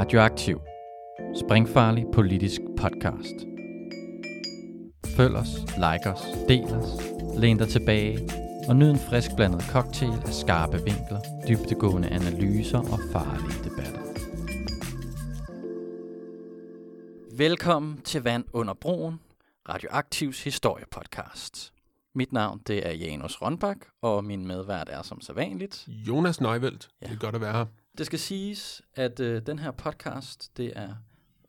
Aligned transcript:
Radioaktiv. 0.00 0.60
Springfarlig 1.44 2.04
politisk 2.12 2.60
podcast. 2.76 3.34
Følg 5.16 5.36
os, 5.36 5.48
like 5.58 6.10
os, 6.10 6.22
del 6.48 6.64
os, 6.64 6.88
læn 7.38 7.58
dig 7.58 7.68
tilbage 7.68 8.28
og 8.68 8.76
nyd 8.76 8.90
en 8.90 8.98
frisk 8.98 9.30
blandet 9.36 9.62
cocktail 9.62 10.12
af 10.26 10.32
skarpe 10.32 10.76
vinkler, 10.76 11.20
dybtegående 11.48 12.08
analyser 12.08 12.78
og 12.78 12.98
farlige 13.12 13.64
debatter. 13.64 14.00
Velkommen 17.36 18.00
til 18.02 18.22
Vand 18.22 18.44
under 18.52 18.74
broen, 18.74 19.20
Radioaktivs 19.68 20.44
historiepodcast. 20.44 21.72
Mit 22.14 22.32
navn 22.32 22.60
det 22.66 22.86
er 22.86 22.92
Janus 22.92 23.42
Rønbak, 23.42 23.78
og 24.02 24.24
min 24.24 24.46
medvært 24.46 24.88
er 24.92 25.02
som 25.02 25.20
sædvanligt. 25.20 25.88
Jonas 25.88 26.40
Neuveldt, 26.40 26.88
ja. 27.02 27.06
det 27.06 27.14
er 27.14 27.18
godt 27.18 27.34
at 27.34 27.40
være 27.40 27.52
her. 27.52 27.66
Det 28.00 28.06
skal 28.06 28.18
siges, 28.18 28.82
at 28.94 29.20
øh, 29.20 29.42
den 29.46 29.58
her 29.58 29.70
podcast, 29.70 30.56
det 30.56 30.72
er 30.76 30.94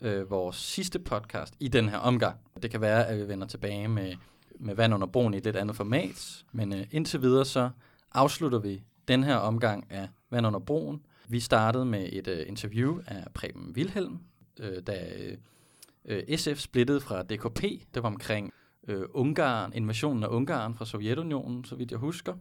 øh, 0.01 0.29
vores 0.29 0.55
sidste 0.55 0.99
podcast 0.99 1.53
i 1.59 1.67
den 1.67 1.89
her 1.89 1.97
omgang. 1.97 2.39
Det 2.61 2.71
kan 2.71 2.81
være, 2.81 3.07
at 3.07 3.17
vi 3.17 3.27
vender 3.27 3.47
tilbage 3.47 3.87
med, 3.87 4.15
med 4.59 4.75
vand 4.75 4.93
under 4.93 5.07
broen 5.07 5.33
i 5.33 5.37
et 5.37 5.43
lidt 5.43 5.55
andet 5.55 5.75
format, 5.75 6.45
men 6.51 6.73
øh, 6.73 6.87
indtil 6.91 7.21
videre 7.21 7.45
så 7.45 7.69
afslutter 8.11 8.59
vi 8.59 8.83
den 9.07 9.23
her 9.23 9.35
omgang 9.35 9.91
af 9.91 10.09
vand 10.29 10.47
under 10.47 10.59
broen. 10.59 11.01
Vi 11.27 11.39
startede 11.39 11.85
med 11.85 12.09
et 12.11 12.27
øh, 12.27 12.47
interview 12.47 12.99
af 13.07 13.25
Preben 13.33 13.71
Wilhelm, 13.75 14.19
øh, 14.59 14.83
da 14.87 15.07
øh, 16.05 16.37
SF 16.37 16.57
splittede 16.57 17.01
fra 17.01 17.23
DKP. 17.23 17.61
Det 17.93 18.03
var 18.03 18.09
omkring 18.09 18.53
øh, 18.87 19.05
Ungarn, 19.13 19.73
invasionen 19.73 20.23
af 20.23 20.27
Ungarn 20.27 20.75
fra 20.75 20.85
Sovjetunionen, 20.85 21.65
så 21.65 21.75
vidt 21.75 21.91
jeg 21.91 21.99
husker. 21.99 22.33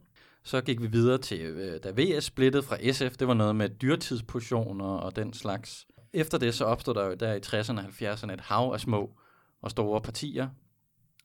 Så 0.43 0.61
gik 0.61 0.83
vi 0.83 0.87
videre 0.87 1.19
til, 1.19 1.41
øh, 1.41 1.81
da 1.83 1.93
VS 1.97 2.25
splittede 2.25 2.63
fra 2.63 2.93
SF, 2.93 3.17
det 3.17 3.29
var 3.29 3.35
noget 3.35 3.57
med 3.57 3.69
dyrtidspositioner 3.69 4.85
og 4.85 5.17
den 5.17 5.33
slags. 5.33 5.87
Efter 6.13 6.39
det 6.39 6.55
så 6.55 6.65
opstod 6.65 6.95
der 6.95 7.07
jo 7.07 7.15
der 7.15 7.35
i 7.35 7.41
60'erne 7.47 7.79
og 7.79 8.13
70'erne 8.13 8.33
et 8.33 8.41
hav 8.41 8.71
af 8.73 8.81
små 8.81 9.11
og 9.63 9.71
store 9.71 10.01
partier, 10.01 10.49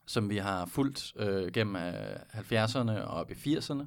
som 0.05 0.29
vi 0.29 0.37
har 0.37 0.65
fulgt 0.65 1.13
øh, 1.19 1.51
gennem 1.51 1.75
øh, 1.75 2.15
70'erne 2.33 2.91
og 2.91 3.07
op 3.07 3.31
i 3.31 3.33
80'erne. 3.33 3.85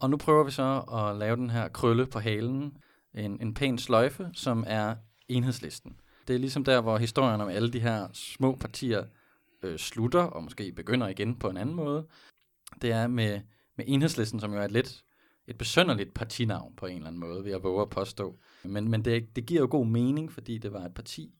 Og 0.00 0.10
nu 0.10 0.16
prøver 0.16 0.44
vi 0.44 0.50
så 0.50 0.78
at 0.78 1.16
lave 1.16 1.36
den 1.36 1.50
her 1.50 1.68
krølle 1.68 2.06
på 2.06 2.18
halen, 2.18 2.76
en, 3.14 3.40
en 3.40 3.54
pæn 3.54 3.78
sløjfe, 3.78 4.30
som 4.32 4.64
er 4.66 4.94
enhedslisten. 5.28 5.96
Det 6.28 6.34
er 6.34 6.38
ligesom 6.38 6.64
der, 6.64 6.80
hvor 6.80 6.98
historien 6.98 7.40
om 7.40 7.48
alle 7.48 7.72
de 7.72 7.80
her 7.80 8.08
små 8.12 8.56
partier 8.56 9.04
øh, 9.62 9.78
slutter, 9.78 10.22
og 10.22 10.44
måske 10.44 10.72
begynder 10.72 11.08
igen 11.08 11.38
på 11.38 11.48
en 11.48 11.56
anden 11.56 11.74
måde. 11.74 12.06
Det 12.82 12.92
er 12.92 13.06
med 13.06 13.40
med 13.76 13.84
enhedslisten, 13.88 14.40
som 14.40 14.52
jo 14.52 14.58
er 14.58 14.64
et 14.64 14.72
lidt 14.72 15.04
et 15.46 15.58
besønderligt 15.58 16.14
partinavn 16.14 16.74
på 16.76 16.86
en 16.86 16.96
eller 16.96 17.06
anden 17.06 17.20
måde, 17.20 17.42
vil 17.42 17.50
jeg 17.50 17.62
våge 17.62 17.82
at 17.82 17.90
påstå. 17.90 18.38
Men, 18.62 18.88
men 18.90 19.04
det, 19.04 19.36
det 19.36 19.46
giver 19.46 19.60
jo 19.60 19.68
god 19.70 19.86
mening, 19.86 20.32
fordi 20.32 20.58
det 20.58 20.72
var 20.72 20.84
et 20.84 20.94
parti, 20.94 21.34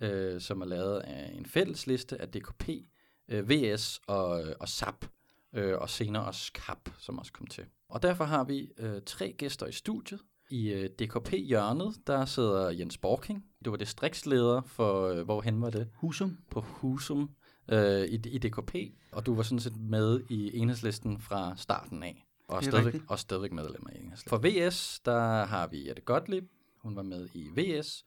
øh, 0.00 0.40
som 0.40 0.60
er 0.60 0.66
lavet 0.66 1.00
af 1.00 1.30
en 1.34 1.46
fællesliste 1.46 2.20
af 2.20 2.28
DKP, 2.28 2.68
øh, 3.28 3.50
VS 3.50 4.00
og, 4.06 4.42
og 4.60 4.68
SAP, 4.68 5.04
øh, 5.54 5.78
og 5.78 5.90
senere 5.90 6.24
også 6.24 6.52
KAP, 6.52 6.88
som 6.98 7.18
også 7.18 7.32
kom 7.32 7.46
til. 7.46 7.64
Og 7.88 8.02
derfor 8.02 8.24
har 8.24 8.44
vi 8.44 8.70
øh, 8.78 9.02
tre 9.06 9.32
gæster 9.38 9.66
i 9.66 9.72
studiet. 9.72 10.20
I 10.50 10.72
øh, 10.72 10.88
DKP-hjørnet, 10.88 11.94
der 12.06 12.24
sidder 12.24 12.70
Jens 12.70 12.98
Borking. 12.98 13.44
Du 13.64 13.70
var 13.70 13.76
distriktsleder 13.76 14.62
for, 14.62 15.08
øh, 15.08 15.22
hvorhen 15.24 15.62
var 15.62 15.70
det? 15.70 15.88
Husum. 15.94 16.38
På 16.50 16.60
Husum 16.60 17.30
øh, 17.72 18.04
i, 18.04 18.14
i 18.14 18.38
DKP, 18.38 18.74
og 19.12 19.26
du 19.26 19.34
var 19.34 19.42
sådan 19.42 19.60
set 19.60 19.76
med 19.76 20.20
i 20.28 20.58
enhedslisten 20.58 21.20
fra 21.20 21.56
starten 21.56 22.02
af, 22.02 22.26
og 22.48 22.56
er 22.56 22.60
stadigvæk, 22.60 23.02
og 23.08 23.18
stadigvæk 23.18 23.52
medlem 23.52 23.86
af 23.88 23.96
enhedslisten. 23.96 24.28
For 24.28 24.68
VS, 24.68 25.00
der 25.04 25.44
har 25.44 25.66
vi 25.66 25.88
Jette 25.88 26.02
Gottlieb, 26.02 26.44
hun 26.78 26.96
var 26.96 27.02
med 27.02 27.28
i 27.34 27.48
VS, 27.56 28.04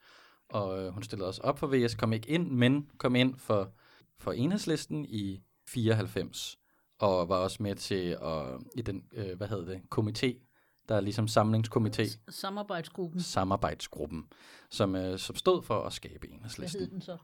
og 0.48 0.82
øh, 0.82 0.92
hun 0.92 1.02
stillede 1.02 1.28
også 1.28 1.42
op 1.42 1.58
for 1.58 1.66
VS, 1.66 1.94
kom 1.94 2.12
ikke 2.12 2.28
ind, 2.28 2.50
men 2.50 2.90
kom 2.98 3.16
ind 3.16 3.38
for, 3.38 3.72
for 4.18 4.32
enhedslisten 4.32 5.04
i 5.04 5.42
94, 5.68 6.58
og 6.98 7.28
var 7.28 7.36
også 7.36 7.62
med 7.62 7.74
til 7.74 8.16
at, 8.22 8.60
i 8.76 8.82
den, 8.82 9.04
øh, 9.12 9.36
hvad 9.36 9.48
hedder 9.48 9.64
det, 9.64 9.80
komité, 9.94 10.46
der 10.88 10.94
er 10.94 11.00
ligesom 11.00 11.24
samlingskomité. 11.26 12.18
Samarbejdsgruppen. 12.28 13.20
Samarbejdsgruppen, 13.20 14.26
som, 14.70 14.96
øh, 14.96 15.18
som 15.18 15.36
stod 15.36 15.62
for 15.62 15.82
at 15.82 15.92
skabe 15.92 16.28
enhedslisten. 16.28 16.80
Hvad 16.80 16.86
hed 16.86 16.92
den 16.92 17.00
så? 17.00 17.16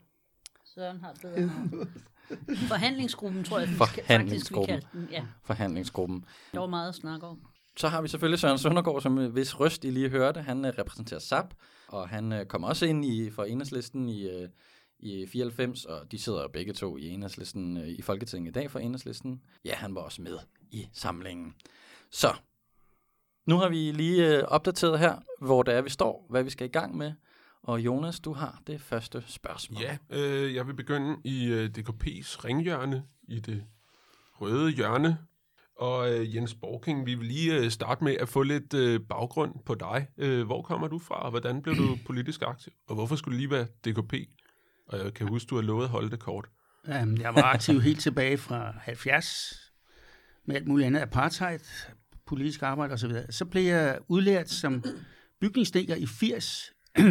Søren 0.75 1.01
har 1.01 1.15
bedre 1.23 1.51
Forhandlingsgruppen, 2.69 3.45
tror 3.45 3.59
jeg, 3.59 3.69
Forhandlingsgruppen. 3.69 4.75
faktisk, 4.75 4.95
vi 4.95 5.01
den. 5.01 5.09
Ja. 5.11 5.25
Forhandlingsgruppen. 5.45 6.25
Der 6.53 6.61
var 6.61 6.67
meget 6.67 6.89
at 6.89 6.95
snakke 6.95 7.27
om. 7.27 7.41
Så 7.77 7.89
har 7.89 8.03
vi 8.03 8.09
selvfølgelig 8.09 8.39
Søren 8.39 8.59
Søndergaard, 8.59 9.01
som 9.01 9.19
øh, 9.19 9.33
hvis 9.33 9.61
røst 9.61 9.85
I 9.85 9.91
lige 9.91 10.09
hørte, 10.09 10.43
han 10.43 10.65
uh, 10.65 10.71
repræsenterer 10.79 11.21
SAP, 11.21 11.55
og 11.89 12.09
han 12.09 12.33
uh, 12.33 12.45
kom 12.45 12.65
også 12.65 12.87
ind 12.87 13.05
i 13.05 13.31
for 13.31 13.45
enhedslisten 13.45 14.09
i, 14.09 14.47
i 14.99 15.27
94, 15.27 15.85
og 15.85 16.13
de 16.13 16.19
sidder 16.19 16.49
begge 16.49 16.73
to 16.73 16.97
i 16.97 17.09
enhedslisten 17.09 17.77
i 17.77 18.03
Folketinget 18.03 18.51
i 18.51 18.53
dag 18.53 18.71
for 18.71 18.79
enhedslisten. 18.79 19.43
Ja, 19.65 19.75
han 19.75 19.95
var 19.95 20.01
også 20.01 20.23
med 20.23 20.39
i 20.71 20.89
samlingen. 20.93 21.55
Så, 22.11 22.35
nu 23.47 23.57
har 23.57 23.69
vi 23.69 23.93
lige 23.93 24.49
opdateret 24.49 24.99
her, 24.99 25.17
hvor 25.41 25.63
det 25.63 25.75
er, 25.75 25.83
vi 25.83 25.91
står, 25.91 26.27
hvad 26.31 26.43
vi 26.43 26.51
skal 26.51 26.67
i 26.67 26.71
gang 26.71 26.97
med. 26.97 27.13
Og 27.63 27.81
Jonas, 27.81 28.21
du 28.21 28.33
har 28.33 28.63
det 28.67 28.81
første 28.81 29.25
spørgsmål. 29.27 29.83
Ja, 29.83 29.97
øh, 30.11 30.55
jeg 30.55 30.67
vil 30.67 30.75
begynde 30.75 31.17
i 31.25 31.47
øh, 31.47 31.71
DKP's 31.79 32.45
ringhjørne, 32.45 33.03
i 33.29 33.41
det 33.41 33.65
røde 34.41 34.71
hjørne. 34.71 35.19
Og 35.77 36.13
øh, 36.13 36.35
Jens 36.35 36.55
Borking, 36.55 37.07
vi 37.07 37.15
vil 37.15 37.27
lige 37.27 37.55
øh, 37.55 37.71
starte 37.71 38.05
med 38.05 38.17
at 38.21 38.29
få 38.29 38.43
lidt 38.43 38.75
øh, 38.75 39.01
baggrund 39.09 39.55
på 39.67 39.75
dig. 39.75 40.07
Øh, 40.19 40.47
hvor 40.47 40.63
kommer 40.63 40.89
du 40.89 40.99
fra, 40.99 41.15
og 41.15 41.31
hvordan 41.31 41.63
blev 41.63 41.77
du 41.77 41.97
politisk 42.07 42.43
aktiv? 42.43 42.73
Og 42.89 42.95
hvorfor 42.95 43.17
skulle 43.17 43.39
det 43.39 43.41
lige 43.41 43.51
være 43.51 43.65
DKP? 43.65 44.15
Og 44.89 45.05
jeg 45.05 45.15
kan 45.15 45.29
huske, 45.29 45.47
du 45.47 45.55
har 45.55 45.63
lovet 45.63 45.85
at 45.85 45.91
holde 45.91 46.11
det 46.11 46.21
kort. 46.21 46.49
Um, 47.03 47.17
jeg 47.17 47.35
var 47.35 47.43
aktiv 47.43 47.81
helt 47.81 48.01
tilbage 48.01 48.39
fra 48.39 48.75
70, 48.81 49.73
med 50.45 50.57
alt 50.57 50.67
muligt 50.67 50.87
andet 50.87 51.01
apartheid, 51.01 51.61
politisk 52.27 52.63
arbejde 52.63 52.93
osv. 52.93 53.11
Så, 53.11 53.27
så 53.31 53.45
blev 53.45 53.63
jeg 53.63 53.99
udlært 54.09 54.51
som 54.51 54.85
bygningsdækker 55.41 55.95
i 55.95 56.07
80, 56.07 56.73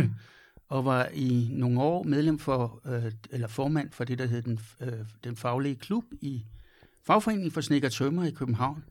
og 0.71 0.85
var 0.85 1.09
i 1.13 1.49
nogle 1.51 1.81
år 1.81 2.03
medlem 2.03 2.39
for, 2.39 2.81
øh, 2.85 3.11
eller 3.31 3.47
formand 3.47 3.91
for 3.91 4.03
det, 4.03 4.19
der 4.19 4.25
hed 4.25 4.41
den, 4.41 4.59
øh, 4.81 4.93
den 5.23 5.35
faglige 5.35 5.75
klub 5.75 6.03
i 6.21 6.45
Fagforeningen 7.03 7.51
for 7.51 7.61
Snikker 7.61 7.89
Tømmer 7.89 8.25
i 8.25 8.31
København. 8.31 8.83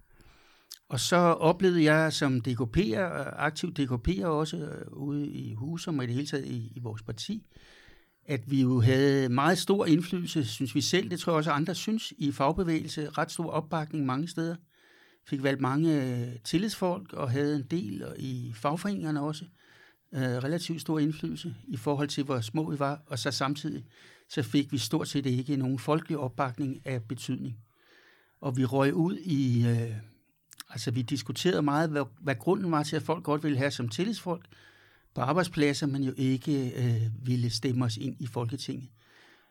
Og 0.88 1.00
så 1.00 1.16
oplevede 1.16 1.84
jeg 1.92 2.12
som 2.12 2.42
DKP'er, 2.48 3.20
øh, 3.20 3.26
aktiv 3.32 3.72
DKP'er 3.78 4.24
også 4.24 4.56
øh, 4.56 4.92
ude 4.92 5.28
i 5.28 5.54
Husum 5.54 5.98
og 5.98 6.04
i 6.04 6.06
det 6.06 6.14
hele 6.14 6.26
taget 6.26 6.46
i, 6.46 6.72
i 6.76 6.80
vores 6.80 7.02
parti, 7.02 7.46
at 8.24 8.50
vi 8.50 8.60
jo 8.60 8.80
havde 8.80 9.28
meget 9.28 9.58
stor 9.58 9.86
indflydelse, 9.86 10.44
synes 10.44 10.74
vi 10.74 10.80
selv, 10.80 11.10
det 11.10 11.20
tror 11.20 11.32
jeg 11.32 11.38
også 11.38 11.50
andre 11.50 11.74
synes, 11.74 12.12
i 12.18 12.32
fagbevægelse, 12.32 13.08
ret 13.08 13.30
stor 13.30 13.50
opbakning 13.50 14.06
mange 14.06 14.28
steder. 14.28 14.56
Fik 15.26 15.42
valgt 15.42 15.60
mange 15.60 16.02
øh, 16.02 16.36
tillidsfolk 16.44 17.12
og 17.12 17.30
havde 17.30 17.56
en 17.56 17.66
del 17.70 18.04
i 18.18 18.52
fagforeningerne 18.54 19.20
også 19.20 19.44
øh, 19.44 19.50
Øh, 20.14 20.20
relativt 20.20 20.80
stor 20.80 20.98
indflydelse 20.98 21.54
i 21.68 21.76
forhold 21.76 22.08
til, 22.08 22.24
hvor 22.24 22.40
små 22.40 22.70
vi 22.70 22.78
var, 22.78 23.02
og 23.06 23.18
så 23.18 23.30
samtidig 23.30 23.84
så 24.28 24.42
fik 24.42 24.72
vi 24.72 24.78
stort 24.78 25.08
set 25.08 25.26
ikke 25.26 25.56
nogen 25.56 25.78
folkelig 25.78 26.18
opbakning 26.18 26.80
af 26.84 27.02
betydning. 27.02 27.56
Og 28.40 28.56
vi 28.56 28.64
røg 28.64 28.94
ud 28.94 29.16
i, 29.16 29.68
øh, 29.68 29.96
altså 30.70 30.90
vi 30.90 31.02
diskuterede 31.02 31.62
meget, 31.62 31.90
hvad, 31.90 32.04
hvad 32.20 32.34
grunden 32.34 32.72
var 32.72 32.82
til, 32.82 32.96
at 32.96 33.02
folk 33.02 33.24
godt 33.24 33.42
ville 33.42 33.58
have 33.58 33.70
som 33.70 33.88
tillidsfolk 33.88 34.46
på 35.14 35.20
arbejdspladser, 35.20 35.86
men 35.86 36.02
jo 36.02 36.12
ikke 36.16 36.72
øh, 36.76 37.26
ville 37.26 37.50
stemme 37.50 37.84
os 37.84 37.96
ind 37.96 38.16
i 38.20 38.26
Folketinget. 38.26 38.88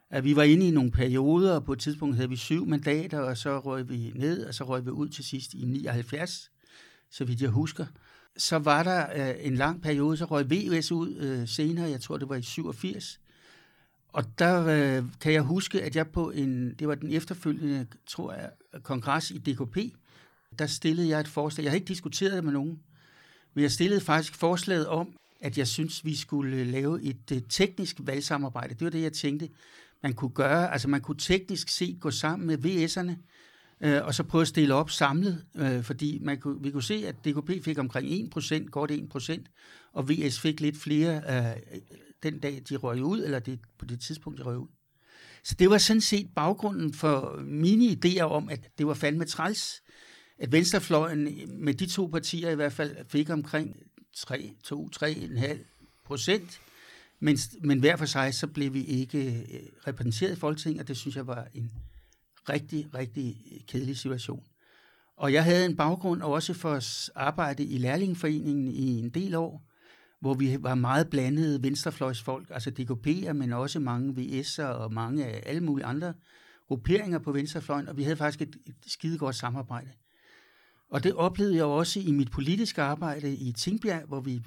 At 0.10 0.24
vi 0.24 0.36
var 0.36 0.44
inde 0.44 0.68
i 0.68 0.72
nogle 0.72 0.92
perioder, 0.92 1.56
og 1.56 1.66
på 1.66 1.74
et 1.74 1.80
tidspunkt 1.80 2.16
havde 2.16 2.30
vi 2.30 2.36
syv 2.36 2.66
mandater, 2.66 3.20
og 3.20 3.38
så 3.38 3.60
røg 3.60 3.90
vi 3.90 4.12
ned, 4.16 4.46
og 4.46 4.54
så 4.54 4.64
røg 4.64 4.86
vi 4.86 4.90
ud 4.90 5.10
til 5.10 5.24
sidst 5.24 5.54
i 5.54 5.66
79, 5.66 6.52
så 7.12 7.26
vidt 7.26 7.42
jeg 7.42 7.50
husker 7.50 7.86
så 8.40 8.60
var 8.60 8.84
der 8.84 9.30
øh, 9.30 9.36
en 9.40 9.56
lang 9.56 9.82
periode, 9.82 10.18
så 10.18 10.26
røg 10.26 10.46
VVS 10.52 10.92
ud 10.92 11.16
øh, 11.16 11.48
senere, 11.48 11.90
jeg 11.90 12.02
tror 12.02 12.18
det 12.18 12.30
var 12.30 12.36
i 12.36 12.42
87. 12.42 13.20
Og 14.14 14.40
der 14.40 14.66
øh, 14.66 15.04
kan 15.22 15.34
jeg 15.34 15.42
huske, 15.42 15.82
at 15.82 15.96
jeg 15.96 16.08
på 16.08 16.32
en, 16.32 16.74
det 16.74 16.88
var 16.88 16.96
den 16.96 17.12
efterfølgende, 17.12 17.88
tror 18.08 18.34
jeg, 18.34 18.50
kongres 18.84 19.32
i 19.32 19.38
DKP, 19.38 19.78
der 20.60 20.68
stillede 20.68 21.10
jeg 21.10 21.20
et 21.20 21.28
forslag. 21.28 21.64
Jeg 21.64 21.72
har 21.72 21.76
ikke 21.76 21.88
diskuteret 21.88 22.34
det 22.34 22.44
med 22.44 22.54
nogen, 22.54 22.80
men 23.54 23.62
jeg 23.62 23.72
stillede 23.72 24.02
faktisk 24.02 24.36
forslaget 24.36 24.88
om, 24.88 25.14
at 25.42 25.58
jeg 25.58 25.68
synes, 25.68 26.06
vi 26.06 26.16
skulle 26.16 26.58
øh, 26.58 26.68
lave 26.68 27.04
et 27.04 27.32
øh, 27.32 27.42
teknisk 27.50 27.96
valgsamarbejde. 28.00 28.74
Det 28.74 28.86
var 28.86 28.92
det, 28.92 29.02
jeg 29.02 29.14
tænkte, 29.14 29.50
man 30.04 30.14
kunne 30.14 30.32
gøre. 30.32 30.72
Altså 30.72 30.88
man 30.88 31.02
kunne 31.02 31.18
teknisk 31.18 31.70
set 31.70 31.98
gå 32.00 32.12
sammen 32.12 32.48
med 32.48 32.58
VS'erne, 32.58 33.16
øh, 33.84 34.06
og 34.06 34.14
så 34.16 34.24
prøve 34.24 34.42
at 34.42 34.48
stille 34.48 34.74
op 34.74 34.90
samlet, 34.90 35.46
øh, 35.56 35.84
fordi 35.84 36.20
man 36.22 36.40
kunne, 36.40 36.64
vi 36.64 36.72
kunne 36.72 36.84
se, 36.84 37.08
at 37.08 37.16
DKP 37.26 37.64
fik 37.64 37.80
omkring 37.80 38.34
1%, 38.36 38.66
godt 38.66 38.92
1%, 38.92 39.44
og 39.94 40.10
VS 40.10 40.40
fik 40.40 40.60
lidt 40.60 40.78
flere 40.78 41.22
øh, 41.30 41.80
den 42.24 42.40
dag, 42.40 42.62
de 42.70 42.76
røg 42.76 43.04
ud, 43.04 43.24
eller 43.24 43.40
det, 43.40 43.60
på 43.80 43.86
det 43.86 44.02
tidspunkt, 44.02 44.40
de 44.40 44.44
røg 44.44 44.58
ud. 44.58 44.68
Så 45.44 45.56
det 45.60 45.70
var 45.70 45.78
sådan 45.78 46.02
set 46.02 46.30
baggrunden 46.36 46.94
for 46.94 47.42
mine 47.42 47.86
idéer 47.86 48.22
om, 48.22 48.50
at 48.50 48.70
det 48.78 48.88
var 48.88 48.94
fandme 48.94 49.26
træls, 49.26 49.82
at 50.40 50.52
venstrefløjen 50.52 51.28
med 51.64 51.74
de 51.74 51.86
to 51.86 52.08
partier 52.08 52.50
i 52.50 52.56
hvert 52.56 52.74
fald 52.74 52.96
fik 53.08 53.30
omkring 53.30 53.76
3, 54.18 54.52
2, 54.64 54.90
3,5 54.96 55.58
procent 56.06 56.60
Men, 57.20 57.38
men 57.62 57.80
hver 57.80 57.96
for 57.96 58.06
sig, 58.06 58.34
så 58.34 58.48
blev 58.48 58.74
vi 58.74 58.84
ikke 58.84 59.26
øh, 59.26 59.60
repræsenteret 59.88 60.32
i 60.32 60.40
Folketinget, 60.40 60.82
og 60.82 60.88
det 60.88 60.98
synes 60.98 61.16
jeg 61.16 61.28
var 61.28 61.48
en 61.54 61.72
rigtig, 62.50 62.96
rigtig 62.96 63.38
øh, 63.52 63.60
kedelig 63.68 63.98
situation. 63.98 64.44
Og 65.18 65.34
jeg 65.34 65.44
havde 65.44 65.66
en 65.66 65.76
baggrund 65.76 66.22
også 66.22 66.54
for 66.54 66.74
at 66.74 67.12
arbejde 67.16 67.64
i 67.64 67.78
Lærlingforeningen 67.78 68.68
i 68.68 69.00
en 69.00 69.10
del 69.10 69.36
år, 69.36 69.66
hvor 70.22 70.34
vi 70.34 70.58
var 70.60 70.76
meget 70.76 71.10
blandede 71.10 71.64
venstrefløjsfolk, 71.64 72.48
altså 72.50 72.72
DKP'er, 72.80 73.34
men 73.34 73.54
også 73.54 73.80
mange 73.80 74.14
VS'er 74.14 74.64
og 74.64 74.94
mange 74.94 75.26
af 75.26 75.44
alle 75.46 75.62
mulige 75.62 75.86
andre 75.86 76.14
grupperinger 76.68 77.20
på 77.20 77.32
venstrefløjen, 77.32 77.88
og 77.88 77.98
vi 77.98 78.04
havde 78.04 78.18
faktisk 78.18 78.42
et, 78.42 78.56
et 78.66 78.76
skidegodt 78.88 79.36
samarbejde. 79.36 79.90
Og 80.90 81.04
det 81.04 81.14
oplevede 81.14 81.56
jeg 81.56 81.64
også 81.64 82.00
i 82.00 82.12
mit 82.12 82.32
politiske 82.32 82.82
arbejde 82.82 83.36
i 83.36 83.52
Tingbjerg, 83.52 84.04
hvor 84.08 84.22
vi 84.22 84.42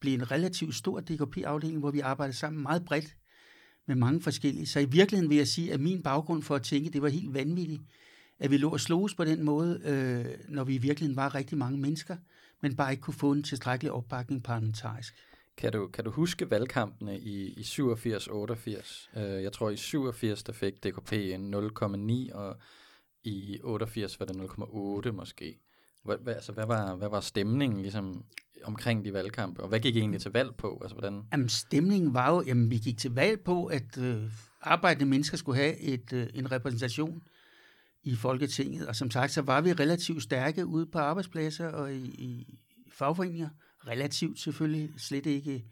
blev 0.00 0.14
en 0.14 0.30
relativt 0.30 0.74
stor 0.74 1.00
DKP-afdeling, 1.00 1.78
hvor 1.78 1.90
vi 1.90 2.00
arbejdede 2.00 2.36
sammen 2.36 2.62
meget 2.62 2.84
bredt 2.84 3.16
med 3.90 3.96
mange 3.96 4.20
forskellige. 4.20 4.66
Så 4.66 4.80
i 4.80 4.84
virkeligheden 4.84 5.30
vil 5.30 5.36
jeg 5.36 5.48
sige, 5.48 5.72
at 5.72 5.80
min 5.80 6.02
baggrund 6.02 6.42
for 6.42 6.54
at 6.54 6.62
tænke, 6.62 6.90
det 6.90 7.02
var 7.02 7.08
helt 7.08 7.34
vanvittigt, 7.34 7.82
at 8.38 8.50
vi 8.50 8.56
lå 8.56 8.70
og 8.70 8.80
sloges 8.80 9.14
på 9.14 9.24
den 9.24 9.44
måde, 9.44 9.80
øh, 9.84 10.54
når 10.54 10.64
vi 10.64 10.74
i 10.74 10.78
virkeligheden 10.78 11.16
var 11.16 11.34
rigtig 11.34 11.58
mange 11.58 11.78
mennesker, 11.78 12.16
men 12.60 12.76
bare 12.76 12.90
ikke 12.90 13.00
kunne 13.00 13.14
få 13.14 13.32
en 13.32 13.42
tilstrækkelig 13.42 13.92
opbakning 13.92 14.42
parlamentarisk. 14.42 15.14
Kan 15.56 15.72
du, 15.72 15.86
kan 15.86 16.04
du 16.04 16.10
huske 16.10 16.50
valgkampene 16.50 17.20
i, 17.20 17.46
i 17.46 17.60
87-88? 17.60 17.80
Uh, 19.16 19.22
øh, 19.22 19.42
jeg 19.42 19.52
tror, 19.52 19.70
i 19.70 19.76
87 19.76 20.42
der 20.42 20.52
fik 20.52 20.84
DKP 20.84 21.12
en 21.12 21.54
0,9, 21.54 22.34
og 22.34 22.56
i 23.24 23.58
88 23.62 24.20
var 24.20 24.26
det 24.26 24.36
0,8 24.36 25.12
måske. 25.12 25.58
Hvad, 26.04 26.16
hvad, 26.16 26.34
altså, 26.34 26.52
hvad, 26.52 26.66
var, 26.66 26.94
hvad 26.94 27.08
var 27.08 27.20
stemningen 27.20 27.80
ligesom, 27.80 28.24
omkring 28.64 29.04
de 29.04 29.12
valgkampe, 29.12 29.62
og 29.62 29.68
hvad 29.68 29.80
gik 29.80 29.96
I 29.96 29.98
egentlig 29.98 30.20
til 30.20 30.32
valg 30.32 30.54
på? 30.58 30.78
Altså, 30.82 30.94
hvordan? 30.94 31.22
Jamen, 31.32 31.48
stemningen 31.48 32.14
var 32.14 32.34
jo, 32.34 32.42
jamen, 32.46 32.70
vi 32.70 32.78
gik 32.78 32.98
til 32.98 33.14
valg 33.14 33.40
på, 33.40 33.66
at 33.66 33.98
øh, 33.98 34.22
arbejdende 34.62 35.06
mennesker 35.06 35.36
skulle 35.36 35.58
have 35.58 35.78
et, 35.78 36.12
øh, 36.12 36.26
en 36.34 36.52
repræsentation 36.52 37.22
i 38.02 38.16
Folketinget, 38.16 38.86
og 38.86 38.96
som 38.96 39.10
sagt, 39.10 39.32
så 39.32 39.42
var 39.42 39.60
vi 39.60 39.72
relativt 39.72 40.22
stærke 40.22 40.66
ude 40.66 40.86
på 40.86 40.98
arbejdspladser 40.98 41.68
og 41.68 41.94
i, 41.94 42.04
i 42.04 42.58
fagforeninger. 42.92 43.48
Relativt 43.86 44.40
selvfølgelig, 44.40 44.90
slet 44.96 45.26
ikke 45.26 45.64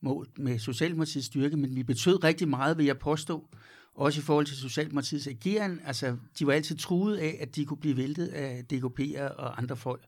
målt 0.00 0.38
med 0.38 0.58
Socialdemokratiets 0.58 1.26
styrke, 1.26 1.56
men 1.56 1.76
vi 1.76 1.82
betød 1.82 2.24
rigtig 2.24 2.48
meget, 2.48 2.78
vil 2.78 2.86
jeg 2.86 2.98
påstå, 2.98 3.48
også 3.94 4.20
i 4.20 4.22
forhold 4.22 4.46
til 4.46 4.56
Socialdemokratiets 4.56 5.26
ageren. 5.26 5.80
Altså, 5.84 6.16
de 6.38 6.46
var 6.46 6.52
altid 6.52 6.76
truet 6.76 7.16
af, 7.16 7.38
at 7.40 7.56
de 7.56 7.64
kunne 7.64 7.80
blive 7.80 7.96
væltet 7.96 8.26
af 8.26 8.64
DKP'er 8.72 9.22
og 9.22 9.58
andre 9.58 9.76
folk 9.76 10.04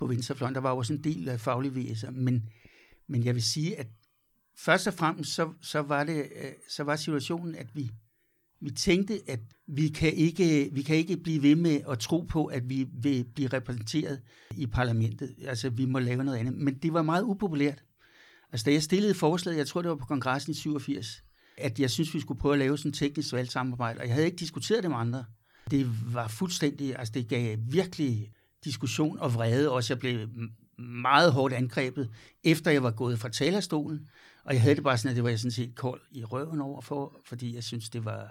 på 0.00 0.06
venstrefløjen. 0.06 0.54
Der 0.54 0.60
var 0.60 0.70
også 0.70 0.92
en 0.92 1.04
del 1.04 1.28
af 1.28 1.40
faglige 1.40 1.74
væser, 1.74 2.10
men, 2.10 2.48
men 3.08 3.24
jeg 3.24 3.34
vil 3.34 3.42
sige, 3.42 3.78
at 3.78 3.86
først 4.56 4.86
og 4.86 4.94
fremmest, 4.94 5.34
så, 5.34 5.52
så, 5.60 5.80
var, 5.80 6.04
det, 6.04 6.16
øh, 6.16 6.52
så 6.68 6.82
var 6.82 6.96
situationen, 6.96 7.54
at 7.54 7.66
vi, 7.74 7.90
vi 8.60 8.70
tænkte, 8.70 9.20
at 9.26 9.40
vi 9.66 9.88
kan, 9.88 10.12
ikke, 10.12 10.68
vi 10.72 10.82
kan 10.82 10.96
ikke 10.96 11.16
blive 11.16 11.42
ved 11.42 11.56
med 11.56 11.80
at 11.90 11.98
tro 11.98 12.20
på, 12.20 12.46
at 12.46 12.68
vi 12.68 12.86
vil 13.02 13.24
blive 13.34 13.48
repræsenteret 13.48 14.20
i 14.56 14.66
parlamentet. 14.66 15.34
Altså, 15.46 15.70
vi 15.70 15.84
må 15.84 15.98
lave 15.98 16.24
noget 16.24 16.38
andet. 16.38 16.54
Men 16.54 16.74
det 16.74 16.92
var 16.92 17.02
meget 17.02 17.22
upopulært. 17.22 17.84
Altså, 18.52 18.64
da 18.64 18.72
jeg 18.72 18.82
stillede 18.82 19.14
forslaget, 19.14 19.58
jeg 19.58 19.66
tror, 19.66 19.82
det 19.82 19.88
var 19.88 19.96
på 19.96 20.06
kongressen 20.06 20.50
i 20.50 20.54
87, 20.54 21.24
at 21.58 21.80
jeg 21.80 21.90
synes, 21.90 22.14
vi 22.14 22.20
skulle 22.20 22.40
prøve 22.40 22.52
at 22.52 22.58
lave 22.58 22.78
sådan 22.78 22.88
et 22.88 22.94
teknisk 22.94 23.32
valgsamarbejde, 23.32 24.00
og 24.00 24.06
jeg 24.06 24.14
havde 24.14 24.26
ikke 24.26 24.38
diskuteret 24.38 24.82
det 24.82 24.90
med 24.90 24.98
andre. 24.98 25.24
Det 25.70 26.14
var 26.14 26.28
fuldstændig, 26.28 26.98
altså 26.98 27.12
det 27.12 27.28
gav 27.28 27.56
virkelig 27.58 28.32
diskussion 28.64 29.18
og 29.18 29.34
vrede, 29.34 29.70
også 29.70 29.94
jeg 29.94 29.98
blev 29.98 30.28
meget 30.78 31.32
hårdt 31.32 31.54
angrebet, 31.54 32.10
efter 32.44 32.70
jeg 32.70 32.82
var 32.82 32.90
gået 32.90 33.18
fra 33.18 33.28
talerstolen, 33.28 34.08
og 34.44 34.54
jeg 34.54 34.62
havde 34.62 34.74
det 34.74 34.84
bare 34.84 34.98
sådan, 34.98 35.10
at 35.10 35.16
det 35.16 35.24
var 35.24 35.30
jeg 35.30 35.38
sådan 35.38 35.50
set 35.50 35.74
kold 35.74 36.00
i 36.10 36.24
røven 36.24 36.60
over 36.60 36.80
for, 36.80 37.20
fordi 37.24 37.54
jeg 37.54 37.64
synes, 37.64 37.90
det 37.90 38.04
var 38.04 38.30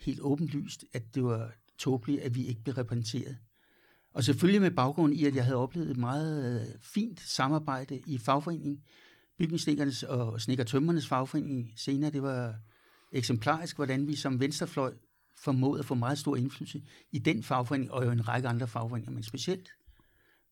helt 0.00 0.20
åbenlyst, 0.20 0.84
at 0.92 1.14
det 1.14 1.24
var 1.24 1.52
tåbeligt, 1.78 2.20
at 2.20 2.34
vi 2.34 2.46
ikke 2.46 2.62
blev 2.62 2.74
repræsenteret. 2.74 3.36
Og 4.12 4.24
selvfølgelig 4.24 4.60
med 4.60 4.70
baggrund 4.70 5.14
i, 5.14 5.24
at 5.24 5.34
jeg 5.34 5.44
havde 5.44 5.56
oplevet 5.56 5.90
et 5.90 5.96
meget 5.96 6.60
øh, 6.60 6.66
fint 6.80 7.20
samarbejde 7.20 8.00
i 8.06 8.18
fagforeningen, 8.18 8.80
bygningssnikkernes 9.38 10.02
og 10.02 10.40
snikkertømmernes 10.40 11.08
fagforening 11.08 11.72
senere. 11.76 12.10
Det 12.10 12.22
var 12.22 12.54
eksemplarisk, 13.12 13.76
hvordan 13.76 14.06
vi 14.06 14.16
som 14.16 14.40
venstrefløj 14.40 14.94
formåede 15.44 15.78
at 15.78 15.84
få 15.84 15.94
meget 15.94 16.18
stor 16.18 16.36
indflydelse 16.36 16.82
i 17.12 17.18
den 17.18 17.42
fagforening 17.42 17.92
og 17.92 18.04
jo 18.04 18.10
en 18.10 18.28
række 18.28 18.48
andre 18.48 18.66
fagforeninger, 18.66 19.12
men 19.12 19.22
specielt 19.22 19.70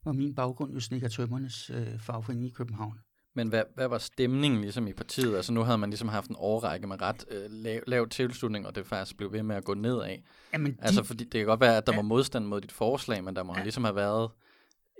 var 0.04 0.12
min 0.12 0.34
baggrund 0.34 0.72
jo 0.72 0.80
snekkertømmernes 0.80 1.70
øh, 1.70 1.98
fagforening 1.98 2.46
i 2.46 2.50
København. 2.50 2.98
Men 3.34 3.48
hvad, 3.48 3.62
hvad 3.74 3.88
var 3.88 3.98
stemningen 3.98 4.60
ligesom 4.60 4.86
i 4.86 4.92
partiet? 4.92 5.36
Altså 5.36 5.52
nu 5.52 5.62
havde 5.62 5.78
man 5.78 5.90
ligesom 5.90 6.08
haft 6.08 6.30
en 6.30 6.36
overrække 6.36 6.86
med 6.86 7.02
ret 7.02 7.24
øh, 7.30 7.50
lav, 7.50 7.80
lav 7.86 8.08
tilslutning, 8.08 8.66
og 8.66 8.74
det 8.74 8.86
faktisk 8.86 9.16
blev 9.16 9.32
ved 9.32 9.42
med 9.42 9.56
at 9.56 9.64
gå 9.64 9.74
nedad. 9.74 10.16
Jamen, 10.52 10.72
de, 10.72 10.76
altså 10.82 11.02
fordi 11.02 11.24
det 11.24 11.32
kan 11.32 11.46
godt 11.46 11.60
være, 11.60 11.76
at 11.76 11.86
der 11.86 11.92
ja, 11.92 11.98
var 11.98 12.02
modstand 12.02 12.44
mod 12.44 12.60
dit 12.60 12.72
forslag, 12.72 13.24
men 13.24 13.36
der 13.36 13.42
må 13.42 13.54
ja, 13.56 13.62
ligesom 13.62 13.84
have 13.84 13.96
været 13.96 14.30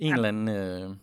en 0.00 0.08
ja, 0.08 0.14
eller 0.14 0.28
anden... 0.28 0.48
Øh, 0.48 0.96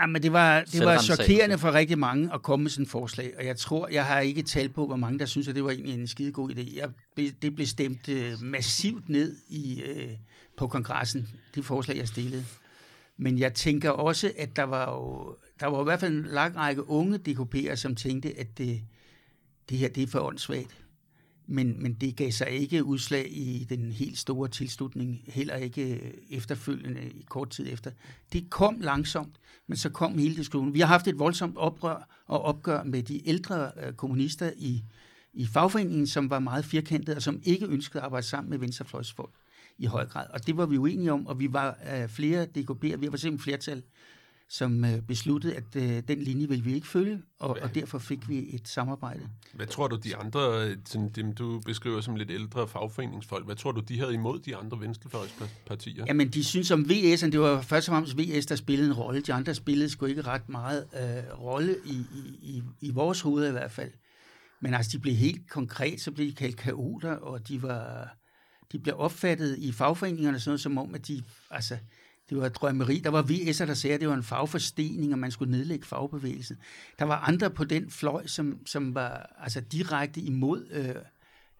Ja, 0.00 0.06
men 0.06 0.22
det 0.22 0.32
var, 0.32 0.60
det 0.60 0.84
var 0.84 0.98
chokerende 0.98 1.58
for 1.58 1.72
rigtig 1.72 1.98
mange 1.98 2.34
at 2.34 2.42
komme 2.42 2.62
med 2.62 2.70
sådan 2.70 2.82
et 2.82 2.90
forslag, 2.90 3.34
og 3.38 3.46
jeg 3.46 3.56
tror, 3.56 3.88
jeg 3.88 4.04
har 4.04 4.20
ikke 4.20 4.42
talt 4.42 4.74
på, 4.74 4.86
hvor 4.86 4.96
mange 4.96 5.18
der 5.18 5.26
synes, 5.26 5.48
at 5.48 5.54
det 5.54 5.64
var 5.64 5.70
egentlig 5.70 5.94
en 5.94 6.06
skide 6.06 6.32
god 6.32 6.50
idé. 6.50 6.76
Jeg, 6.76 6.90
det 7.42 7.54
blev 7.54 7.66
stemt 7.66 8.08
uh, 8.08 8.42
massivt 8.42 9.08
ned 9.08 9.36
i, 9.48 9.82
uh, 9.90 10.10
på 10.56 10.66
kongressen, 10.66 11.28
det 11.54 11.64
forslag, 11.64 11.96
jeg 11.96 12.08
stillede. 12.08 12.44
Men 13.16 13.38
jeg 13.38 13.54
tænker 13.54 13.90
også, 13.90 14.32
at 14.38 14.56
der 14.56 14.62
var 14.62 14.92
jo, 14.92 15.36
der 15.60 15.66
var 15.66 15.80
i 15.80 15.84
hvert 15.84 16.00
fald 16.00 16.14
en 16.14 16.26
lang 16.30 16.56
række 16.56 16.88
unge 16.88 17.20
DKP'er, 17.28 17.74
som 17.74 17.94
tænkte, 17.94 18.38
at 18.38 18.58
det, 18.58 18.80
det 19.68 19.78
her 19.78 19.88
det 19.88 20.02
er 20.02 20.06
for 20.06 20.20
åndssvagt 20.20 20.85
men, 21.46 21.82
men 21.82 21.94
det 21.94 22.16
gav 22.16 22.30
sig 22.30 22.50
ikke 22.50 22.84
udslag 22.84 23.26
i 23.30 23.66
den 23.68 23.92
helt 23.92 24.18
store 24.18 24.48
tilslutning, 24.48 25.24
heller 25.26 25.56
ikke 25.56 26.12
efterfølgende 26.30 27.10
i 27.10 27.24
kort 27.28 27.50
tid 27.50 27.72
efter. 27.72 27.90
Det 28.32 28.50
kom 28.50 28.80
langsomt, 28.80 29.40
men 29.66 29.76
så 29.76 29.88
kom 29.88 30.18
hele 30.18 30.36
diskussionen. 30.36 30.74
Vi 30.74 30.80
har 30.80 30.86
haft 30.86 31.08
et 31.08 31.18
voldsomt 31.18 31.56
oprør 31.56 32.24
og 32.26 32.42
opgør 32.42 32.82
med 32.82 33.02
de 33.02 33.28
ældre 33.28 33.70
øh, 33.82 33.92
kommunister 33.92 34.50
i, 34.56 34.82
i 35.32 35.46
fagforeningen, 35.46 36.06
som 36.06 36.30
var 36.30 36.38
meget 36.38 36.64
firkantede 36.64 37.16
og 37.16 37.22
som 37.22 37.40
ikke 37.44 37.66
ønskede 37.66 37.98
at 37.98 38.04
arbejde 38.04 38.26
sammen 38.26 38.50
med 38.50 38.58
venstrefløjsfolk 38.58 39.34
i 39.78 39.86
høj 39.86 40.06
grad. 40.06 40.26
Og 40.30 40.46
det 40.46 40.56
var 40.56 40.66
vi 40.66 40.78
uenige 40.78 41.12
om, 41.12 41.26
og 41.26 41.40
vi 41.40 41.52
var 41.52 41.78
øh, 41.94 42.08
flere 42.08 42.44
DKB'er, 42.44 42.96
vi 42.96 43.12
var 43.12 43.16
simpelthen 43.16 43.38
flertal 43.38 43.82
som 44.48 44.84
øh, 44.84 45.02
besluttede, 45.02 45.54
at 45.54 45.76
øh, 45.76 46.02
den 46.08 46.18
linje 46.18 46.48
ville 46.48 46.64
vi 46.64 46.74
ikke 46.74 46.86
følge, 46.86 47.22
og, 47.40 47.58
og 47.62 47.74
derfor 47.74 47.98
fik 47.98 48.28
vi 48.28 48.54
et 48.54 48.68
samarbejde. 48.68 49.28
Hvad 49.54 49.66
tror 49.66 49.88
du, 49.88 49.96
de 49.96 50.16
andre, 50.16 50.74
sådan, 50.84 51.08
dem 51.08 51.32
du 51.32 51.60
beskriver 51.60 52.00
som 52.00 52.16
lidt 52.16 52.30
ældre 52.30 52.68
fagforeningsfolk, 52.68 53.46
hvad 53.46 53.56
tror 53.56 53.72
du, 53.72 53.80
de 53.80 53.98
havde 53.98 54.14
imod 54.14 54.38
de 54.38 54.56
andre 54.56 54.80
venstrefløjspartier? 54.80 56.04
Jamen, 56.08 56.28
de 56.28 56.44
synes 56.44 56.70
om 56.70 56.80
VS'en, 56.80 57.30
det 57.30 57.40
var 57.40 57.60
først 57.60 57.88
og 57.88 57.92
fremmest 57.92 58.18
VS, 58.18 58.46
der 58.46 58.56
spillede 58.56 58.88
en 58.88 58.94
rolle. 58.94 59.20
De 59.20 59.32
andre 59.32 59.54
spillede 59.54 59.88
sgu 59.88 60.06
ikke 60.06 60.22
ret 60.22 60.48
meget 60.48 60.86
øh, 60.94 61.40
rolle 61.40 61.76
i, 61.84 61.96
i, 61.96 62.38
i, 62.42 62.62
i 62.80 62.90
vores 62.90 63.20
hoved 63.20 63.48
i 63.48 63.52
hvert 63.52 63.72
fald. 63.72 63.90
Men 64.60 64.74
altså, 64.74 64.90
de 64.92 64.98
blev 64.98 65.14
helt 65.14 65.50
konkret, 65.50 66.00
så 66.00 66.10
blev 66.10 66.26
de 66.26 66.34
kaldt 66.34 66.56
kaoter, 66.56 67.12
og 67.12 67.48
de 67.48 67.62
var 67.62 68.16
de 68.72 68.78
blev 68.78 68.94
opfattet 68.98 69.58
i 69.58 69.72
fagforeningerne 69.72 70.40
sådan 70.40 70.50
noget, 70.50 70.60
som 70.60 70.78
om, 70.78 70.94
at 70.94 71.08
de, 71.08 71.22
altså, 71.50 71.78
det 72.30 72.38
var 72.38 72.48
drømmeri. 72.48 72.98
Der 72.98 73.10
var 73.10 73.22
VS'er, 73.22 73.66
der 73.66 73.74
sagde, 73.74 73.94
at 73.94 74.00
det 74.00 74.08
var 74.08 74.14
en 74.14 74.22
fagforstening, 74.22 75.12
og 75.12 75.18
man 75.18 75.30
skulle 75.30 75.50
nedlægge 75.50 75.86
fagbevægelsen. 75.86 76.56
Der 76.98 77.04
var 77.04 77.20
andre 77.20 77.50
på 77.50 77.64
den 77.64 77.90
fløj, 77.90 78.26
som, 78.26 78.66
som 78.66 78.94
var 78.94 79.36
altså, 79.38 79.60
direkte 79.60 80.20
imod 80.20 80.68
øh, 80.70 80.94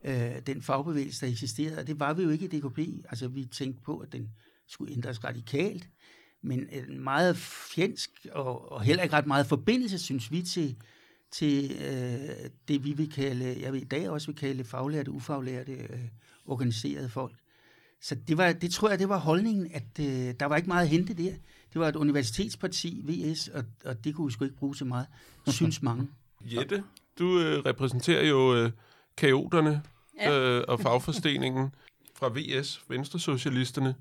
øh, 0.04 0.42
den 0.46 0.62
fagbevægelse, 0.62 1.26
der 1.26 1.32
eksisterede. 1.32 1.78
Og 1.78 1.86
det 1.86 2.00
var 2.00 2.14
vi 2.14 2.22
jo 2.22 2.30
ikke 2.30 2.44
i 2.44 2.60
DKP. 2.60 2.78
Altså, 3.08 3.28
vi 3.28 3.44
tænkte 3.44 3.82
på, 3.82 3.98
at 3.98 4.12
den 4.12 4.30
skulle 4.68 4.92
ændres 4.92 5.24
radikalt. 5.24 5.88
Men 6.42 6.68
en 6.70 7.00
meget 7.00 7.36
fjendsk 7.36 8.10
og, 8.32 8.72
og 8.72 8.82
heller 8.82 9.02
ikke 9.02 9.16
ret 9.16 9.26
meget 9.26 9.46
forbindelse, 9.46 9.98
synes 9.98 10.32
vi, 10.32 10.42
til, 10.42 10.76
til 11.30 11.72
øh, 11.80 12.50
det, 12.68 12.84
vi 12.84 12.92
vil 12.92 13.12
kalde, 13.12 13.56
jeg 13.60 13.72
ved 13.72 13.80
i 13.80 13.84
dag 13.84 14.10
også 14.10 14.26
vil 14.26 14.36
kalde 14.36 14.64
faglærte, 14.64 15.10
ufaglærte, 15.10 15.72
øh, 15.72 16.00
organiserede 16.46 17.08
folk. 17.08 17.34
Så 18.00 18.14
det, 18.14 18.38
var, 18.38 18.52
det 18.52 18.72
tror 18.72 18.88
jeg, 18.88 18.98
det 18.98 19.08
var 19.08 19.18
holdningen, 19.18 19.70
at 19.72 19.98
øh, 20.00 20.34
der 20.40 20.46
var 20.46 20.56
ikke 20.56 20.68
meget 20.68 20.82
at 20.82 20.88
hente 20.88 21.14
der. 21.14 21.32
Det 21.72 21.80
var 21.80 21.88
et 21.88 21.96
universitetsparti, 21.96 23.02
VS, 23.04 23.48
og, 23.48 23.64
og 23.84 24.04
det 24.04 24.14
kunne 24.14 24.26
vi 24.26 24.32
sgu 24.32 24.44
ikke 24.44 24.56
bruge 24.56 24.76
så 24.76 24.84
meget, 24.84 25.06
synes 25.46 25.82
mange. 25.82 26.08
Jette, 26.54 26.84
du 27.18 27.38
øh, 27.40 27.58
repræsenterer 27.58 28.26
jo 28.26 28.54
øh, 28.54 28.70
kaoterne 29.16 29.82
ja. 30.20 30.40
øh, 30.40 30.64
og 30.68 30.80
fagforsteningen 30.80 31.74
fra 32.18 32.30
VS, 32.34 32.84
Venstresocialisterne. 32.88 33.94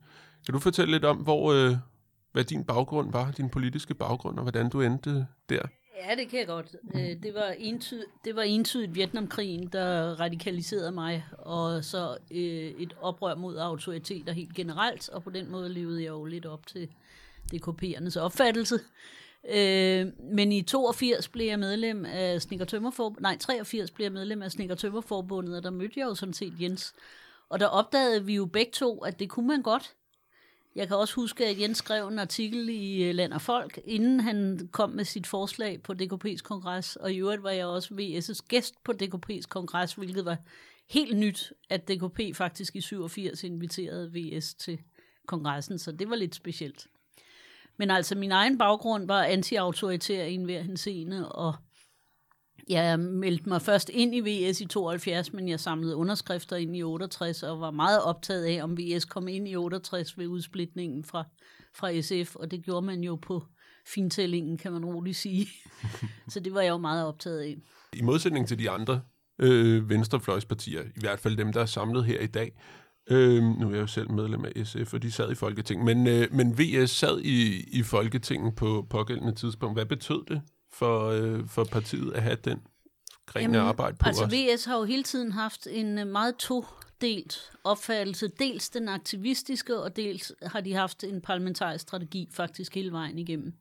Kan 0.45 0.53
du 0.53 0.59
fortælle 0.59 0.91
lidt 0.91 1.05
om, 1.05 1.17
hvor, 1.17 1.53
øh, 1.53 1.75
hvad 2.31 2.43
din 2.43 2.63
baggrund 2.63 3.11
var, 3.11 3.31
din 3.31 3.49
politiske 3.49 3.93
baggrund, 3.93 4.37
og 4.37 4.41
hvordan 4.41 4.69
du 4.69 4.81
endte 4.81 5.27
der? 5.49 5.61
Ja, 5.95 6.15
det 6.15 6.29
kan 6.29 6.39
jeg 6.39 6.47
godt. 6.47 6.75
Øh, 6.95 7.23
det 7.23 7.33
var, 7.33 7.55
entyd, 7.57 8.03
det 8.25 8.35
var 8.35 8.41
entydigt 8.41 8.95
Vietnamkrigen, 8.95 9.67
der 9.67 10.19
radikaliserede 10.19 10.91
mig, 10.91 11.25
og 11.37 11.83
så 11.83 12.17
øh, 12.31 12.71
et 12.81 12.95
oprør 13.01 13.35
mod 13.35 13.57
autoriteter 13.57 14.33
helt 14.33 14.53
generelt, 14.55 15.09
og 15.09 15.23
på 15.23 15.29
den 15.29 15.51
måde 15.51 15.69
levede 15.69 16.03
jeg 16.03 16.09
jo 16.09 16.25
lidt 16.25 16.45
op 16.45 16.67
til 16.67 16.89
DKP'ernes 17.53 18.19
opfattelse. 18.19 18.79
Øh, 19.49 20.07
men 20.19 20.51
i 20.51 20.61
82 20.61 21.27
blev 21.27 21.45
jeg 21.47 21.59
medlem 21.59 22.05
af 22.05 22.41
Snikker 22.41 22.65
Tømmerforbundet, 22.65 23.21
nej, 23.21 23.37
83 23.37 23.91
blev 23.91 24.05
jeg 24.05 24.13
medlem 24.13 24.41
af 24.41 24.51
Snikker 24.51 24.75
Tømmerforbundet, 24.75 25.57
og 25.57 25.63
der 25.63 25.69
mødte 25.69 25.99
jeg 25.99 26.05
jo 26.05 26.15
sådan 26.15 26.33
set 26.33 26.53
Jens. 26.61 26.93
Og 27.49 27.59
der 27.59 27.67
opdagede 27.67 28.25
vi 28.25 28.35
jo 28.35 28.45
begge 28.45 28.71
to, 28.71 28.99
at 28.99 29.19
det 29.19 29.29
kunne 29.29 29.47
man 29.47 29.61
godt. 29.61 29.95
Jeg 30.75 30.87
kan 30.87 30.97
også 30.97 31.15
huske, 31.15 31.45
at 31.45 31.59
Jens 31.59 31.77
skrev 31.77 32.07
en 32.07 32.19
artikel 32.19 32.69
i 32.69 33.03
øh, 33.03 33.15
Land 33.15 33.33
og 33.33 33.41
Folk, 33.41 33.79
inden 33.85 34.19
han 34.19 34.69
kom 34.71 34.89
med 34.89 35.05
sit 35.05 35.27
forslag 35.27 35.83
på 35.83 35.93
DKP's 35.93 36.41
kongres, 36.43 36.95
og 36.95 37.13
i 37.13 37.17
øvrigt 37.17 37.43
var 37.43 37.49
jeg 37.49 37.65
også 37.65 37.93
VS's 37.93 38.47
gæst 38.47 38.83
på 38.83 38.93
DKP's 39.03 39.47
kongres, 39.49 39.93
hvilket 39.93 40.25
var 40.25 40.37
helt 40.89 41.17
nyt, 41.17 41.53
at 41.69 41.87
DKP 41.87 42.19
faktisk 42.35 42.75
i 42.75 42.81
87 42.81 43.43
inviterede 43.43 44.11
VS 44.13 44.53
til 44.53 44.79
kongressen, 45.27 45.79
så 45.79 45.91
det 45.91 46.09
var 46.09 46.15
lidt 46.15 46.35
specielt. 46.35 46.87
Men 47.77 47.91
altså, 47.91 48.15
min 48.15 48.31
egen 48.31 48.57
baggrund 48.57 49.07
var 49.07 49.23
anti-autoritær 49.23 50.23
i 50.23 50.33
enhver 50.33 50.61
henseende, 50.61 51.31
og 51.31 51.55
jeg 52.69 52.99
meldte 52.99 53.49
mig 53.49 53.61
først 53.61 53.89
ind 53.89 54.15
i 54.15 54.19
VS 54.19 54.61
i 54.61 54.65
72, 54.65 55.33
men 55.33 55.49
jeg 55.49 55.59
samlede 55.59 55.95
underskrifter 55.95 56.55
ind 56.55 56.77
i 56.77 56.83
68, 56.83 57.43
og 57.43 57.59
var 57.59 57.71
meget 57.71 58.03
optaget 58.03 58.45
af, 58.45 58.63
om 58.63 58.77
VS 58.77 59.05
kom 59.05 59.27
ind 59.27 59.47
i 59.47 59.55
68 59.55 60.17
ved 60.17 60.27
udsplitningen 60.27 61.03
fra, 61.03 61.23
fra 61.75 62.01
SF, 62.01 62.35
og 62.35 62.51
det 62.51 62.63
gjorde 62.63 62.85
man 62.85 63.03
jo 63.03 63.15
på 63.15 63.43
fintællingen, 63.87 64.57
kan 64.57 64.71
man 64.71 64.85
roligt 64.85 65.17
sige. 65.17 65.47
Så 66.29 66.39
det 66.39 66.53
var 66.53 66.61
jeg 66.61 66.69
jo 66.69 66.77
meget 66.77 67.05
optaget 67.05 67.39
af. 67.39 67.57
I 67.93 68.01
modsætning 68.01 68.47
til 68.47 68.59
de 68.59 68.69
andre 68.69 69.01
øh, 69.39 69.89
venstrefløjspartier, 69.89 70.81
i 70.81 70.99
hvert 70.99 71.19
fald 71.19 71.37
dem, 71.37 71.53
der 71.53 71.61
er 71.61 71.65
samlet 71.65 72.05
her 72.05 72.19
i 72.19 72.27
dag, 72.27 72.51
Øh, 73.11 73.43
nu 73.43 73.67
er 73.67 73.71
jeg 73.71 73.81
jo 73.81 73.87
selv 73.87 74.11
medlem 74.11 74.45
af 74.45 74.67
SF, 74.67 74.93
og 74.93 75.01
de 75.01 75.11
sad 75.11 75.31
i 75.31 75.35
Folketinget. 75.35 75.85
Men, 75.85 76.07
øh, 76.07 76.27
men 76.31 76.57
VS 76.57 76.91
sad 76.91 77.19
i, 77.19 77.63
i 77.79 77.83
Folketinget 77.83 78.55
på 78.55 78.87
pågældende 78.89 79.35
tidspunkt. 79.35 79.75
Hvad 79.75 79.85
betød 79.85 80.25
det 80.27 80.41
for, 80.75 81.09
øh, 81.09 81.47
for 81.47 81.63
partiet 81.63 82.13
at 82.13 82.23
have 82.23 82.37
den 82.43 82.61
gren 83.25 83.55
af 83.55 83.61
arbejde 83.61 83.97
på 83.97 84.07
altså 84.07 84.23
os? 84.23 84.33
VS 84.33 84.65
har 84.65 84.77
jo 84.77 84.83
hele 84.83 85.03
tiden 85.03 85.31
haft 85.31 85.67
en 85.71 85.97
øh, 85.97 86.07
meget 86.07 86.35
todelt 86.35 87.51
opfattelse. 87.63 88.27
Dels 88.27 88.69
den 88.69 88.89
aktivistiske, 88.89 89.79
og 89.79 89.95
dels 89.95 90.31
har 90.41 90.61
de 90.61 90.73
haft 90.73 91.03
en 91.03 91.21
parlamentarisk 91.21 91.81
strategi 91.81 92.29
faktisk 92.31 92.75
hele 92.75 92.91
vejen 92.91 93.19
igennem. 93.19 93.53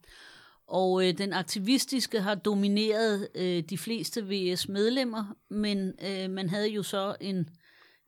Og 0.66 1.09
øh, 1.09 1.18
den 1.18 1.33
aktivistiske 1.33 2.21
har 2.21 2.35
domineret 2.35 3.28
øh, 3.35 3.62
de 3.62 3.78
fleste 3.78 4.25
VS-medlemmer, 4.28 5.25
men 5.50 5.92
øh, 6.06 6.30
man 6.30 6.49
havde 6.49 6.68
jo 6.68 6.83
så 6.83 7.16
en 7.21 7.49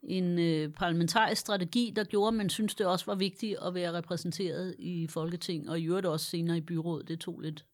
en 0.02 0.38
øh, 0.38 0.72
parlamentarisk 0.72 1.40
strategi, 1.40 1.92
der 1.96 2.04
gjorde, 2.04 2.28
at 2.28 2.34
man 2.34 2.50
synes, 2.50 2.74
det 2.74 2.86
også 2.86 3.06
var 3.06 3.14
vigtigt 3.14 3.56
at 3.66 3.74
være 3.74 3.92
repræsenteret 3.92 4.74
i 4.78 5.06
Folketing, 5.06 5.70
og 5.70 5.80
i 5.80 5.84
øvrigt 5.84 6.06
også 6.06 6.26
senere 6.26 6.56
i 6.56 6.60
byrådet. 6.60 7.08
Det 7.08 7.20
tog 7.20 7.40
lidt 7.40 7.64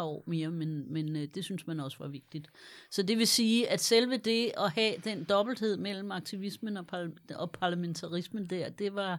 par 0.00 0.06
år 0.06 0.24
mere, 0.26 0.50
men, 0.50 0.92
men 0.92 1.16
øh, 1.16 1.28
det 1.34 1.44
synes 1.44 1.66
man 1.66 1.80
også 1.80 1.96
var 2.00 2.08
vigtigt. 2.08 2.48
Så 2.90 3.02
det 3.02 3.18
vil 3.18 3.26
sige, 3.26 3.68
at 3.68 3.80
selve 3.80 4.16
det 4.16 4.52
at 4.58 4.70
have 4.70 4.94
den 5.04 5.24
dobbelthed 5.24 5.76
mellem 5.76 6.10
aktivismen 6.12 6.76
og, 6.76 6.86
par- 6.86 7.10
og 7.34 7.50
parlamentarismen 7.50 8.46
der, 8.46 8.68
det 8.68 8.94
var, 8.94 9.18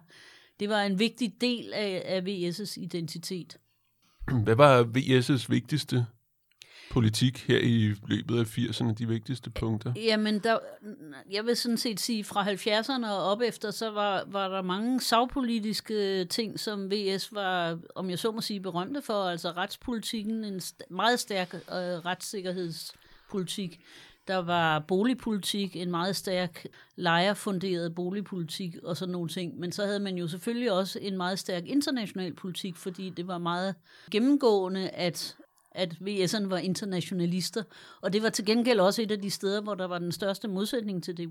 det 0.59 0.69
var 0.69 0.81
en 0.81 0.99
vigtig 0.99 1.33
del 1.41 1.73
af, 1.73 2.03
af 2.05 2.21
VS' 2.21 2.81
identitet. 2.81 3.57
Hvad 4.43 4.55
var 4.55 4.83
VS' 4.83 5.45
vigtigste 5.49 6.05
politik 6.91 7.47
her 7.47 7.57
i 7.57 7.93
løbet 8.07 8.39
af 8.39 8.57
80'erne, 8.57 8.93
de 8.93 9.07
vigtigste 9.07 9.49
punkter? 9.49 9.93
Jamen, 9.95 10.39
der, 10.39 10.57
jeg 11.31 11.45
vil 11.45 11.55
sådan 11.55 11.77
set 11.77 11.99
sige, 11.99 12.23
fra 12.23 12.51
70'erne 12.51 13.11
og 13.11 13.23
op 13.23 13.41
efter, 13.41 13.71
så 13.71 13.91
var, 13.91 14.23
var 14.27 14.47
der 14.47 14.61
mange 14.61 15.01
sagpolitiske 15.01 16.25
ting, 16.25 16.59
som 16.59 16.91
VS 16.91 17.33
var, 17.33 17.79
om 17.95 18.09
jeg 18.09 18.19
så 18.19 18.31
må 18.31 18.41
sige, 18.41 18.59
berømte 18.59 19.01
for. 19.01 19.23
Altså 19.23 19.51
retspolitikken, 19.51 20.43
en 20.43 20.57
st- 20.57 20.79
meget 20.89 21.19
stærk 21.19 21.53
øh, 21.53 21.59
retssikkerhedspolitik. 21.71 23.79
Der 24.27 24.37
var 24.37 24.79
boligpolitik, 24.79 25.75
en 25.75 25.91
meget 25.91 26.15
stærk 26.15 26.65
lejerfunderet 26.95 27.95
boligpolitik 27.95 28.75
og 28.83 28.97
sådan 28.97 29.11
nogle 29.11 29.29
ting. 29.29 29.59
Men 29.59 29.71
så 29.71 29.85
havde 29.85 29.99
man 29.99 30.17
jo 30.17 30.27
selvfølgelig 30.27 30.71
også 30.71 30.99
en 31.01 31.17
meget 31.17 31.39
stærk 31.39 31.63
international 31.65 32.33
politik, 32.33 32.75
fordi 32.75 33.09
det 33.09 33.27
var 33.27 33.37
meget 33.37 33.75
gennemgående, 34.11 34.89
at 34.89 35.35
at 35.71 35.93
VS'erne 36.01 36.47
var 36.49 36.57
internationalister. 36.57 37.63
Og 38.01 38.13
det 38.13 38.23
var 38.23 38.29
til 38.29 38.45
gengæld 38.45 38.79
også 38.79 39.01
et 39.01 39.11
af 39.11 39.21
de 39.21 39.29
steder, 39.31 39.61
hvor 39.61 39.75
der 39.75 39.85
var 39.87 39.99
den 39.99 40.11
største 40.11 40.47
modsætning 40.47 41.03
til 41.03 41.29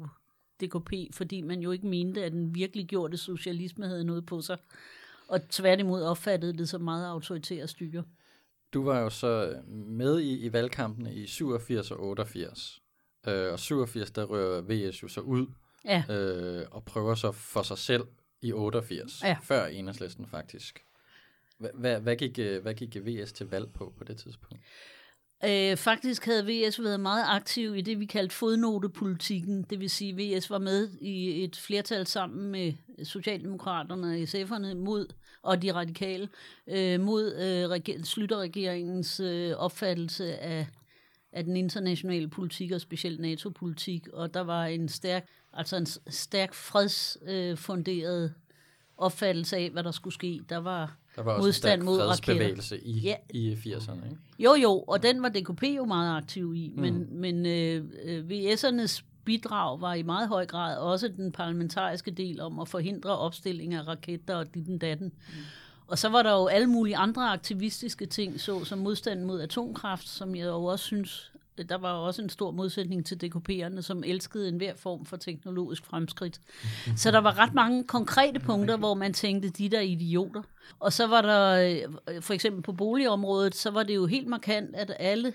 DKP, 0.62 0.92
fordi 1.14 1.40
man 1.40 1.61
jo 1.61 1.70
ikke 1.70 1.87
mente, 1.87 2.25
at 2.25 2.32
den 2.32 2.54
virkelig 2.54 2.87
gjorde 2.87 3.11
det 3.11 3.20
socialisme 3.20 3.87
havde 3.87 4.04
noget 4.04 4.26
på 4.26 4.40
sig. 4.40 4.59
Og 5.28 5.49
tværtimod 5.49 6.02
opfattede 6.02 6.52
det 6.59 6.68
som 6.68 6.80
meget 6.80 7.06
autoritære 7.06 7.68
styre. 7.68 8.04
Du 8.75 8.85
var 8.85 9.00
jo 9.00 9.11
så 9.11 9.56
med 9.68 10.20
i, 10.20 10.38
i 10.47 10.52
valgkampene 10.52 11.14
i 11.14 11.26
87 11.26 11.90
og 11.90 12.00
88. 12.02 12.82
Øh, 13.26 13.52
og 13.52 13.59
87, 13.59 14.11
der 14.11 14.25
rører 14.25 14.62
VS 14.90 15.02
jo 15.02 15.09
så 15.09 15.20
ud 15.20 15.47
Ja. 15.85 16.04
øh, 16.11 16.66
og 16.70 16.85
prøver 16.85 17.14
så 17.14 17.32
for 17.32 17.62
sig 17.62 17.78
selv 17.78 18.02
i 18.42 18.52
88, 18.52 19.23
Ja. 19.25 19.37
før 19.42 19.66
enhedslisten 19.66 20.26
faktisk. 20.26 20.85
Hvad, 21.75 22.00
hvad, 22.00 22.17
gik, 22.17 22.38
øh, 22.38 22.62
hvad 22.62 22.75
gik 22.75 22.97
VS 22.97 23.33
til 23.33 23.47
valg 23.47 23.73
på 23.73 23.93
på 23.99 24.05
det 24.05 24.17
tidspunkt? 24.17 24.64
Øh, 25.45 25.76
faktisk 25.76 26.25
havde 26.25 26.47
VS 26.47 26.83
været 26.83 27.00
meget 27.00 27.25
aktiv 27.29 27.76
i 27.76 27.81
det, 27.81 28.00
vi 28.00 28.07
kaldte 28.07 28.35
fodnotepolitikken. 28.35 29.62
Det 29.71 29.81
vil 29.81 29.90
sige, 29.90 30.35
at 30.35 30.38
VS 30.43 30.50
var 30.50 30.59
med 30.59 30.88
i 31.00 31.45
et 31.45 31.57
flertal 31.57 32.07
sammen 32.07 32.50
med 32.50 32.73
Socialdemokraterne 33.05 34.07
og 34.07 34.17
SF'erne 34.17 34.75
mod, 34.75 35.07
og 35.43 35.62
de 35.62 35.75
radikale 35.75 36.29
øh, 36.67 37.00
mod 37.00 37.35
øh, 37.35 37.71
reg- 37.71 38.05
Slytterregeringens 38.05 39.21
øh, 39.21 39.52
opfattelse 39.57 40.38
af, 40.38 40.67
af 41.33 41.45
den 41.45 41.57
internationale 41.57 42.29
politik 42.29 42.73
og 42.73 42.81
specielt 42.81 43.21
NATO-politik. 43.21 44.09
Og 44.09 44.35
der 44.35 44.40
var 44.40 44.64
en 44.64 44.88
stærk, 44.88 45.29
altså 45.52 45.76
en 45.76 45.87
stærk 46.09 46.55
fredsfunderet 46.55 47.50
øh, 47.50 47.57
funderet 47.57 48.35
opfattelse 48.97 49.57
af, 49.57 49.71
hvad 49.71 49.83
der 49.83 49.90
skulle 49.90 50.14
ske. 50.14 50.40
Der 50.49 50.59
var 50.59 50.97
der 51.17 51.23
var 51.23 51.33
også 51.33 51.47
modstand 51.47 51.81
en 51.81 51.85
mod 51.87 51.99
raketter. 52.00 52.76
i, 52.83 52.93
Ja. 53.00 53.14
i 53.31 53.52
80'erne, 53.55 54.05
ikke? 54.05 54.17
Jo, 54.38 54.55
jo, 54.55 54.81
og 54.81 55.02
den 55.02 55.23
var 55.23 55.29
DKP 55.29 55.62
jo 55.76 55.85
meget 55.85 56.17
aktiv 56.17 56.55
i, 56.57 56.73
Mm. 56.76 56.81
men, 56.83 57.07
men 57.21 57.47
øh, 57.47 57.85
øh, 58.05 58.25
VS'ernes 58.31 59.02
bidrag 59.25 59.81
var 59.81 59.95
i 59.95 60.02
meget 60.02 60.29
høj 60.29 60.47
grad 60.47 60.76
også 60.79 61.09
den 61.09 61.33
parlamentariske 61.33 62.11
del 62.11 62.40
om 62.40 62.61
at 62.61 62.69
forhindre 62.69 63.19
opstilling 63.19 63.75
af 63.75 63.87
raketter 63.88 64.35
og 64.37 64.55
ditten 64.55 64.79
datten. 64.79 65.07
Mm. 65.07 65.35
Og 65.87 65.99
så 65.99 66.09
var 66.09 66.23
der 66.23 66.33
jo 66.33 66.47
alle 66.47 66.67
mulige 66.67 66.97
andre 66.97 67.29
aktivistiske 67.29 68.07
ting, 68.07 68.40
så 68.40 68.64
som 68.64 68.79
modstand 68.79 69.25
mod 69.25 69.40
atomkraft, 69.40 70.09
som 70.09 70.35
jeg 70.35 70.47
jo 70.47 70.64
også 70.64 70.85
synes, 70.85 71.33
der 71.69 71.79
var 71.79 71.93
også 71.93 72.23
en 72.23 72.29
stor 72.29 72.50
modsætning 72.50 73.07
til 73.07 73.19
DKP'erne, 73.25 73.83
som 73.83 74.05
elskede 74.07 74.49
enhver 74.49 74.75
form 74.76 75.05
for 75.05 75.17
teknologisk 75.17 75.87
fremskridt. 75.87 76.40
Så 76.97 77.11
der 77.11 77.19
var 77.19 77.38
ret 77.38 77.55
mange 77.55 77.85
konkrete 77.85 78.40
punkter, 78.40 78.76
hvor 78.76 78.95
man 78.95 79.12
tænkte, 79.12 79.49
de 79.49 79.69
der 79.69 79.81
idioter. 79.81 80.43
Og 80.79 80.93
så 80.93 81.07
var 81.07 81.23
der, 81.23 81.52
øh, 82.09 82.23
for 82.23 82.35
eksempel 82.35 82.62
på 82.62 82.73
boligområdet, 82.73 83.55
så 83.55 83.71
var 83.71 83.83
det 83.83 83.95
jo 83.95 84.07
helt 84.07 84.29
markant, 84.29 84.76
at 84.76 84.93
alle 84.99 85.33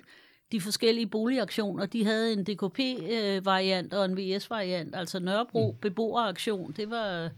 de 0.51 0.61
forskellige 0.61 1.07
boligaktioner, 1.07 1.85
de 1.85 2.05
havde 2.05 2.33
en 2.33 2.43
DKP-variant 2.43 3.93
og 3.93 4.05
en 4.05 4.17
VS-variant, 4.17 4.95
altså 4.95 5.19
Nørrebro 5.19 5.71
mm. 5.71 5.77
beboeraktion, 5.81 6.71
det 6.71 6.89
var 6.89 7.29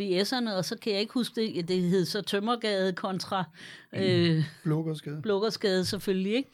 VS'erne, 0.00 0.52
og 0.52 0.64
så 0.64 0.76
kan 0.82 0.92
jeg 0.92 1.00
ikke 1.00 1.14
huske 1.14 1.40
det, 1.40 1.68
det 1.68 1.82
hed 1.82 2.04
så 2.04 2.22
Tømmergade 2.22 2.92
kontra 2.92 3.44
øh, 3.92 4.44
Blokkerskade. 4.64 5.22
Blukkerskade 5.22 5.84
selvfølgelig, 5.84 6.34
ikke? 6.34 6.50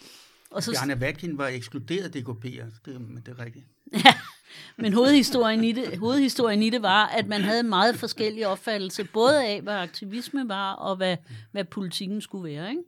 Og 0.52 0.62
så, 0.62 0.72
Bjarne 0.72 1.00
Vatkin 1.00 1.38
var 1.38 1.48
ekskluderet 1.48 2.16
DKP'er, 2.16 2.66
det, 2.84 3.00
men 3.00 3.22
det 3.26 3.28
er 3.28 3.44
rigtigt. 3.44 3.66
Men 4.76 4.92
hovedhistorien 4.92 5.64
i, 5.64 5.72
det, 5.72 5.98
hovedhistorien 5.98 6.62
i 6.62 6.70
det 6.70 6.82
var, 6.82 7.06
at 7.06 7.26
man 7.26 7.40
havde 7.40 7.60
en 7.60 7.68
meget 7.68 7.96
forskellig 7.96 8.46
opfattelse, 8.46 9.04
både 9.04 9.46
af, 9.46 9.62
hvad 9.62 9.74
aktivisme 9.74 10.48
var, 10.48 10.72
og 10.72 10.96
hvad, 10.96 11.16
hvad 11.52 11.64
politikken 11.64 12.20
skulle 12.20 12.54
være. 12.54 12.70
Ikke? 12.70 12.82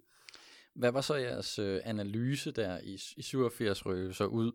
Hvad 0.75 0.93
var 0.93 1.01
så 1.01 1.15
jeres 1.15 1.59
øh, 1.59 1.81
analyse 1.85 2.51
der 2.51 2.79
i, 2.83 2.99
i 3.17 3.23
87 3.23 3.87
røg 3.87 4.15
så 4.15 4.25
ud 4.25 4.53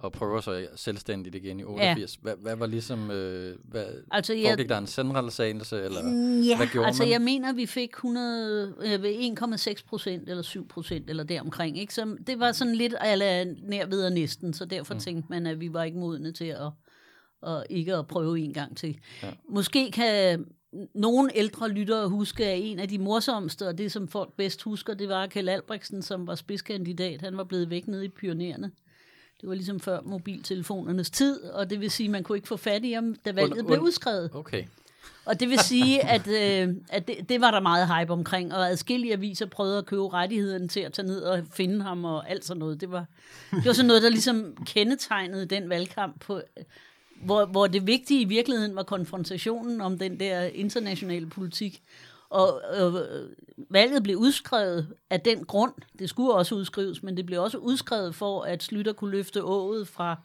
og 0.00 0.12
prøver 0.12 0.40
så 0.40 0.66
selvstændigt 0.76 1.34
igen 1.34 1.60
i 1.60 1.64
88? 1.64 2.16
Ja. 2.16 2.20
Hvad, 2.22 2.34
hvad 2.42 2.56
var 2.56 2.66
ligesom, 2.66 3.10
øh, 3.10 3.56
hvad, 3.64 3.84
Altså, 4.10 4.34
jeg- 4.34 4.44
foregik 4.44 4.68
der 4.68 4.78
en 4.78 4.86
centralisering, 4.86 5.62
eller 5.72 6.00
Ja, 6.48 6.56
hvad 6.56 6.66
gjorde 6.66 6.86
altså 6.86 7.02
man? 7.02 7.12
jeg 7.12 7.20
mener, 7.20 7.52
vi 7.52 7.66
fik 7.66 7.90
100, 7.90 8.74
øh, 8.84 9.02
ved 9.02 9.14
1,6 9.14 9.82
procent 9.86 10.28
eller 10.28 10.42
7 10.42 10.68
procent 10.68 11.10
eller 11.10 11.24
deromkring. 11.24 11.78
Ikke? 11.78 11.94
Så 11.94 12.16
det 12.26 12.40
var 12.40 12.52
sådan 12.52 12.74
lidt 12.74 12.94
ala 13.00 13.44
nær 13.44 13.86
ved 13.86 14.04
og 14.04 14.12
næsten, 14.12 14.52
så 14.52 14.64
derfor 14.64 14.94
mm. 14.94 15.00
tænkte 15.00 15.26
man, 15.30 15.46
at 15.46 15.60
vi 15.60 15.72
var 15.72 15.84
ikke 15.84 15.98
modne 15.98 16.32
til 16.32 16.44
at, 16.44 16.70
og 17.42 17.66
ikke 17.70 17.94
at 17.94 18.06
prøve 18.06 18.40
en 18.40 18.52
gang 18.52 18.76
til. 18.76 18.98
Ja. 19.22 19.30
Måske 19.48 19.90
kan 19.90 20.44
nogle 20.94 21.30
ældre 21.34 21.68
lyttere 21.68 22.08
huske, 22.08 22.46
at 22.46 22.58
en 22.62 22.78
af 22.78 22.88
de 22.88 22.98
morsomste, 22.98 23.68
og 23.68 23.78
det 23.78 23.92
som 23.92 24.08
folk 24.08 24.32
bedst 24.36 24.62
husker, 24.62 24.94
det 24.94 25.08
var 25.08 25.26
Kjell 25.26 25.48
Albrechtsen, 25.48 26.02
som 26.02 26.26
var 26.26 26.34
spidskandidat. 26.34 27.20
Han 27.20 27.36
var 27.36 27.44
blevet 27.44 27.70
væk 27.70 27.86
nede 27.88 28.04
i 28.04 28.08
pionererne. 28.08 28.70
Det 29.40 29.48
var 29.48 29.54
ligesom 29.54 29.80
før 29.80 30.00
mobiltelefonernes 30.04 31.10
tid, 31.10 31.42
og 31.42 31.70
det 31.70 31.80
vil 31.80 31.90
sige, 31.90 32.06
at 32.06 32.10
man 32.10 32.22
kunne 32.22 32.38
ikke 32.38 32.48
få 32.48 32.56
fat 32.56 32.84
i 32.84 32.92
ham, 32.92 33.14
da 33.24 33.32
valget 33.32 33.58
Und- 33.58 33.66
blev 33.66 33.78
und- 33.78 33.82
udskrevet. 33.84 34.30
Okay. 34.34 34.64
Og 35.24 35.40
det 35.40 35.48
vil 35.48 35.58
sige, 35.58 36.04
at, 36.08 36.28
øh, 36.28 36.74
at 36.88 37.08
det, 37.08 37.16
det 37.28 37.40
var 37.40 37.50
der 37.50 37.60
meget 37.60 37.88
hype 37.98 38.12
omkring, 38.12 38.54
og 38.54 38.68
adskillige 38.70 39.12
aviser 39.12 39.46
prøvede 39.46 39.78
at 39.78 39.86
købe 39.86 40.08
rettigheden 40.12 40.68
til 40.68 40.80
at 40.80 40.92
tage 40.92 41.08
ned 41.08 41.20
og 41.20 41.42
finde 41.52 41.82
ham 41.82 42.04
og 42.04 42.30
alt 42.30 42.44
sådan 42.44 42.58
noget. 42.58 42.80
Det 42.80 42.90
var, 42.90 43.04
det 43.50 43.64
var 43.64 43.72
sådan 43.72 43.86
noget, 43.86 44.02
der 44.02 44.08
ligesom 44.08 44.56
kendetegnede 44.66 45.46
den 45.46 45.68
valgkamp, 45.68 46.20
på, 46.20 46.40
hvor, 47.24 47.44
hvor 47.46 47.66
det 47.66 47.86
vigtige 47.86 48.20
i 48.20 48.24
virkeligheden 48.24 48.76
var 48.76 48.82
konfrontationen 48.82 49.80
om 49.80 49.98
den 49.98 50.20
der 50.20 50.42
internationale 50.42 51.26
politik. 51.26 51.82
Og 52.30 52.62
øh, 52.76 52.94
valget 53.70 54.02
blev 54.02 54.16
udskrevet 54.16 54.94
af 55.10 55.20
den 55.20 55.44
grund, 55.44 55.72
det 55.98 56.08
skulle 56.08 56.34
også 56.34 56.54
udskrives, 56.54 57.02
men 57.02 57.16
det 57.16 57.26
blev 57.26 57.42
også 57.42 57.58
udskrevet 57.58 58.14
for, 58.14 58.42
at 58.42 58.62
Slytter 58.62 58.92
kunne 58.92 59.10
løfte 59.10 59.42
ået 59.44 59.88
fra 59.88 60.16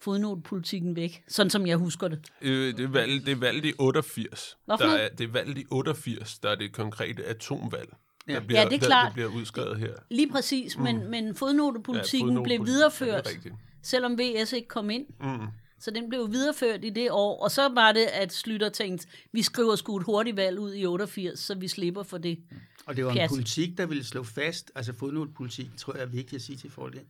fodnotepolitikken 0.00 0.96
væk, 0.96 1.24
sådan 1.28 1.50
som 1.50 1.66
jeg 1.66 1.76
husker 1.76 2.08
det. 2.08 2.18
Øh, 2.42 2.76
det, 2.76 2.84
er 2.84 2.88
valg, 2.88 3.26
det 3.26 3.32
er 3.32 3.36
valgt 3.36 3.66
i 3.66 3.72
88. 3.78 4.56
Hvad 4.64 4.76
for 4.80 4.86
Der 4.86 4.94
er, 4.94 5.08
det 5.08 5.24
er 5.24 5.32
valgt 5.32 5.58
i 5.58 5.66
88, 5.70 6.38
der 6.38 6.48
er 6.50 6.54
det 6.54 6.72
konkrete 6.72 7.24
atomvalg. 7.24 7.88
Ja. 8.28 8.34
Der 8.34 8.40
bliver, 8.40 8.60
Ja, 8.60 8.68
det 8.68 8.82
er 8.82 8.86
klart. 8.86 9.06
Der 9.06 9.12
bliver 9.12 9.28
udskrevet 9.28 9.78
her. 9.78 9.92
Lige 10.10 10.28
præcis, 10.32 10.78
men, 10.78 11.10
men 11.10 11.34
fodnotepolitikken 11.34 12.30
Mm. 12.30 12.36
Ja, 12.36 12.42
blev 12.42 12.58
fodnotepolitik. 12.58 12.74
videreført, 12.74 13.26
Ja, 13.26 13.40
det 13.50 13.52
er 13.52 13.56
selvom 13.82 14.18
VS 14.18 14.52
ikke 14.52 14.68
kom 14.68 14.90
ind. 14.90 15.06
Mm. 15.20 15.46
Så 15.80 15.90
den 15.90 16.08
blev 16.08 16.30
videreført 16.32 16.84
i 16.84 16.90
det 16.90 17.10
år, 17.10 17.42
og 17.42 17.50
så 17.50 17.68
var 17.68 17.92
det, 17.92 18.04
at 18.12 18.32
Slytter 18.32 18.68
tænkte, 18.68 19.06
vi 19.32 19.42
skriver 19.42 19.76
sgu 19.76 19.96
et 19.96 20.02
hurtigt 20.04 20.36
valg 20.36 20.58
ud 20.58 20.74
i 20.74 20.86
88, 20.86 21.38
så 21.38 21.54
vi 21.54 21.68
slipper 21.68 22.02
for 22.02 22.18
det. 22.18 22.38
Og 22.86 22.96
det 22.96 23.04
var 23.04 23.12
Pjat. 23.12 23.30
en 23.30 23.36
politik, 23.36 23.78
der 23.78 23.86
ville 23.86 24.04
slå 24.04 24.22
fast, 24.22 24.72
altså 24.74 24.92
fodnotepolitik, 24.92 25.70
tror 25.76 25.94
jeg 25.94 26.02
er 26.02 26.06
vigtigt 26.06 26.34
at 26.34 26.42
sige 26.42 26.56
til 26.56 26.70
folk, 26.70 26.94
det, 26.94 27.02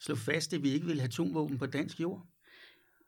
slå 0.00 0.14
fast, 0.14 0.52
at 0.54 0.62
vi 0.62 0.70
ikke 0.72 0.86
ville 0.86 1.00
have 1.00 1.08
atomvåben 1.08 1.58
på 1.58 1.66
dansk 1.66 2.00
jord. 2.00 2.26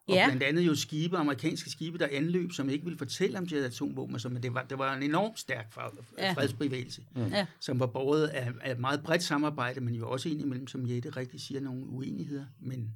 Og 0.07 0.13
Ja. 0.15 0.25
blandt 0.27 0.43
andet 0.43 0.61
jo 0.61 0.75
skibe, 0.75 1.17
amerikanske 1.17 1.69
skibe, 1.69 1.97
der 1.97 2.07
anløb, 2.11 2.51
som 2.51 2.69
ikke 2.69 2.83
ville 2.83 2.97
fortælle, 2.97 3.37
om 3.37 3.47
de 3.47 3.55
havde 3.55 3.67
atomvåben, 3.67 4.19
så, 4.19 4.29
men 4.29 4.43
det 4.43 4.53
var, 4.53 4.63
det 4.63 4.77
var 4.77 4.95
en 4.95 5.03
enormt 5.03 5.39
stærk 5.39 5.73
fredsbevægelse, 5.73 7.01
Ja. 7.15 7.45
som 7.59 7.79
var 7.79 7.85
båret 7.87 8.27
af, 8.27 8.51
af 8.61 8.71
et 8.71 8.79
meget 8.79 9.03
bredt 9.03 9.23
samarbejde, 9.23 9.81
men 9.81 9.95
jo 9.95 10.09
også 10.09 10.29
indimellem, 10.29 10.67
som 10.67 10.87
Jette 10.89 11.09
rigtig 11.09 11.41
siger, 11.41 11.59
nogle 11.61 11.85
uenigheder. 11.85 12.45
Men, 12.61 12.93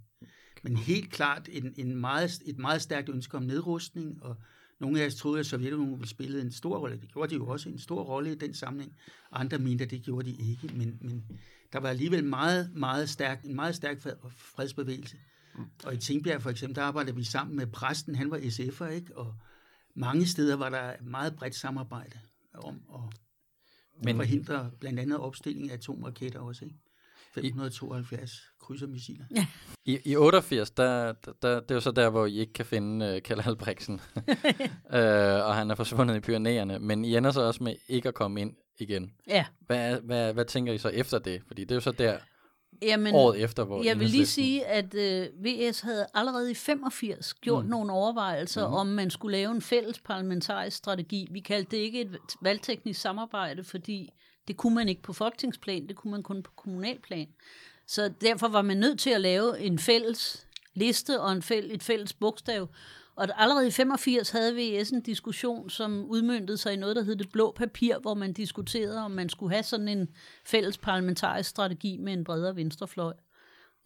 men 0.62 0.76
helt 0.76 1.12
klart 1.12 1.50
en, 1.52 1.74
en 1.78 1.96
meget, 1.96 2.42
et 2.46 2.58
meget 2.58 2.82
stærkt 2.82 3.10
ønske 3.10 3.38
om 3.38 3.44
nedrustning, 3.44 4.24
og 4.24 4.36
nogle 4.80 5.02
af 5.02 5.06
os 5.06 5.16
troede, 5.16 5.40
at 5.40 5.46
Sovjetunionen 5.46 5.94
ville 5.94 6.10
spille 6.10 6.42
en 6.42 6.52
stor 6.52 6.78
rolle. 6.78 7.02
Det 7.02 7.12
gjorde 7.14 7.30
de 7.30 7.36
jo 7.36 7.48
også 7.48 7.70
en 7.70 7.80
stor 7.80 8.04
rolle 8.04 8.32
i 8.32 8.36
den 8.36 8.54
sammenhæng. 8.54 8.96
Andre 9.32 9.58
mente, 9.58 9.84
at 9.84 9.92
det 9.92 10.02
gjorde 10.04 10.32
de 10.32 10.52
ikke, 10.52 10.76
men, 10.78 10.98
men 11.02 11.26
der 11.74 11.80
var 11.80 11.90
alligevel 11.90 12.24
meget, 12.24 12.72
meget 12.76 13.10
stærk, 13.10 13.46
en 13.46 13.56
meget 13.56 13.76
stærk 13.76 14.02
fred- 14.02 14.30
fredsbevægelse. 14.30 15.18
Og 15.84 15.94
i 15.94 15.98
Tingbjerg 15.98 16.42
for 16.42 16.50
eksempel, 16.50 16.76
der 16.76 16.84
arbejdede 16.84 17.16
vi 17.16 17.24
sammen 17.24 17.56
med 17.58 17.68
præsten, 17.68 18.16
han 18.16 18.32
var 18.32 18.38
SF'er, 18.38 18.86
ikke? 18.86 19.18
Og 19.18 19.36
mange 19.96 20.28
steder 20.28 20.56
var 20.56 20.70
der 20.70 20.94
meget 21.02 21.36
bredt 21.36 21.56
samarbejde 21.56 22.20
om 22.54 22.82
at 22.94 23.02
Men, 24.06 24.16
forhindre 24.16 24.72
blandt 24.80 25.00
andet 25.00 25.18
opstilling 25.18 25.70
af 25.70 25.74
atomraketter 25.74 26.40
også, 26.40 26.66
ikke? 26.66 26.78
572 27.34 28.32
krydsermissiler. 28.62 29.26
I, 29.86 30.00
I 30.06 30.16
88, 30.16 30.72
der, 30.72 31.14
der, 31.14 31.32
der, 31.42 31.60
det 31.60 31.72
er 31.72 31.76
jo 31.76 31.82
så 31.82 31.92
der, 31.92 32.10
hvor 32.10 32.26
I 32.26 32.40
ikke 32.40 32.54
kan 32.54 32.66
finde 32.66 33.16
uh, 33.16 33.22
Kjell 33.22 33.42
Albrechtsen. 33.46 34.02
uh, 34.18 34.24
og 35.48 35.56
han 35.56 35.72
er 35.72 35.76
forsvundet 35.76 36.16
i 36.16 36.20
Pyreneerne. 36.20 36.80
Men 36.80 37.06
I 37.06 37.16
ender 37.16 37.32
så 37.32 37.42
også 37.42 37.64
med 37.64 37.76
ikke 37.88 38.08
at 38.08 38.14
komme 38.14 38.42
ind 38.42 38.56
igen. 38.80 39.14
Ja, 39.28 39.46
Hvad, 39.60 40.02
hvad, 40.02 40.34
hvad 40.34 40.46
tænker 40.46 40.74
I 40.74 40.78
så 40.78 40.90
efter 40.90 41.20
det? 41.20 41.42
Fordi 41.48 41.64
det 41.64 41.72
er 41.72 41.76
jo 41.76 41.82
så 41.82 41.92
der 41.92 42.18
jamen, 42.82 43.16
året 43.16 43.40
efter, 43.40 43.64
hvor 43.64 43.84
jeg 43.84 44.00
vil 44.00 44.10
lige 44.10 44.26
sige, 44.26 44.66
at 44.66 44.96
øh, 44.96 45.28
VS 45.46 45.82
havde 45.82 46.08
allerede 46.14 46.52
i 46.52 46.54
85 46.54 47.34
gjort 47.34 47.64
mm. 47.64 47.70
nogle 47.70 47.92
overvejelser, 47.92 48.68
mm. 48.68 48.74
om 48.74 48.88
man 48.88 49.10
skulle 49.10 49.38
lave 49.38 49.52
en 49.52 49.62
fælles 49.62 50.00
parlamentarisk 50.00 50.78
strategi. 50.78 51.28
Vi 51.32 51.40
kaldte 51.40 51.72
det 51.72 51.78
ikke 51.78 52.02
et 52.02 52.18
valgteknisk 52.42 53.02
samarbejde, 53.02 53.64
fordi 53.64 54.10
det 54.48 54.58
kunne 54.58 54.76
man 54.76 54.90
ikke 54.90 55.02
på 55.02 55.14
folketingsplan, 55.14 55.88
det 55.88 55.96
kunne 55.96 56.12
man 56.12 56.24
kun 56.24 56.44
på 56.44 56.52
kommunalplan. 56.56 57.28
Så 57.88 58.14
derfor 58.22 58.48
var 58.48 58.62
man 58.62 58.78
nødt 58.78 59.00
til 59.00 59.10
at 59.10 59.22
lave 59.22 59.60
en 59.60 59.80
fælles 59.80 60.48
liste 60.74 61.22
og 61.22 61.32
en 61.32 61.42
fæl, 61.42 61.72
et 61.72 61.84
fælles 61.84 62.14
bogstav. 62.14 62.70
Og 63.16 63.28
allerede 63.42 63.68
i 63.68 63.72
85 63.72 64.30
havde 64.30 64.56
VS 64.56 64.90
en 64.90 65.02
diskussion, 65.02 65.70
som 65.70 66.06
udmyndtede 66.06 66.58
sig 66.58 66.74
i 66.74 66.76
noget, 66.76 66.96
der 66.96 67.04
hed 67.04 67.16
det 67.16 67.32
blå 67.32 67.52
papir, 67.52 68.00
hvor 68.00 68.14
man 68.14 68.34
diskuterede, 68.34 69.00
om 69.00 69.12
man 69.12 69.30
skulle 69.30 69.54
have 69.54 69.64
sådan 69.64 69.88
en 69.88 70.10
fælles 70.46 70.78
parlamentarisk 70.78 71.50
strategi 71.50 71.98
med 71.98 72.14
en 72.14 72.24
bredere 72.24 72.56
venstrefløj. 72.56 73.14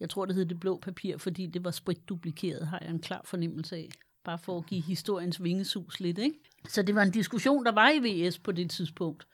Jeg 0.00 0.10
tror, 0.10 0.24
det 0.24 0.34
hed 0.34 0.46
det 0.46 0.60
blå 0.60 0.78
papir, 0.78 1.18
fordi 1.18 1.46
det 1.46 1.64
var 1.64 1.70
spritduplikeret, 1.70 2.66
har 2.66 2.78
jeg 2.82 2.90
en 2.90 3.00
klar 3.00 3.20
fornemmelse 3.24 3.76
af. 3.76 3.88
Bare 4.24 4.38
for 4.38 4.58
at 4.58 4.66
give 4.66 4.82
historiens 4.82 5.42
vingesus 5.42 6.00
lidt, 6.00 6.18
ikke? 6.18 6.38
Så 6.68 6.82
det 6.82 6.94
var 6.94 7.02
en 7.02 7.10
diskussion, 7.10 7.64
der 7.64 7.72
var 7.72 7.90
i 7.90 8.28
VS 8.28 8.38
på 8.38 8.52
det 8.52 8.70
tidspunkt. 8.70 9.26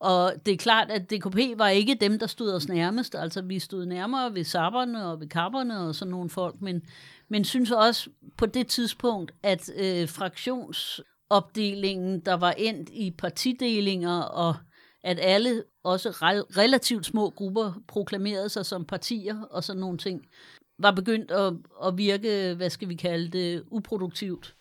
Og 0.00 0.32
det 0.46 0.54
er 0.54 0.58
klart, 0.58 0.90
at 0.90 1.10
DKP 1.10 1.58
var 1.58 1.68
ikke 1.68 1.94
dem, 1.94 2.18
der 2.18 2.26
stod 2.26 2.52
os 2.52 2.68
nærmest. 2.68 3.14
Altså, 3.14 3.42
vi 3.42 3.58
stod 3.58 3.86
nærmere 3.86 4.34
ved 4.34 4.44
sabberne 4.44 5.06
og 5.06 5.20
ved 5.20 5.28
kapperne 5.28 5.80
og 5.80 5.94
sådan 5.94 6.10
nogle 6.10 6.30
folk, 6.30 6.60
men, 6.60 6.82
men 7.28 7.44
synes 7.44 7.70
også 7.70 8.10
på 8.36 8.46
det 8.46 8.66
tidspunkt, 8.66 9.32
at 9.42 9.70
øh, 9.76 10.08
fraktionsopdelingen, 10.08 12.20
der 12.20 12.34
var 12.34 12.52
endt 12.52 12.90
i 12.92 13.10
partidelinger, 13.10 14.20
og 14.20 14.56
at 15.02 15.18
alle, 15.22 15.64
også 15.84 16.10
re- 16.10 16.58
relativt 16.58 17.06
små 17.06 17.30
grupper, 17.30 17.72
proklamerede 17.88 18.48
sig 18.48 18.66
som 18.66 18.84
partier 18.84 19.42
og 19.50 19.64
sådan 19.64 19.80
nogle 19.80 19.98
ting, 19.98 20.26
var 20.78 20.90
begyndt 20.90 21.30
at, 21.30 21.52
at 21.84 21.98
virke, 21.98 22.54
hvad 22.54 22.70
skal 22.70 22.88
vi 22.88 22.94
kalde 22.94 23.28
det, 23.28 23.64
uproduktivt. 23.70 24.54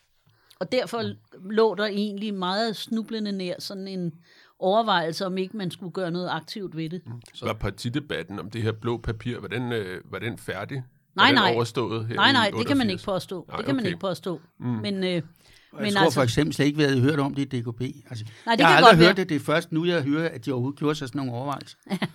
Og 0.59 0.71
derfor 0.71 1.03
lå 1.51 1.75
der 1.75 1.85
egentlig 1.85 2.33
meget 2.33 2.75
snublende 2.75 3.31
nær 3.31 3.55
sådan 3.59 3.87
en 3.87 4.13
overvejelse, 4.59 5.25
om 5.25 5.37
ikke 5.37 5.57
man 5.57 5.71
skulle 5.71 5.91
gøre 5.91 6.11
noget 6.11 6.29
aktivt 6.31 6.77
ved 6.77 6.89
det. 6.89 7.01
Så 7.33 7.45
var 7.45 7.53
partidebatten 7.53 8.39
om 8.39 8.49
det 8.49 8.61
her 8.61 8.71
blå 8.71 8.97
papir, 8.97 9.39
var 9.39 9.47
den, 9.47 9.71
øh, 9.71 10.01
var 10.11 10.19
den 10.19 10.37
færdig? 10.37 10.83
Nej, 11.15 11.23
var 11.23 11.27
den 11.27 11.35
nej. 11.35 11.53
overstået 11.55 12.07
her 12.07 12.15
Nej, 12.15 12.31
nej, 12.31 12.51
det 12.57 12.67
kan 12.67 12.77
man 12.77 12.87
88? 12.87 12.91
ikke 12.91 13.05
påstå. 13.05 13.45
Nej, 13.47 13.57
det 13.57 13.65
kan 13.65 13.75
man 13.75 13.83
okay. 13.83 13.87
ikke 13.87 13.99
påstå. 13.99 14.41
Mm. 14.59 14.65
Men, 14.67 14.95
øh, 15.03 15.09
jeg 15.09 15.21
Men 15.73 15.93
tror 15.93 16.01
altså- 16.01 16.19
for 16.19 16.23
eksempel 16.23 16.53
slet 16.55 16.65
ikke, 16.65 16.77
vi 16.77 16.83
havde 16.83 17.01
hørt 17.01 17.19
om 17.19 17.33
det 17.35 17.53
i 17.53 17.59
DKP. 17.61 17.81
Altså, 18.09 18.25
Nej, 18.45 18.55
det 18.55 18.59
jeg 18.59 18.67
har 18.67 18.75
kan 18.75 18.77
aldrig 18.77 18.97
godt 18.97 19.07
hørt 19.07 19.17
det. 19.17 19.29
Det 19.29 19.35
er 19.35 19.39
først 19.39 19.71
nu, 19.71 19.85
jeg 19.85 20.03
hører, 20.03 20.29
at 20.29 20.45
de 20.45 20.51
overhovedet 20.51 20.79
gjorde 20.79 20.95
sig 20.95 21.07
sådan 21.07 21.19
nogle 21.19 21.31
overvejelser. 21.33 21.77
men 21.89 21.97
det 21.99 22.05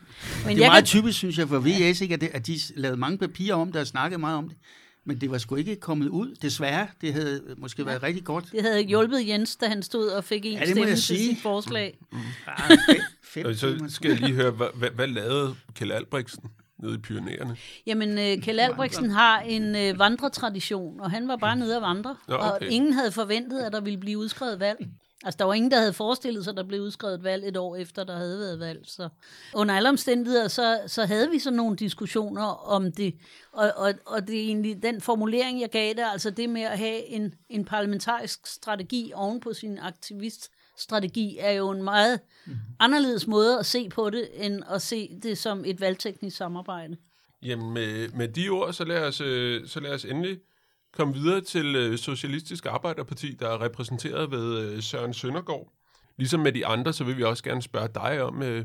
er 0.46 0.48
jeg 0.48 0.58
meget 0.58 0.72
kan, 0.72 0.84
typisk, 0.84 1.18
synes 1.18 1.38
jeg, 1.38 1.48
for 1.48 1.58
VS, 1.58 2.00
ikke, 2.00 2.14
at, 2.14 2.20
det, 2.20 2.28
at 2.32 2.46
de 2.46 2.58
lavede 2.76 3.00
mange 3.00 3.18
papirer 3.18 3.54
om 3.54 3.72
det 3.72 3.80
og 3.80 3.86
snakkede 3.86 4.20
meget 4.20 4.38
om 4.38 4.48
det. 4.48 4.58
Men 5.04 5.20
det 5.20 5.30
var 5.30 5.38
sgu 5.38 5.54
ikke 5.54 5.76
kommet 5.76 6.08
ud, 6.08 6.34
desværre. 6.42 6.86
Det 7.00 7.12
havde 7.12 7.40
måske 7.58 7.86
været 7.86 8.02
rigtig 8.02 8.24
godt. 8.24 8.44
det 8.52 8.62
havde 8.62 8.80
hjulpet 8.82 9.28
Jens, 9.28 9.56
da 9.56 9.66
han 9.66 9.82
stod 9.82 10.08
og 10.08 10.24
fik 10.24 10.46
en 10.46 10.52
Ja, 10.52 10.64
stemme 10.64 10.82
jeg 10.82 10.98
til 10.98 11.18
sit 11.18 11.38
forslag. 11.42 11.98
Ah, 12.46 12.70
fem, 12.88 13.00
fem 13.22 13.46
Og 13.46 13.54
så 13.54 13.84
skal 13.88 14.10
jeg 14.10 14.20
lige 14.20 14.34
høre, 14.34 14.50
hvad, 14.50 14.66
hvad, 14.74 14.90
hvad 14.90 15.06
lavede 15.06 15.54
Kjell 15.74 15.92
Albrechtsen 15.92 16.50
nede 16.82 16.94
i 16.94 16.98
Pyreneerne? 16.98 17.56
Jamen, 17.86 18.18
øh, 18.18 18.42
Kjell 18.42 18.60
Albrechtsen 18.60 19.10
har 19.10 19.40
en 19.40 19.76
øh, 19.76 19.98
vandretradition, 19.98 21.00
og 21.00 21.10
han 21.10 21.28
var 21.28 21.36
bare 21.36 21.56
nede 21.56 21.76
at 21.76 21.82
vandre. 21.82 22.16
Og 22.28 22.52
okay. 22.52 22.70
ingen 22.70 22.92
havde 22.92 23.12
forventet, 23.12 23.60
at 23.60 23.72
der 23.72 23.80
ville 23.80 23.98
blive 23.98 24.18
udskrevet 24.18 24.60
valg. 24.60 24.88
Altså, 25.24 25.38
der 25.38 25.44
var 25.44 25.54
ingen, 25.54 25.70
der 25.70 25.78
havde 25.78 25.92
forestillet 25.92 26.44
sig, 26.44 26.50
at 26.50 26.56
der 26.56 26.62
blev 26.64 26.80
udskrevet 26.80 27.14
et 27.14 27.24
valg 27.24 27.48
et 27.48 27.56
år 27.56 27.76
efter, 27.76 28.04
der 28.04 28.16
havde 28.16 28.38
været 28.38 28.60
valg. 28.60 28.80
Så 28.84 29.08
under 29.54 29.74
alle 29.74 29.88
omstændigheder, 29.88 30.48
så, 30.48 30.80
så 30.86 31.04
havde 31.04 31.30
vi 31.30 31.38
sådan 31.38 31.56
nogle 31.56 31.76
diskussioner 31.76 32.42
om 32.68 32.92
det. 32.92 33.14
Og, 33.52 33.72
og, 33.76 33.92
og 34.06 34.26
det 34.26 34.36
er 34.36 34.40
egentlig 34.44 34.82
den 34.82 35.00
formulering, 35.00 35.60
jeg 35.60 35.70
gav 35.70 35.88
det, 35.94 36.04
altså 36.12 36.30
det 36.30 36.48
med 36.50 36.62
at 36.62 36.78
have 36.78 37.06
en, 37.06 37.34
en 37.48 37.64
parlamentarisk 37.64 38.46
strategi 38.46 39.12
oven 39.14 39.40
på 39.40 39.52
sin 39.52 39.78
aktiviststrategi, 39.78 41.36
er 41.40 41.50
jo 41.50 41.70
en 41.70 41.82
meget 41.82 42.20
Mhm. 42.46 42.56
anderledes 42.80 43.26
måde 43.26 43.58
at 43.58 43.66
se 43.66 43.88
på 43.88 44.10
det, 44.10 44.28
end 44.34 44.62
at 44.70 44.82
se 44.82 45.18
det 45.22 45.38
som 45.38 45.64
et 45.66 45.80
valgteknisk 45.80 46.36
samarbejde. 46.36 46.96
Jamen, 47.42 47.72
med, 47.74 48.08
med 48.08 48.28
de 48.28 48.48
ord, 48.48 48.72
så 48.72 48.84
lad, 48.84 49.00
os, 49.06 49.20
øh, 49.20 49.68
så 49.68 49.80
lad 49.80 49.90
os 49.90 50.04
endelig 50.04 50.38
komme 50.96 51.14
videre 51.14 51.40
til 51.40 51.76
øh, 51.76 51.98
Socialistisk 51.98 52.66
Arbejderparti, 52.66 53.36
der 53.40 53.48
er 53.48 53.64
repræsenteret 53.64 54.30
ved 54.30 54.58
øh, 54.58 54.82
Søren 54.82 55.14
Søndergaard. 55.14 55.72
Ligesom 56.18 56.40
med 56.40 56.52
de 56.52 56.66
andre, 56.66 56.92
så 56.92 57.04
vil 57.04 57.16
vi 57.16 57.22
også 57.22 57.42
gerne 57.42 57.62
spørge 57.62 57.88
dig 57.94 58.22
om, 58.22 58.42
øh, 58.42 58.64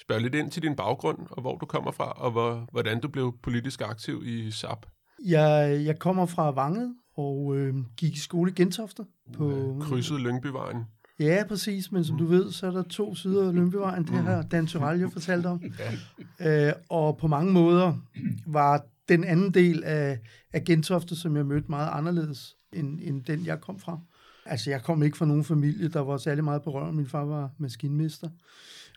spørge 0.00 0.22
lidt 0.22 0.34
ind 0.34 0.50
til 0.50 0.62
din 0.62 0.76
baggrund, 0.76 1.18
og 1.30 1.40
hvor 1.40 1.56
du 1.56 1.66
kommer 1.66 1.90
fra, 1.90 2.12
og 2.12 2.30
hvor, 2.30 2.66
hvordan 2.72 3.00
du 3.00 3.08
blev 3.08 3.34
politisk 3.42 3.80
aktiv 3.80 4.22
i 4.26 4.50
SAP. 4.50 4.86
Jeg, 5.24 5.82
jeg 5.84 5.98
kommer 5.98 6.26
fra 6.26 6.50
Vanget 6.50 6.94
og 7.16 7.56
øh, 7.56 7.74
gik 7.96 8.14
i 8.14 8.18
skole 8.18 8.50
i 8.50 8.54
Gentofte. 8.54 9.04
På, 9.36 9.76
Krydset 9.80 10.20
Lyngbyvejen. 10.20 10.84
Ja, 11.20 11.44
præcis, 11.48 11.92
men 11.92 12.04
som 12.04 12.18
du 12.18 12.26
ved, 12.26 12.52
så 12.52 12.66
er 12.66 12.70
der 12.70 12.82
to 12.82 13.14
sider 13.14 13.48
af 13.48 13.54
Lønbevejen, 13.54 14.04
det 14.04 14.14
har 14.14 14.42
Dan 14.42 14.66
Tyrell 14.66 15.00
jo 15.00 15.08
fortalt 15.08 15.46
om. 15.46 15.62
Øh, 16.40 16.72
og 16.88 17.16
på 17.16 17.26
mange 17.26 17.52
måder 17.52 17.94
var 18.46 18.84
den 19.08 19.24
anden 19.24 19.54
del 19.54 19.84
af, 19.84 20.18
af 20.52 20.64
Gentofte, 20.64 21.16
som 21.16 21.36
jeg 21.36 21.46
mødte, 21.46 21.66
meget 21.68 21.90
anderledes 21.92 22.56
end, 22.72 23.00
end 23.02 23.24
den, 23.24 23.46
jeg 23.46 23.60
kom 23.60 23.78
fra. 23.78 24.00
Altså, 24.46 24.70
jeg 24.70 24.82
kom 24.82 25.02
ikke 25.02 25.16
fra 25.16 25.26
nogen 25.26 25.44
familie, 25.44 25.88
der 25.88 26.00
var 26.00 26.16
særlig 26.16 26.44
meget 26.44 26.62
berørt. 26.62 26.94
Min 26.94 27.06
far 27.06 27.24
var 27.24 27.50
maskinmester, 27.58 28.28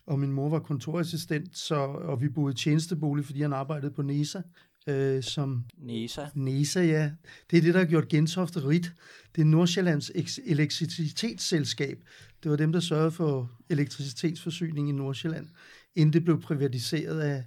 og 0.06 0.20
min 0.20 0.32
mor 0.32 0.50
var 0.50 0.60
kontorassistent, 0.60 1.58
så, 1.58 1.76
og 1.76 2.22
vi 2.22 2.30
boede 2.30 2.54
i 2.54 2.56
tjenestebolig, 2.56 3.26
fordi 3.26 3.42
han 3.42 3.54
arbejdede 3.54 3.92
på 3.92 4.02
NESA. 4.02 4.42
øh, 4.88 5.24
som 5.24 5.66
Nesa. 5.78 6.26
NESA, 6.36 6.82
ja. 6.82 7.12
Det 7.52 7.58
er 7.58 7.62
det, 7.62 7.74
der 7.74 7.80
har 7.80 7.88
gjort 7.88 8.08
Gentofte 8.08 8.68
rigt. 8.68 8.94
Det 9.36 9.42
er 9.42 9.46
Nordsjællands 9.46 10.12
elektricitetsselskab. 10.46 12.04
Det 12.44 12.52
var 12.52 12.58
dem, 12.58 12.72
der 12.72 12.80
sørgede 12.80 13.12
for 13.12 13.52
elektricitetsforsyning 13.70 14.90
i 14.90 14.92
Nordsjælland, 14.92 15.48
inden 15.96 16.14
det 16.14 16.24
blev 16.24 16.42
privatiseret 16.42 17.20
af, 17.20 17.44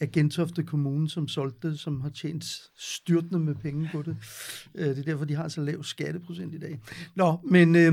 af 0.00 0.10
Gentofte 0.10 0.62
Kommune, 0.62 1.10
som 1.10 1.28
solgte 1.28 1.70
det, 1.70 1.78
som 1.78 2.00
har 2.00 2.08
tjent 2.08 2.44
styrtende 2.78 3.38
med 3.38 3.54
penge 3.54 3.88
på 3.92 4.02
det. 4.02 4.16
Øh, 4.74 4.88
det 4.88 4.98
er 4.98 5.02
derfor, 5.02 5.24
de 5.24 5.34
har 5.34 5.48
så 5.48 5.60
lav 5.60 5.82
skatteprocent 5.82 6.54
i 6.54 6.58
dag. 6.58 6.80
Nå, 7.14 7.38
men, 7.44 7.76
øh, 7.76 7.92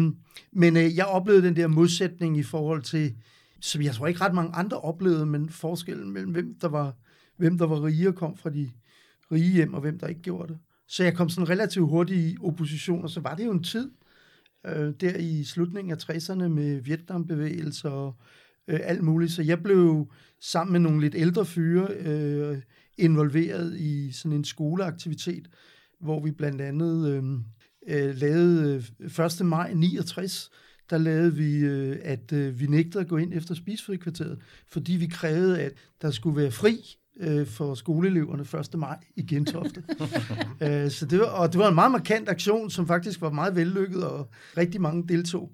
men 0.51 0.77
øh, 0.77 0.95
jeg 0.95 1.05
oplevede 1.05 1.47
den 1.47 1.55
der 1.55 1.67
modsætning 1.67 2.37
i 2.37 2.43
forhold 2.43 2.81
til, 2.81 3.15
som 3.61 3.81
jeg 3.81 3.93
tror 3.93 4.07
ikke 4.07 4.21
ret 4.21 4.33
mange 4.33 4.55
andre 4.55 4.77
oplevede, 4.77 5.25
men 5.25 5.49
forskellen 5.49 6.11
mellem 6.11 6.31
hvem 6.31 6.55
der 6.61 6.67
var, 6.67 6.93
hvem 7.37 7.57
der 7.57 7.67
var 7.67 7.83
rige 7.85 8.07
og 8.07 8.15
kom 8.15 8.37
fra 8.37 8.49
de 8.49 8.71
rige 9.31 9.51
hjem, 9.51 9.73
og 9.73 9.81
hvem 9.81 9.99
der 9.99 10.07
ikke 10.07 10.21
gjorde 10.21 10.53
det. 10.53 10.59
Så 10.87 11.03
jeg 11.03 11.15
kom 11.15 11.29
sådan 11.29 11.49
relativt 11.49 11.89
hurtigt 11.89 12.33
i 12.33 12.37
opposition, 12.41 13.03
og 13.03 13.09
så 13.09 13.19
var 13.19 13.35
det 13.35 13.45
jo 13.45 13.51
en 13.51 13.63
tid, 13.63 13.91
øh, 14.65 14.93
der 15.01 15.17
i 15.17 15.43
slutningen 15.43 15.91
af 15.91 16.09
60'erne 16.09 16.47
med 16.47 16.81
Vietnambevægelser 16.81 17.89
og 17.89 18.15
øh, 18.67 18.79
alt 18.83 19.03
muligt. 19.03 19.31
Så 19.31 19.41
jeg 19.41 19.63
blev 19.63 20.07
sammen 20.39 20.71
med 20.71 20.79
nogle 20.79 21.01
lidt 21.01 21.15
ældre 21.15 21.45
fyre 21.45 21.87
øh, 21.93 22.57
involveret 22.97 23.79
i 23.79 24.11
sådan 24.11 24.37
en 24.37 24.43
skoleaktivitet, 24.43 25.47
hvor 25.99 26.23
vi 26.23 26.31
blandt 26.31 26.61
andet 26.61 27.07
øh, 27.07 27.23
øh, 27.87 28.15
lavede 28.15 28.83
øh, 28.99 29.25
1. 29.25 29.45
maj 29.45 29.73
69, 29.73 30.51
der 30.89 30.97
lavede 30.97 31.35
vi, 31.35 31.57
øh, 31.57 31.97
at 32.03 32.33
øh, 32.33 32.59
vi 32.59 32.67
nægtede 32.67 33.03
at 33.03 33.09
gå 33.09 33.17
ind 33.17 33.33
efter 33.33 33.55
spisefrikvarteret, 33.55 34.39
fordi 34.67 34.93
vi 34.93 35.07
krævede, 35.07 35.61
at 35.61 35.73
der 36.01 36.11
skulle 36.11 36.37
være 36.37 36.51
fri 36.51 36.97
øh, 37.19 37.47
for 37.47 37.73
skoleeleverne 37.73 38.59
1. 38.59 38.79
maj 38.79 38.97
i 39.15 39.25
Gentofte. 39.25 39.83
øh, 40.63 40.91
så 40.91 41.05
det 41.05 41.19
var, 41.19 41.25
og 41.25 41.51
det 41.51 41.59
var 41.59 41.67
en 41.67 41.75
meget 41.75 41.91
markant 41.91 42.29
aktion, 42.29 42.69
som 42.69 42.87
faktisk 42.87 43.21
var 43.21 43.29
meget 43.31 43.55
vellykket, 43.55 44.03
og 44.03 44.29
rigtig 44.57 44.81
mange 44.81 45.07
deltog. 45.07 45.51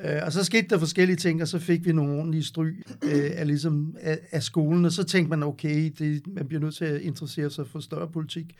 Øh, 0.00 0.20
og 0.22 0.32
så 0.32 0.44
skete 0.44 0.68
der 0.70 0.78
forskellige 0.78 1.16
ting, 1.16 1.42
og 1.42 1.48
så 1.48 1.58
fik 1.58 1.86
vi 1.86 1.92
nogle 1.92 2.18
ordentlige 2.18 2.44
stryg 2.44 2.82
øh, 3.02 3.30
af, 3.34 3.46
ligesom, 3.46 3.96
af, 4.00 4.18
af 4.30 4.42
skolen, 4.42 4.84
og 4.84 4.92
så 4.92 5.04
tænkte 5.04 5.30
man, 5.30 5.42
okay, 5.42 5.92
det, 5.98 6.26
man 6.26 6.48
bliver 6.48 6.60
nødt 6.60 6.74
til 6.74 6.84
at 6.84 7.00
interessere 7.00 7.50
sig 7.50 7.66
for 7.66 7.80
større 7.80 8.08
politik. 8.08 8.56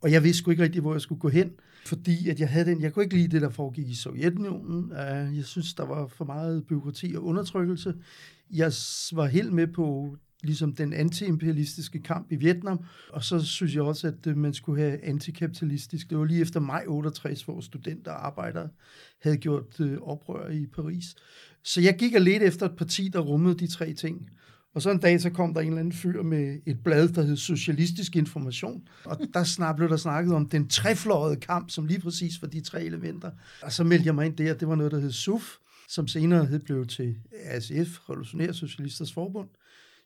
Og 0.00 0.12
jeg 0.12 0.24
vidste 0.24 0.38
sgu 0.38 0.50
ikke 0.50 0.62
rigtig, 0.62 0.80
hvor 0.80 0.94
jeg 0.94 1.00
skulle 1.00 1.20
gå 1.20 1.28
hen, 1.28 1.52
fordi 1.86 2.28
at 2.28 2.40
jeg 2.40 2.48
havde 2.48 2.70
den, 2.70 2.82
jeg 2.82 2.92
kunne 2.92 3.04
ikke 3.04 3.16
lide 3.16 3.28
det, 3.28 3.42
der 3.42 3.50
foregik 3.50 3.88
i 3.88 3.94
Sovjetunionen. 3.94 4.92
Øh, 4.92 5.36
jeg 5.36 5.44
synes, 5.44 5.74
der 5.74 5.86
var 5.86 6.06
for 6.06 6.24
meget 6.24 6.66
byråkrati 6.66 7.14
og 7.16 7.24
undertrykkelse. 7.24 7.94
Jeg 8.50 8.72
var 9.12 9.26
helt 9.26 9.52
med 9.52 9.66
på 9.66 10.16
ligesom 10.42 10.74
den 10.74 10.92
antiimperialistiske 10.92 12.02
kamp 12.02 12.32
i 12.32 12.36
Vietnam, 12.36 12.84
og 13.10 13.24
så 13.24 13.44
synes 13.44 13.74
jeg 13.74 13.82
også, 13.82 14.06
at 14.06 14.26
øh, 14.26 14.36
man 14.36 14.54
skulle 14.54 14.82
have 14.82 15.04
antikapitalistisk. 15.04 16.10
Det 16.10 16.18
var 16.18 16.24
lige 16.24 16.40
efter 16.40 16.60
maj 16.60 16.84
68, 16.86 17.42
hvor 17.42 17.60
studenter 17.60 18.10
og 18.10 18.26
arbejdere 18.26 18.68
havde 19.22 19.36
gjort 19.36 19.80
øh, 19.80 19.98
oprør 20.02 20.50
i 20.50 20.66
Paris. 20.66 21.04
Så 21.62 21.80
jeg 21.80 21.96
gik 21.98 22.14
og 22.14 22.20
ledte 22.20 22.46
efter 22.46 22.66
et 22.66 22.76
parti, 22.76 23.08
der 23.08 23.20
rummede 23.20 23.58
de 23.58 23.66
tre 23.66 23.92
ting. 23.92 24.30
Og 24.74 24.82
så 24.82 24.90
en 24.90 24.98
dag, 24.98 25.20
så 25.20 25.30
kom 25.30 25.54
der 25.54 25.60
en 25.60 25.66
eller 25.66 25.80
anden 25.80 25.92
fyr 25.92 26.22
med 26.22 26.58
et 26.66 26.82
blad, 26.84 27.08
der 27.08 27.22
hed 27.22 27.36
Socialistisk 27.36 28.16
Information. 28.16 28.88
Og 29.04 29.18
der 29.34 29.44
snart 29.44 29.76
blev 29.76 29.88
der 29.88 29.96
snakket 29.96 30.34
om 30.34 30.48
den 30.48 30.68
treflårede 30.68 31.36
kamp, 31.36 31.70
som 31.70 31.86
lige 31.86 32.00
præcis 32.00 32.42
var 32.42 32.48
de 32.48 32.60
tre 32.60 32.84
elementer. 32.84 33.30
Og 33.62 33.72
så 33.72 33.84
meldte 33.84 34.06
jeg 34.06 34.14
mig 34.14 34.26
ind 34.26 34.36
der, 34.36 34.54
det 34.54 34.68
var 34.68 34.74
noget, 34.74 34.92
der 34.92 35.00
hed 35.00 35.12
SUF, 35.12 35.56
som 35.88 36.08
senere 36.08 36.46
hed 36.46 36.58
blev 36.58 36.86
til 36.86 37.16
ASF, 37.44 38.10
Revolutionære 38.10 38.54
Socialisters 38.54 39.12
Forbund, 39.12 39.48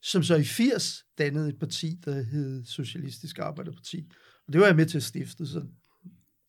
som 0.02 0.22
så 0.22 0.36
i 0.36 0.44
80 0.44 1.04
dannede 1.18 1.48
et 1.48 1.58
parti, 1.58 1.98
der 2.04 2.22
hed 2.22 2.64
Socialistisk 2.64 3.38
Arbejderparti. 3.38 4.06
Og 4.46 4.52
det 4.52 4.60
var 4.60 4.66
jeg 4.66 4.76
med 4.76 4.86
til 4.86 4.96
at 4.96 5.02
stifte, 5.02 5.46
så 5.46 5.62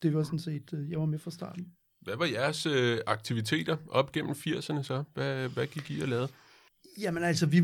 det 0.02 0.14
var 0.14 0.24
sådan 0.24 0.40
set, 0.40 0.74
øh, 0.74 0.90
jeg 0.90 1.00
var 1.00 1.06
med 1.06 1.20
fra 1.20 1.32
starten. 1.32 1.68
Hvad 2.02 2.16
var 2.18 2.26
jeres 2.26 2.66
øh, 2.66 3.00
aktiviteter 3.08 3.78
op 3.90 4.12
gennem 4.12 4.32
80'erne 4.32 4.84
så? 4.84 5.04
Hvad, 5.14 5.50
hvad 5.50 5.68
gik 5.68 5.92
I 5.92 6.02
og 6.02 6.08
lavede? 6.08 6.28
Jamen 7.00 7.24
altså, 7.24 7.46
vi, 7.46 7.64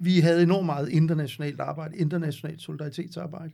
vi 0.00 0.20
havde 0.20 0.42
enormt 0.42 0.66
meget 0.66 0.88
internationalt 0.88 1.60
arbejde, 1.60 1.96
internationalt 1.96 2.62
solidaritetsarbejde. 2.62 3.52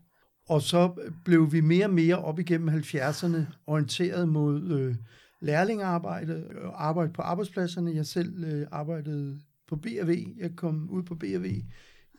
Og 0.48 0.62
så 0.62 1.10
blev 1.24 1.52
vi 1.52 1.60
mere 1.60 1.84
og 1.84 1.90
mere 1.90 2.18
op 2.18 2.38
igennem 2.38 2.68
70'erne 2.68 3.36
orienteret 3.66 4.28
mod 4.28 4.70
øh, 4.70 4.94
lærlingearbejde 5.40 6.46
og 6.62 6.86
arbejde 6.86 7.12
på 7.12 7.22
arbejdspladserne. 7.22 7.94
Jeg 7.94 8.06
selv 8.06 8.44
øh, 8.44 8.66
arbejdede 8.70 9.40
på 9.72 9.76
BRV. 9.76 10.26
Jeg 10.36 10.50
kom 10.56 10.90
ud 10.90 11.02
på 11.02 11.14
BRV 11.14 11.46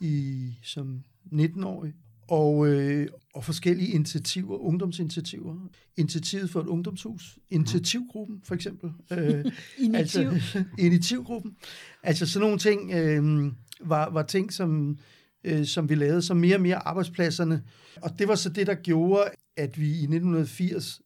i, 0.01 0.51
som 0.63 1.03
19-årig. 1.33 1.93
Og, 2.27 2.67
øh, 2.67 3.07
og 3.33 3.43
forskellige 3.43 3.89
initiativer, 3.89 4.57
ungdomsinitiativer. 4.57 5.69
Initiativet 5.97 6.49
for 6.49 6.61
et 6.61 6.67
ungdomshus. 6.67 7.39
Initiativgruppen, 7.49 8.41
for 8.43 8.55
eksempel. 8.55 8.91
Øh, 9.11 9.45
Initiativ. 9.79 10.29
Altså, 10.29 10.63
initiativgruppen. 10.77 11.55
Altså 12.03 12.25
sådan 12.25 12.43
nogle 12.43 12.59
ting 12.59 12.91
øh, 12.91 13.51
var, 13.81 14.09
var 14.09 14.23
ting, 14.23 14.53
som, 14.53 14.97
øh, 15.43 15.65
som 15.65 15.89
vi 15.89 15.95
lavede, 15.95 16.21
som 16.21 16.37
mere 16.37 16.55
og 16.55 16.61
mere 16.61 16.87
arbejdspladserne. 16.87 17.63
Og 18.01 18.19
det 18.19 18.27
var 18.27 18.35
så 18.35 18.49
det, 18.49 18.67
der 18.67 18.75
gjorde, 18.75 19.23
at 19.57 19.79
vi 19.79 19.87
i 19.87 20.03
1980 20.03 21.01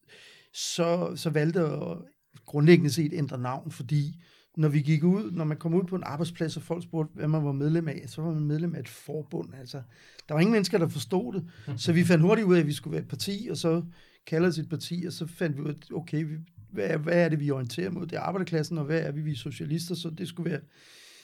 så, 0.53 1.11
så 1.15 1.29
valgte 1.29 1.59
at 1.59 1.97
grundlæggende 2.45 2.89
set 2.91 3.13
ændre 3.13 3.37
navn, 3.37 3.71
fordi 3.71 4.15
når 4.57 4.69
vi 4.69 4.81
gik 4.81 5.03
ud, 5.03 5.31
når 5.31 5.43
man 5.43 5.57
kom 5.57 5.73
ud 5.73 5.83
på 5.83 5.95
en 5.95 6.03
arbejdsplads, 6.05 6.57
og 6.57 6.63
folk 6.63 6.83
spurgte, 6.83 7.13
hvad 7.13 7.27
man 7.27 7.45
var 7.45 7.51
medlem 7.51 7.87
af, 7.87 8.03
så 8.07 8.21
var 8.21 8.33
man 8.33 8.43
medlem 8.43 8.75
af 8.75 8.79
et 8.79 8.89
forbund. 8.89 9.53
Altså, 9.59 9.81
der 10.27 10.33
var 10.33 10.41
ingen 10.41 10.51
mennesker, 10.51 10.77
der 10.77 10.87
forstod 10.87 11.33
det. 11.33 11.45
Så 11.77 11.93
vi 11.93 12.03
fandt 12.03 12.23
hurtigt 12.23 12.47
ud 12.47 12.55
af, 12.55 12.59
at 12.59 12.67
vi 12.67 12.73
skulle 12.73 12.91
være 12.91 13.01
et 13.01 13.07
parti, 13.07 13.47
og 13.51 13.57
så 13.57 13.83
kaldte 14.27 14.47
os 14.47 14.57
et 14.57 14.69
parti, 14.69 15.03
og 15.07 15.13
så 15.13 15.27
fandt 15.27 15.57
vi 15.57 15.61
ud 15.61 15.69
af, 15.69 15.75
okay, 15.93 16.23
vi, 16.23 16.35
hvad, 16.71 16.87
er, 16.87 16.97
hvad 16.97 17.25
er 17.25 17.29
det, 17.29 17.39
vi 17.39 17.51
orienterer 17.51 17.89
mod? 17.89 18.07
Det 18.07 18.15
er 18.15 18.21
arbejderklassen, 18.21 18.77
og 18.77 18.85
hvad 18.85 19.01
er 19.01 19.11
vi, 19.11 19.21
vi 19.21 19.31
er 19.31 19.35
socialister, 19.35 19.95
så 19.95 20.09
det 20.09 20.27
skulle 20.27 20.51
være 20.51 20.59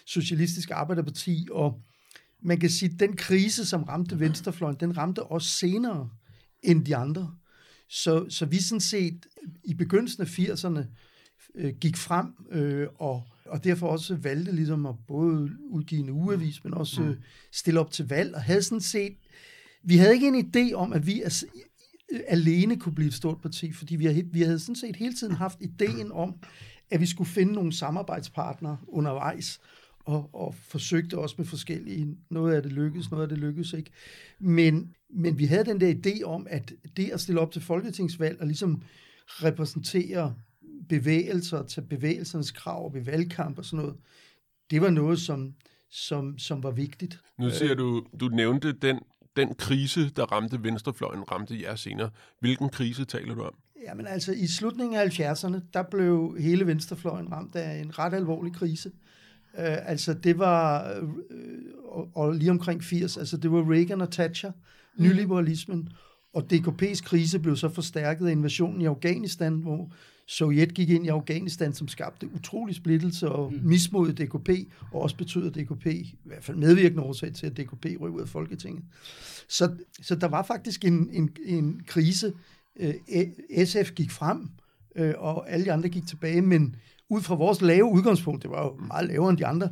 Socialistisk 0.05 0.71
Arbejderparti, 0.71 1.47
og 1.51 1.81
man 2.41 2.59
kan 2.59 2.69
sige, 2.69 2.91
at 2.93 2.99
den 2.99 3.15
krise, 3.15 3.65
som 3.65 3.83
ramte 3.83 4.19
venstrefløjen, 4.19 4.77
den 4.79 4.97
ramte 4.97 5.23
os 5.23 5.45
senere 5.45 6.09
end 6.61 6.85
de 6.85 6.95
andre. 6.95 7.35
Så, 7.89 8.25
så 8.29 8.45
vi 8.45 8.61
sådan 8.61 8.79
set 8.79 9.25
i 9.63 9.73
begyndelsen 9.73 10.21
af 10.21 10.39
80'erne 10.39 10.79
øh, 11.55 11.73
gik 11.81 11.97
frem 11.97 12.27
øh, 12.51 12.87
og, 12.95 13.23
og 13.45 13.63
derfor 13.63 13.87
også 13.87 14.15
valgte 14.15 14.51
ligesom 14.51 14.85
at 14.85 14.95
både 15.07 15.49
udgive 15.69 16.01
en 16.01 16.09
ugeavis, 16.09 16.63
men 16.63 16.73
også 16.73 17.03
øh, 17.03 17.15
stille 17.51 17.79
op 17.79 17.91
til 17.91 18.07
valg, 18.07 18.35
og 18.35 18.41
havde 18.41 18.61
sådan 18.61 18.81
set, 18.81 19.17
vi 19.83 19.97
havde 19.97 20.13
ikke 20.13 20.27
en 20.27 20.51
idé 20.55 20.73
om, 20.73 20.93
at 20.93 21.07
vi 21.07 21.21
as, 21.21 21.45
alene 22.27 22.79
kunne 22.79 22.95
blive 22.95 23.07
et 23.07 23.13
stort 23.13 23.41
parti, 23.41 23.71
fordi 23.71 23.95
vi 23.95 24.05
havde, 24.05 24.25
vi 24.31 24.41
havde 24.41 24.59
sådan 24.59 24.75
set 24.75 24.95
hele 24.95 25.13
tiden 25.13 25.35
haft 25.35 25.57
ideen 25.61 26.11
om, 26.11 26.35
at 26.91 26.99
vi 26.99 27.05
skulle 27.05 27.29
finde 27.29 27.53
nogle 27.53 27.73
samarbejdspartnere 27.73 28.77
undervejs, 28.87 29.59
og, 30.05 30.29
og 30.33 30.55
forsøgte 30.55 31.17
også 31.17 31.35
med 31.37 31.45
forskellige, 31.45 32.17
noget 32.29 32.55
af 32.55 32.63
det 32.63 32.71
lykkedes, 32.71 33.11
noget 33.11 33.23
af 33.23 33.29
det 33.29 33.37
lykkedes 33.37 33.73
ikke. 33.73 33.91
Men, 34.39 34.95
men 35.09 35.37
vi 35.37 35.45
havde 35.45 35.65
den 35.65 35.81
der 35.81 35.93
idé 35.93 36.23
om, 36.23 36.47
at 36.49 36.73
det 36.97 37.09
at 37.09 37.21
stille 37.21 37.41
op 37.41 37.51
til 37.51 37.61
folketingsvalg 37.61 38.41
og 38.41 38.47
ligesom 38.47 38.81
repræsentere 39.27 40.35
bevægelser, 40.89 41.63
tage 41.63 41.87
bevægelsernes 41.87 42.51
krav 42.51 42.93
ved 42.93 43.01
valgkamp 43.01 43.57
og 43.57 43.65
sådan 43.65 43.85
noget, 43.85 43.95
det 44.71 44.81
var 44.81 44.89
noget, 44.89 45.19
som, 45.19 45.53
som, 45.89 46.37
som 46.37 46.63
var 46.63 46.71
vigtigt. 46.71 47.19
Nu 47.39 47.49
siger 47.49 47.75
du, 47.75 48.05
du 48.19 48.27
nævnte 48.27 48.71
den, 48.71 48.99
den 49.35 49.55
krise, 49.55 50.09
der 50.09 50.23
ramte 50.23 50.63
venstrefløjen, 50.63 51.31
ramte 51.31 51.61
jer 51.61 51.75
senere. 51.75 52.09
Hvilken 52.39 52.69
krise 52.69 53.05
taler 53.05 53.35
du 53.35 53.41
om? 53.41 53.55
Jamen 53.87 54.07
altså, 54.07 54.31
i 54.31 54.47
slutningen 54.47 54.99
af 54.99 55.19
70'erne, 55.19 55.59
der 55.73 55.83
blev 55.91 56.35
hele 56.39 56.67
venstrefløjen 56.67 57.31
ramt 57.31 57.55
af 57.55 57.77
en 57.77 57.99
ret 57.99 58.13
alvorlig 58.13 58.53
krise. 58.53 58.91
Uh, 59.53 59.89
altså, 59.89 60.13
det 60.13 60.39
var, 60.39 60.93
uh, 61.01 61.09
og, 61.83 62.09
og 62.15 62.33
lige 62.33 62.51
omkring 62.51 62.83
80, 62.83 63.17
altså 63.17 63.37
det 63.37 63.51
var 63.51 63.71
Reagan 63.71 64.01
og 64.01 64.11
Thatcher, 64.11 64.51
nyliberalismen, 64.97 65.89
og 66.33 66.47
DKP's 66.53 67.03
krise 67.03 67.39
blev 67.39 67.55
så 67.55 67.69
forstærket 67.69 68.27
af 68.27 68.31
invasionen 68.31 68.81
i 68.81 68.85
Afghanistan, 68.85 69.53
hvor 69.53 69.93
Sovjet 70.27 70.73
gik 70.73 70.89
ind 70.89 71.05
i 71.05 71.09
Afghanistan, 71.09 71.73
som 71.73 71.87
skabte 71.87 72.29
utrolig 72.35 72.75
splittelse 72.75 73.29
og 73.29 73.53
mismod 73.61 74.09
i 74.09 74.11
DKP, 74.11 74.49
og 74.91 75.01
også 75.01 75.15
betød, 75.15 75.47
at 75.47 75.55
DKP, 75.55 75.85
i 75.85 76.15
hvert 76.23 76.43
fald 76.43 76.57
medvirkende 76.57 77.03
årsag 77.03 77.33
til, 77.33 77.45
at 77.45 77.57
DKP 77.57 77.85
røg 77.99 78.11
ud 78.11 78.21
af 78.21 78.27
Folketinget. 78.27 78.83
Så, 79.47 79.71
så 80.01 80.15
der 80.15 80.27
var 80.27 80.43
faktisk 80.43 80.85
en, 80.85 81.09
en, 81.11 81.29
en 81.45 81.81
krise. 81.87 82.33
Øh, 82.79 82.93
SF 83.65 83.91
gik 83.91 84.11
frem, 84.11 84.49
øh, 84.95 85.13
og 85.17 85.51
alle 85.51 85.65
de 85.65 85.71
andre 85.71 85.89
gik 85.89 86.07
tilbage, 86.07 86.41
men 86.41 86.75
ud 87.09 87.21
fra 87.21 87.35
vores 87.35 87.61
lave 87.61 87.85
udgangspunkt, 87.91 88.43
det 88.43 88.51
var 88.51 88.63
jo 88.63 88.85
meget 88.87 89.07
lavere 89.07 89.29
end 89.29 89.37
de 89.37 89.45
andre, 89.45 89.69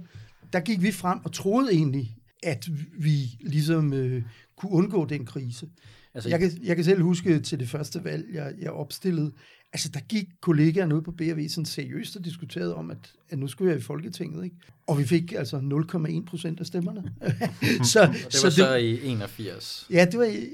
der 0.54 0.60
gik 0.60 0.82
vi 0.82 0.92
frem 0.92 1.20
og 1.24 1.32
troede 1.32 1.74
egentlig, 1.74 2.18
at 2.44 2.70
vi 3.00 3.38
ligesom 3.40 3.94
øh, 3.94 4.24
kunne 4.58 4.72
undgå 4.72 5.06
den 5.06 5.26
krise. 5.26 5.70
Altså, 6.14 6.30
Jeg 6.30 6.40
kan, 6.40 6.52
jeg 6.64 6.76
kan 6.76 6.86
selv 6.86 7.02
huske 7.02 7.40
til 7.40 7.60
det 7.60 7.70
første 7.70 8.04
valg, 8.04 8.26
jeg, 8.34 8.54
jeg 8.62 8.72
opstillede, 8.72 9.32
altså 9.74 9.90
der 9.90 10.00
gik 10.00 10.28
kollegaerne 10.42 10.96
ud 10.96 11.02
på 11.02 11.12
BRV 11.12 11.50
sådan 11.50 11.66
seriøst 11.66 12.16
og 12.16 12.26
diskuterede 12.26 12.76
om, 12.76 12.92
at, 12.92 13.14
at 13.30 13.40
nu 13.40 13.48
skulle 13.48 13.72
jeg 13.72 13.80
i 13.80 13.84
Folketinget, 13.84 14.44
ikke? 14.44 14.56
Og 14.88 15.00
vi 15.00 15.06
fik 15.06 15.34
altså 15.34 15.58
0,1 15.58 16.26
procent 16.26 16.60
af 16.60 16.66
stemmerne. 16.66 17.14
så, 17.92 18.02
og 18.02 18.08
det 18.08 18.24
var 18.24 18.30
så, 18.30 18.52
så 18.52 18.76
i 18.76 19.06
81. 19.06 19.88
Ja, 19.90 20.06
det 20.06 20.20
var 20.20 20.26
i, 20.26 20.48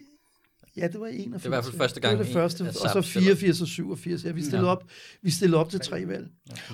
Ja, 0.78 0.88
det 0.88 1.00
var 1.00 1.08
81. 1.08 1.44
Det 1.44 1.52
var 1.52 1.58
i 1.58 1.62
hvert 1.62 1.66
fald 1.66 1.78
første 1.78 2.00
gang 2.00 2.12
Det 2.12 2.20
var 2.20 2.26
det 2.26 2.34
første, 2.34 2.64
at 2.64 2.70
og 2.78 2.90
så 3.04 3.10
stiller. 3.10 3.36
84 3.36 3.62
og 3.62 3.68
87. 3.68 4.26
Ja, 4.26 4.32
vi 4.32 4.42
stillede, 4.42 4.70
op, 4.70 4.84
vi 5.22 5.32
stillede 5.32 5.60
op 5.60 5.70
til 5.70 5.80
tre 5.80 6.08
valg. 6.08 6.28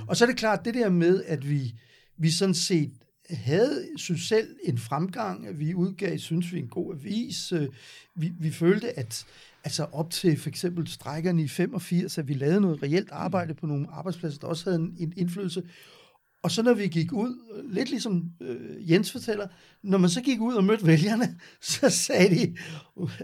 Og 0.08 0.17
så 0.17 0.25
er 0.25 0.27
det 0.27 0.38
klart, 0.38 0.65
det 0.65 0.73
der 0.73 0.89
med, 0.89 1.23
at 1.23 1.49
vi, 1.49 1.73
vi 2.17 2.32
sådan 2.32 2.56
set 2.56 2.91
havde, 3.29 3.88
synes 3.97 4.21
selv, 4.21 4.56
en 4.63 4.77
fremgang, 4.77 5.60
vi 5.60 5.73
udgav, 5.73 6.17
synes 6.17 6.53
vi, 6.53 6.60
en 6.60 6.67
god 6.67 6.95
avis. 6.95 7.51
Øh, 7.51 7.67
Vi, 8.15 8.32
vi 8.39 8.51
følte, 8.51 8.99
at 8.99 9.25
altså 9.63 9.84
op 9.91 10.10
til 10.10 10.39
for 10.39 10.49
eksempel 10.49 10.88
strækkerne 10.88 11.43
i 11.43 11.47
85, 11.47 12.17
at 12.17 12.28
vi 12.28 12.34
lavede 12.34 12.62
noget 12.62 12.84
reelt 12.84 13.12
arbejde 13.12 13.54
på 13.54 13.65
nogle 13.65 13.88
arbejdspladser, 13.91 14.39
der 14.39 14.47
også 14.47 14.69
havde 14.69 14.82
en, 14.82 14.95
en 14.99 15.13
indflydelse. 15.17 15.63
Og 16.43 16.52
så 16.52 16.63
når 16.63 16.73
vi 16.73 16.88
gik 16.88 17.13
ud, 17.13 17.63
lidt 17.69 17.89
ligesom 17.89 18.32
øh, 18.41 18.91
Jens 18.91 19.12
fortæller, 19.12 19.47
når 19.84 19.97
man 19.97 20.10
så 20.10 20.21
gik 20.21 20.41
ud 20.41 20.54
og 20.54 20.63
mødte 20.63 20.88
vælgerne, 20.88 21.39
så 21.62 21.89
sagde 21.89 22.36
de, 22.36 22.56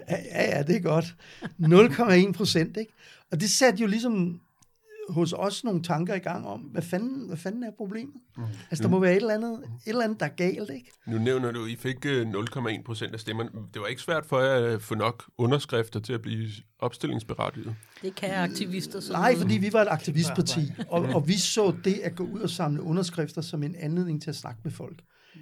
ja, 0.10 0.58
ja, 0.58 0.64
det 0.64 0.76
er 0.76 0.80
godt. 0.80 1.16
0,1 2.28 2.32
procent, 2.32 2.78
ikke? 2.78 2.94
Og 3.32 3.42
det 3.42 3.50
satte 3.50 3.82
jo 3.82 3.88
ligesom 3.88 4.42
hos 5.10 5.34
os 5.34 5.64
nogle 5.64 5.84
tanker 5.84 6.16
i 6.16 6.20
gang 6.20 6.48
om, 6.48 6.60
hvad 6.60 6.82
fanden, 6.82 7.28
hvad 7.28 7.38
fanden 7.38 7.64
er 7.64 7.72
problemet? 7.78 8.16
Mm. 8.38 8.44
Altså, 8.72 8.84
der 8.84 8.90
må 8.90 9.00
være 9.00 9.12
et 9.12 9.16
eller, 9.16 9.34
andet, 9.34 9.54
et 9.54 9.90
eller 9.90 10.04
andet, 10.04 10.20
der 10.20 10.26
er 10.26 10.30
galt, 10.30 10.70
ikke? 10.70 10.92
Nu 11.08 11.18
nævner 11.18 11.52
du, 11.52 11.64
at 11.64 11.70
I 11.70 11.76
fik 11.76 12.06
øh, 12.06 12.28
0,1 12.28 12.84
procent 12.84 13.14
af 13.14 13.20
stemmerne. 13.20 13.50
Det 13.74 13.82
var 13.82 13.88
ikke 13.88 14.02
svært 14.02 14.26
for 14.26 14.40
jer 14.40 14.74
at 14.74 14.82
få 14.82 14.96
nok 14.96 15.24
underskrifter 15.38 16.00
til 16.00 16.14
at 16.14 16.22
blive 16.22 16.50
opstillingsberettiget. 16.80 17.76
Det 18.02 18.16
kan 18.16 18.34
aktivister 18.34 19.00
sådan 19.00 19.20
Nej, 19.22 19.32
noget. 19.32 19.42
fordi 19.42 19.58
vi 19.58 19.74
var 19.74 19.82
et 19.82 19.88
aktivistparti, 19.90 20.72
og, 20.90 21.02
og 21.02 21.28
vi 21.28 21.38
så 21.38 21.74
det 21.84 21.94
at 21.94 22.16
gå 22.16 22.24
ud 22.24 22.40
og 22.40 22.50
samle 22.50 22.82
underskrifter 22.82 23.42
som 23.42 23.64
en 23.64 23.76
anledning 23.80 24.22
til 24.22 24.30
at 24.30 24.36
snakke 24.36 24.62
med 24.64 24.72
folk. 24.72 25.02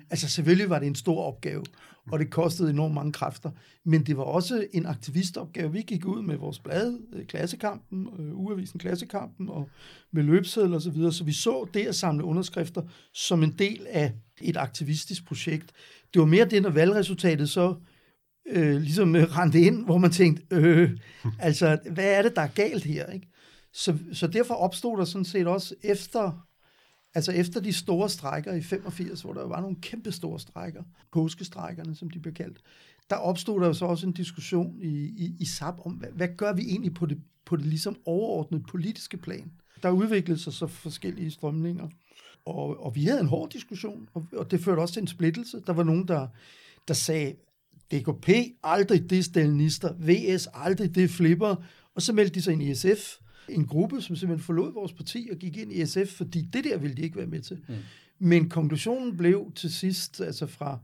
Altså 0.09 0.29
selvfølgelig 0.29 0.69
var 0.69 0.79
det 0.79 0.87
en 0.87 0.95
stor 0.95 1.23
opgave, 1.23 1.63
og 2.11 2.19
det 2.19 2.29
kostede 2.29 2.69
enormt 2.69 2.93
mange 2.93 3.11
kræfter, 3.11 3.51
men 3.85 4.05
det 4.05 4.17
var 4.17 4.23
også 4.23 4.67
en 4.73 4.85
aktivistopgave. 4.85 5.71
Vi 5.71 5.81
gik 5.81 6.05
ud 6.05 6.21
med 6.21 6.37
vores 6.37 6.59
blad, 6.59 6.99
øh, 7.13 7.25
Klassekampen, 7.25 8.07
øh, 8.19 8.39
Uavisen 8.39 8.79
Klassekampen, 8.79 9.49
og 9.49 9.69
med 10.11 10.23
løbsedel 10.23 10.73
og 10.73 10.81
så 10.81 10.91
videre, 10.91 11.13
så 11.13 11.23
vi 11.23 11.33
så 11.33 11.67
det 11.73 11.87
at 11.87 11.95
samle 11.95 12.23
underskrifter 12.23 12.81
som 13.13 13.43
en 13.43 13.55
del 13.59 13.87
af 13.89 14.13
et 14.41 14.57
aktivistisk 14.57 15.25
projekt. 15.25 15.71
Det 16.13 16.19
var 16.19 16.25
mere 16.25 16.45
det, 16.45 16.61
når 16.61 16.69
valgresultatet 16.69 17.49
så 17.49 17.75
øh, 18.49 18.81
ligesom 18.81 19.15
øh, 19.15 19.37
rendte 19.37 19.61
ind, 19.61 19.85
hvor 19.85 19.97
man 19.97 20.11
tænkte, 20.11 20.55
øh, 20.55 20.91
altså, 21.39 21.79
hvad 21.91 22.17
er 22.17 22.21
det, 22.21 22.35
der 22.35 22.41
er 22.41 22.47
galt 22.47 22.83
her? 22.83 23.05
Ikke? 23.11 23.27
Så, 23.73 23.97
så 24.13 24.27
derfor 24.27 24.53
opstod 24.53 24.97
der 24.97 25.05
sådan 25.05 25.25
set 25.25 25.47
også 25.47 25.75
efter, 25.83 26.46
altså 27.13 27.31
efter 27.31 27.59
de 27.59 27.73
store 27.73 28.09
strækker 28.09 28.53
i 28.53 28.61
85, 28.61 29.21
hvor 29.21 29.33
der 29.33 29.47
var 29.47 29.61
nogle 29.61 29.77
kæmpe 29.81 30.11
store 30.11 30.39
strækker, 30.39 30.83
påskestrækkerne, 31.11 31.95
som 31.95 32.09
de 32.09 32.19
blev 32.19 32.33
kaldt, 32.33 32.61
der 33.09 33.15
opstod 33.15 33.61
der 33.61 33.67
jo 33.67 33.73
så 33.73 33.85
også 33.85 34.07
en 34.07 34.13
diskussion 34.13 34.81
i, 34.81 35.05
i, 35.05 35.35
i 35.39 35.45
SAP 35.45 35.75
om, 35.85 35.91
hvad, 35.91 36.09
hvad 36.09 36.27
gør 36.37 36.53
vi 36.53 36.61
egentlig 36.61 36.93
på 36.93 37.05
det, 37.05 37.21
på 37.45 37.55
det 37.55 37.65
ligesom 37.65 37.97
overordnede 38.05 38.63
politiske 38.63 39.17
plan? 39.17 39.51
Der 39.83 39.89
udviklede 39.89 40.39
sig 40.39 40.53
så 40.53 40.67
forskellige 40.67 41.31
strømninger, 41.31 41.87
og, 42.45 42.83
og 42.83 42.95
vi 42.95 43.05
havde 43.05 43.19
en 43.19 43.27
hård 43.27 43.49
diskussion, 43.49 44.09
og, 44.13 44.25
og 44.33 44.51
det 44.51 44.59
førte 44.59 44.79
også 44.79 44.93
til 44.93 45.01
en 45.01 45.07
splittelse. 45.07 45.61
Der 45.67 45.73
var 45.73 45.83
nogen, 45.83 46.07
der, 46.07 46.27
der 46.87 46.93
sagde, 46.93 47.35
DKP, 47.91 48.29
aldrig 48.63 49.09
det 49.09 49.25
stalinister, 49.25 49.93
VS, 49.93 50.47
aldrig 50.53 50.95
det 50.95 51.09
flipper, 51.09 51.55
og 51.95 52.01
så 52.01 52.13
meldte 52.13 52.35
de 52.35 52.41
sig 52.41 52.53
ind 52.53 52.63
i 52.63 52.75
SF, 52.75 53.17
en 53.49 53.65
gruppe, 53.65 54.01
som 54.01 54.15
simpelthen 54.15 54.45
forlod 54.45 54.73
vores 54.73 54.93
parti 54.93 55.29
og 55.31 55.37
gik 55.37 55.57
ind 55.57 55.73
i 55.73 55.85
SF, 55.85 56.07
fordi 56.07 56.41
det 56.41 56.63
der 56.63 56.77
ville 56.77 56.95
de 56.95 57.01
ikke 57.01 57.17
være 57.17 57.27
med 57.27 57.41
til. 57.41 57.63
Mm. 57.67 57.75
Men 58.19 58.49
konklusionen 58.49 59.17
blev 59.17 59.51
til 59.55 59.73
sidst, 59.73 60.21
altså 60.21 60.45
fra, 60.45 60.79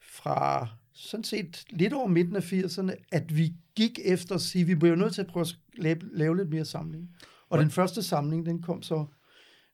fra 0.00 0.68
sådan 0.92 1.24
set 1.24 1.64
lidt 1.70 1.92
over 1.92 2.08
midten 2.08 2.36
af 2.36 2.52
80'erne, 2.52 2.94
at 3.12 3.36
vi 3.36 3.52
gik 3.74 3.98
efter 4.04 4.34
at 4.34 4.40
sige, 4.40 4.62
at 4.62 4.68
vi 4.68 4.74
blev 4.74 4.94
nødt 4.94 5.14
til 5.14 5.20
at 5.20 5.26
prøve 5.26 5.46
at 5.46 5.56
lave, 5.76 5.98
lave 6.12 6.36
lidt 6.36 6.50
mere 6.50 6.64
samling. 6.64 7.10
Og 7.48 7.58
den 7.58 7.70
første 7.70 8.02
samling, 8.02 8.46
den 8.46 8.62
kom 8.62 8.82
så 8.82 9.06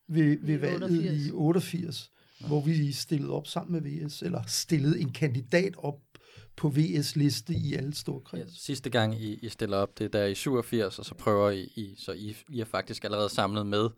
ved, 0.08 0.38
ved 0.40 0.54
I 0.54 0.60
valget 0.60 0.82
88. 0.82 1.26
i 1.26 1.30
88, 1.30 2.10
hvor 2.46 2.60
vi 2.60 2.92
stillede 2.92 3.32
op 3.32 3.46
sammen 3.46 3.72
med 3.72 3.90
VS, 3.90 4.22
eller 4.22 4.42
stillede 4.46 5.00
en 5.00 5.12
kandidat 5.12 5.74
op 5.78 6.00
på 6.56 6.68
VS-liste 6.68 7.54
i 7.54 7.74
alle 7.74 7.94
store 7.94 8.20
Ja, 8.32 8.38
kreds. 8.44 8.64
sidste 8.64 8.90
gang 8.90 9.22
I, 9.22 9.38
I 9.42 9.48
stiller 9.48 9.76
op, 9.76 9.98
det 9.98 10.04
er 10.04 10.08
der 10.08 10.24
i 10.24 10.34
87, 10.34 10.98
og 10.98 11.04
så 11.04 11.14
prøver 11.14 11.50
I, 11.50 11.60
I 11.62 11.94
så 11.98 12.12
I, 12.12 12.36
I 12.50 12.60
er 12.60 12.64
faktisk 12.64 13.04
allerede 13.04 13.28
samlet 13.28 13.66
med 13.66 13.88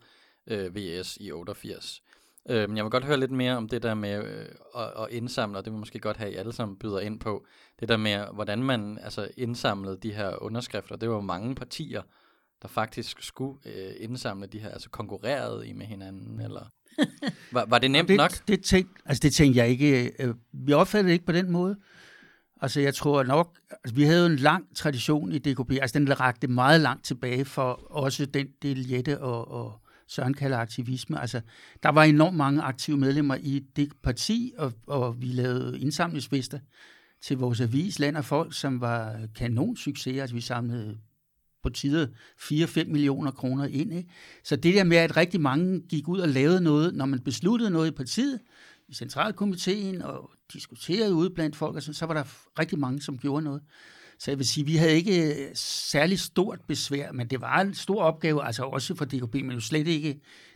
øh, 0.47 0.75
VS 0.75 1.17
i 1.21 1.31
88. 1.31 2.01
Øh, 2.49 2.69
men 2.69 2.77
jeg 2.77 2.85
vil 2.85 2.91
godt 2.91 3.05
høre 3.05 3.19
lidt 3.19 3.31
mere 3.31 3.57
om 3.57 3.69
det 3.69 3.83
der 3.83 3.93
med 3.93 4.23
øh, 4.23 4.45
at, 4.77 4.91
at 5.03 5.07
indsamle, 5.11 5.57
og 5.57 5.65
det 5.65 5.73
vil 5.73 5.79
måske 5.79 5.99
godt 5.99 6.17
have, 6.17 6.31
I 6.31 6.35
alle 6.35 6.53
sammen 6.53 6.77
byder 6.77 6.99
ind 6.99 7.19
på. 7.19 7.45
Det 7.79 7.89
der 7.89 7.97
med, 7.97 8.25
hvordan 8.33 8.63
man 8.63 8.97
altså, 9.01 9.29
indsamlede 9.37 9.97
de 10.03 10.13
her 10.13 10.43
underskrifter. 10.43 10.95
Det 10.95 11.09
var 11.09 11.15
jo 11.15 11.21
mange 11.21 11.55
partier, 11.55 12.01
der 12.61 12.67
faktisk 12.67 13.21
skulle 13.23 13.59
øh, 13.65 13.91
indsamle 13.99 14.47
de 14.47 14.59
her, 14.59 14.69
altså 14.69 14.89
konkurrerede 14.89 15.67
I 15.67 15.73
med 15.73 15.85
hinanden, 15.85 16.41
eller... 16.41 16.61
Var, 17.51 17.65
var 17.65 17.79
det 17.79 17.91
nemt 17.91 18.07
det, 18.09 18.17
nok? 18.17 18.31
Det, 18.47 18.63
tænk, 18.63 18.87
altså 19.05 19.21
det 19.21 19.33
tænkte 19.33 19.59
jeg 19.59 19.69
ikke. 19.69 20.11
øh, 20.19 20.33
Vi 20.53 20.73
opfattede 20.73 21.07
det 21.07 21.13
ikke 21.13 21.25
på 21.25 21.31
den 21.31 21.51
måde. 21.51 21.75
Altså 22.65 22.81
jeg 22.81 22.95
tror 22.95 23.23
nok, 23.23 23.57
altså 23.83 23.95
vi 23.95 24.03
havde 24.03 24.19
jo 24.19 24.25
en 24.25 24.35
lang 24.35 24.75
tradition 24.75 25.31
i 25.31 25.37
DKB, 25.37 25.71
altså 25.71 25.99
den 25.99 26.19
rakte 26.19 26.47
meget 26.47 26.81
langt 26.81 27.05
tilbage 27.05 27.45
for 27.45 27.91
også 27.91 28.25
den 28.25 28.47
del 28.61 28.89
Jette 28.89 29.21
og, 29.21 29.51
og 29.51 29.81
Søren 30.07 30.33
kalder 30.33 30.57
aktivisme. 30.57 31.21
Altså 31.21 31.41
der 31.83 31.89
var 31.89 32.03
enormt 32.03 32.37
mange 32.37 32.61
aktive 32.61 32.97
medlemmer 32.97 33.35
i 33.35 33.63
det 33.75 33.91
parti, 34.03 34.53
og, 34.57 34.73
og 34.87 35.21
vi 35.21 35.25
lavede 35.25 35.79
indsamlingsfester 35.79 36.59
til 37.21 37.37
vores 37.37 37.61
avis, 37.61 37.99
Land 37.99 38.17
og 38.17 38.25
Folk, 38.25 38.53
som 38.53 38.81
var 38.81 39.19
kanon 39.35 39.77
succes. 39.77 40.21
Altså 40.21 40.35
vi 40.35 40.41
samlede 40.41 40.97
på 41.63 41.69
tider 41.69 42.07
4-5 42.39 42.83
millioner 42.91 43.31
kroner 43.31 43.65
ind. 43.65 43.93
Ikke? 43.93 44.09
Så 44.43 44.55
det 44.55 44.73
der 44.73 44.83
med, 44.83 44.97
at 44.97 45.17
rigtig 45.17 45.41
mange 45.41 45.81
gik 45.89 46.07
ud 46.07 46.19
og 46.19 46.29
lavede 46.29 46.61
noget, 46.61 46.95
når 46.95 47.05
man 47.05 47.19
besluttede 47.19 47.69
noget 47.69 47.87
i 47.87 47.91
partiet, 47.91 48.39
i 48.87 48.93
centralkomiteen 48.93 50.01
og 50.01 50.31
diskuterede 50.53 51.13
ude 51.13 51.29
blandt 51.29 51.55
folk, 51.55 51.75
og 51.75 51.83
så, 51.83 51.93
så 51.93 52.05
var 52.05 52.13
der 52.13 52.23
rigtig 52.59 52.79
mange, 52.79 53.01
som 53.01 53.17
gjorde 53.17 53.43
noget. 53.43 53.61
Så 54.19 54.31
jeg 54.31 54.37
vil 54.37 54.47
sige, 54.47 54.65
vi 54.65 54.75
havde 54.75 54.93
ikke 54.93 55.47
øh, 55.47 55.51
særlig 55.55 56.19
stort 56.19 56.59
besvær, 56.67 57.11
men 57.11 57.27
det 57.29 57.41
var 57.41 57.61
en 57.61 57.73
stor 57.73 58.03
opgave, 58.03 58.45
altså 58.45 58.63
også 58.63 58.95
for 58.95 59.05
DKB, 59.05 59.33
men 59.33 59.51
jo 59.51 59.59
slet 59.59 59.87
ikke. 59.87 60.09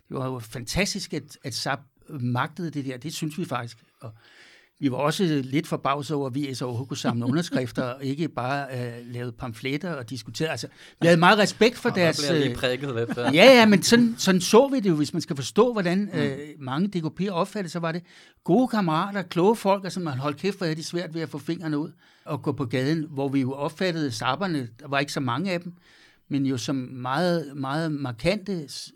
Det 0.08 0.16
var 0.16 0.26
jo 0.26 0.38
fantastisk, 0.38 1.14
at, 1.14 1.38
at 1.42 1.54
SAP 1.54 1.80
magtede 2.08 2.70
det 2.70 2.84
der. 2.84 2.96
Det 2.96 3.14
synes 3.14 3.38
vi 3.38 3.44
faktisk. 3.44 3.84
Og 4.00 4.14
vi 4.80 4.90
var 4.90 4.96
også 4.96 5.42
lidt 5.44 5.66
forbavset 5.66 6.16
over, 6.16 6.26
at 6.26 6.34
vi 6.34 6.54
så 6.54 6.64
overhovedet 6.64 6.88
kunne 6.88 6.96
samle 6.96 7.24
underskrifter, 7.24 7.82
og 7.94 8.04
ikke 8.04 8.28
bare 8.28 8.66
uh, 8.72 9.12
lavede 9.12 9.32
pamfletter 9.32 9.92
og 9.92 10.10
diskuterede. 10.10 10.50
Altså, 10.50 10.66
vi 11.00 11.06
havde 11.06 11.20
meget 11.20 11.38
respekt 11.38 11.78
for 11.78 11.88
Og 11.88 11.94
der 11.94 12.02
deres... 12.02 12.30
jeg 12.30 12.38
lige 12.38 12.50
øh, 12.50 12.56
prikket 12.56 12.94
lidt 12.94 13.16
der. 13.16 13.32
Ja, 13.32 13.44
ja, 13.44 13.66
men 13.66 13.82
sådan, 13.82 14.14
sådan 14.18 14.40
så 14.40 14.68
vi 14.68 14.80
det 14.80 14.90
jo, 14.90 14.94
hvis 14.94 15.12
man 15.12 15.22
skal 15.22 15.36
forstå, 15.36 15.72
hvordan 15.72 16.10
øh, 16.14 16.38
mange 16.58 16.90
DKP'er 16.96 17.30
opfattede, 17.30 17.72
så 17.72 17.78
var 17.78 17.92
det 17.92 18.02
gode 18.44 18.68
kammerater, 18.68 19.22
kloge 19.22 19.56
folk, 19.56 19.84
og 19.84 19.92
så 19.92 20.00
man 20.00 20.18
holdt 20.18 20.36
kæft, 20.36 20.56
hvor 20.56 20.64
havde 20.66 20.76
de 20.76 20.84
svært 20.84 21.14
ved 21.14 21.22
at 21.22 21.28
få 21.28 21.38
fingrene 21.38 21.78
ud 21.78 21.90
og 22.24 22.42
gå 22.42 22.52
på 22.52 22.64
gaden, 22.64 23.06
hvor 23.10 23.28
vi 23.28 23.40
jo 23.40 23.52
opfattede 23.52 24.10
sapperne, 24.10 24.68
der 24.80 24.88
var 24.88 24.98
ikke 24.98 25.12
så 25.12 25.20
mange 25.20 25.52
af 25.52 25.60
dem, 25.60 25.72
men 26.30 26.46
jo 26.46 26.56
som 26.56 26.76
meget, 26.76 27.56
meget 27.56 27.92
markante, 27.92 28.52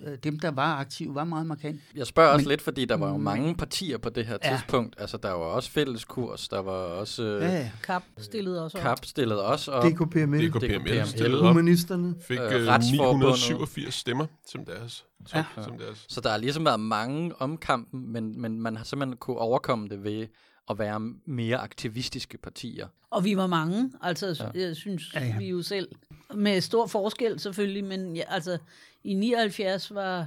øh, 0.06 0.18
dem 0.24 0.38
der 0.38 0.50
var 0.50 0.74
aktive, 0.76 1.14
var 1.14 1.24
meget 1.24 1.46
markante. 1.46 1.80
Jeg 1.96 2.06
spørger 2.06 2.30
også 2.32 2.44
Men- 2.44 2.48
lidt, 2.48 2.62
fordi 2.62 2.84
der 2.84 2.96
var 2.96 3.08
jo 3.10 3.16
mange 3.16 3.54
partier 3.54 3.98
på 3.98 4.08
det 4.08 4.26
her 4.26 4.36
Ja. 4.44 4.50
tidspunkt. 4.50 4.94
Altså, 4.98 5.16
der 5.16 5.28
var 5.30 5.36
også 5.44 5.70
fælleskurs, 5.70 6.48
der 6.48 6.58
var 6.62 6.72
også 6.72 7.22
øh, 7.22 7.42
Ja, 7.42 7.52
ja. 7.52 7.70
Kap 7.82 8.02
stillede 8.18 8.64
også 8.64 8.78
op. 8.78 8.82
KAP 8.84 9.04
stillet 9.04 9.40
også 9.40 9.72
op. 9.72 9.84
DKPML, 9.84 10.48
DKPML 10.50 11.06
stillede 11.06 11.40
op, 11.40 11.46
humanisterne. 11.46 12.14
fik 12.28 12.38
Øh, 12.38 12.44
øh, 12.44 12.68
Retsforbundet. 12.68 13.20
987 13.20 13.94
stemmer 13.94 14.26
som 14.46 14.64
deres. 14.64 15.04
Top, 15.28 15.44
Ja. 15.56 15.62
som 15.64 15.78
deres. 15.78 16.04
Så 16.08 16.20
der 16.20 16.30
har 16.30 16.36
ligesom 16.38 16.64
været 16.64 16.80
mange 16.80 17.32
om 17.38 17.56
kampen, 17.56 18.12
men, 18.12 18.40
men 18.40 18.60
man 18.62 18.76
har 18.76 18.84
simpelthen 18.84 19.16
kunne 19.16 19.38
overkomme 19.38 19.88
det 19.88 20.04
ved 20.04 20.26
at 20.70 20.78
være 20.78 21.00
mere 21.24 21.56
aktivistiske 21.58 22.38
partier. 22.38 22.88
Og 23.10 23.24
vi 23.24 23.36
var 23.36 23.46
mange, 23.46 23.92
altså 24.02 24.50
Ja. 24.54 24.60
jeg 24.66 24.76
synes 24.76 25.14
Ja, 25.14 25.24
ja, 25.24 25.38
vi 25.38 25.48
jo 25.48 25.62
selv, 25.62 25.88
med 26.34 26.60
stor 26.60 26.86
forskel 26.86 27.40
selvfølgelig, 27.40 27.84
men 27.84 28.16
ja, 28.16 28.22
altså 28.28 28.58
i 29.04 29.14
79 29.14 29.94
var 29.94 30.26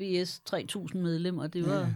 VS 0.00 0.42
3.000 0.50 0.96
medlemmer, 0.98 1.46
det 1.46 1.66
var 1.66 1.74
Ja. 1.78 1.80
ja. 1.80 1.86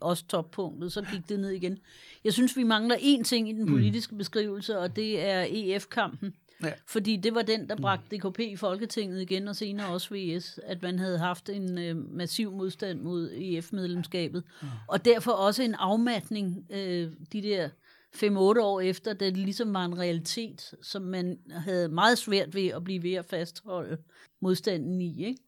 også 0.00 0.26
toppunktet, 0.26 0.92
så 0.92 1.02
gik 1.12 1.28
det 1.28 1.40
ned 1.40 1.50
igen. 1.50 1.78
Jeg 2.24 2.32
synes, 2.32 2.56
vi 2.56 2.62
mangler 2.62 2.96
én 2.96 3.22
ting 3.22 3.48
i 3.48 3.52
den 3.52 3.66
politiske 3.66 4.12
mm. 4.14 4.18
beskrivelse, 4.18 4.78
og 4.78 4.96
det 4.96 5.20
er 5.26 5.46
EF-kampen. 5.48 6.34
Ja. 6.62 6.72
Fordi 6.86 7.16
det 7.16 7.34
var 7.34 7.42
den, 7.42 7.68
der 7.68 7.76
bragte 7.76 8.16
DKP 8.16 8.38
i 8.38 8.56
Folketinget 8.56 9.22
igen, 9.22 9.48
og 9.48 9.56
senere 9.56 9.86
også 9.86 10.14
VS, 10.14 10.60
at 10.62 10.82
man 10.82 10.98
havde 10.98 11.18
haft 11.18 11.48
en 11.48 11.78
øh, 11.78 11.96
massiv 11.96 12.52
modstand 12.52 13.00
mod 13.00 13.30
EF-medlemskabet. 13.32 14.44
Og 14.88 15.04
derfor 15.04 15.32
også 15.32 15.62
en 15.62 15.74
afmatning 15.74 16.66
øh, 16.70 17.12
de 17.32 17.42
der 17.42 17.68
5-8 18.16 18.60
år 18.60 18.80
efter, 18.80 19.12
da 19.12 19.24
det 19.24 19.36
ligesom 19.36 19.74
var 19.74 19.84
en 19.84 19.98
realitet, 19.98 20.74
som 20.82 21.02
man 21.02 21.38
havde 21.50 21.88
meget 21.88 22.18
svært 22.18 22.54
ved 22.54 22.66
at 22.68 22.84
blive 22.84 23.02
ved 23.02 23.12
at 23.12 23.24
fastholde 23.24 23.96
modstanden 24.40 25.00
i. 25.00 25.26
Ikke? 25.26 25.38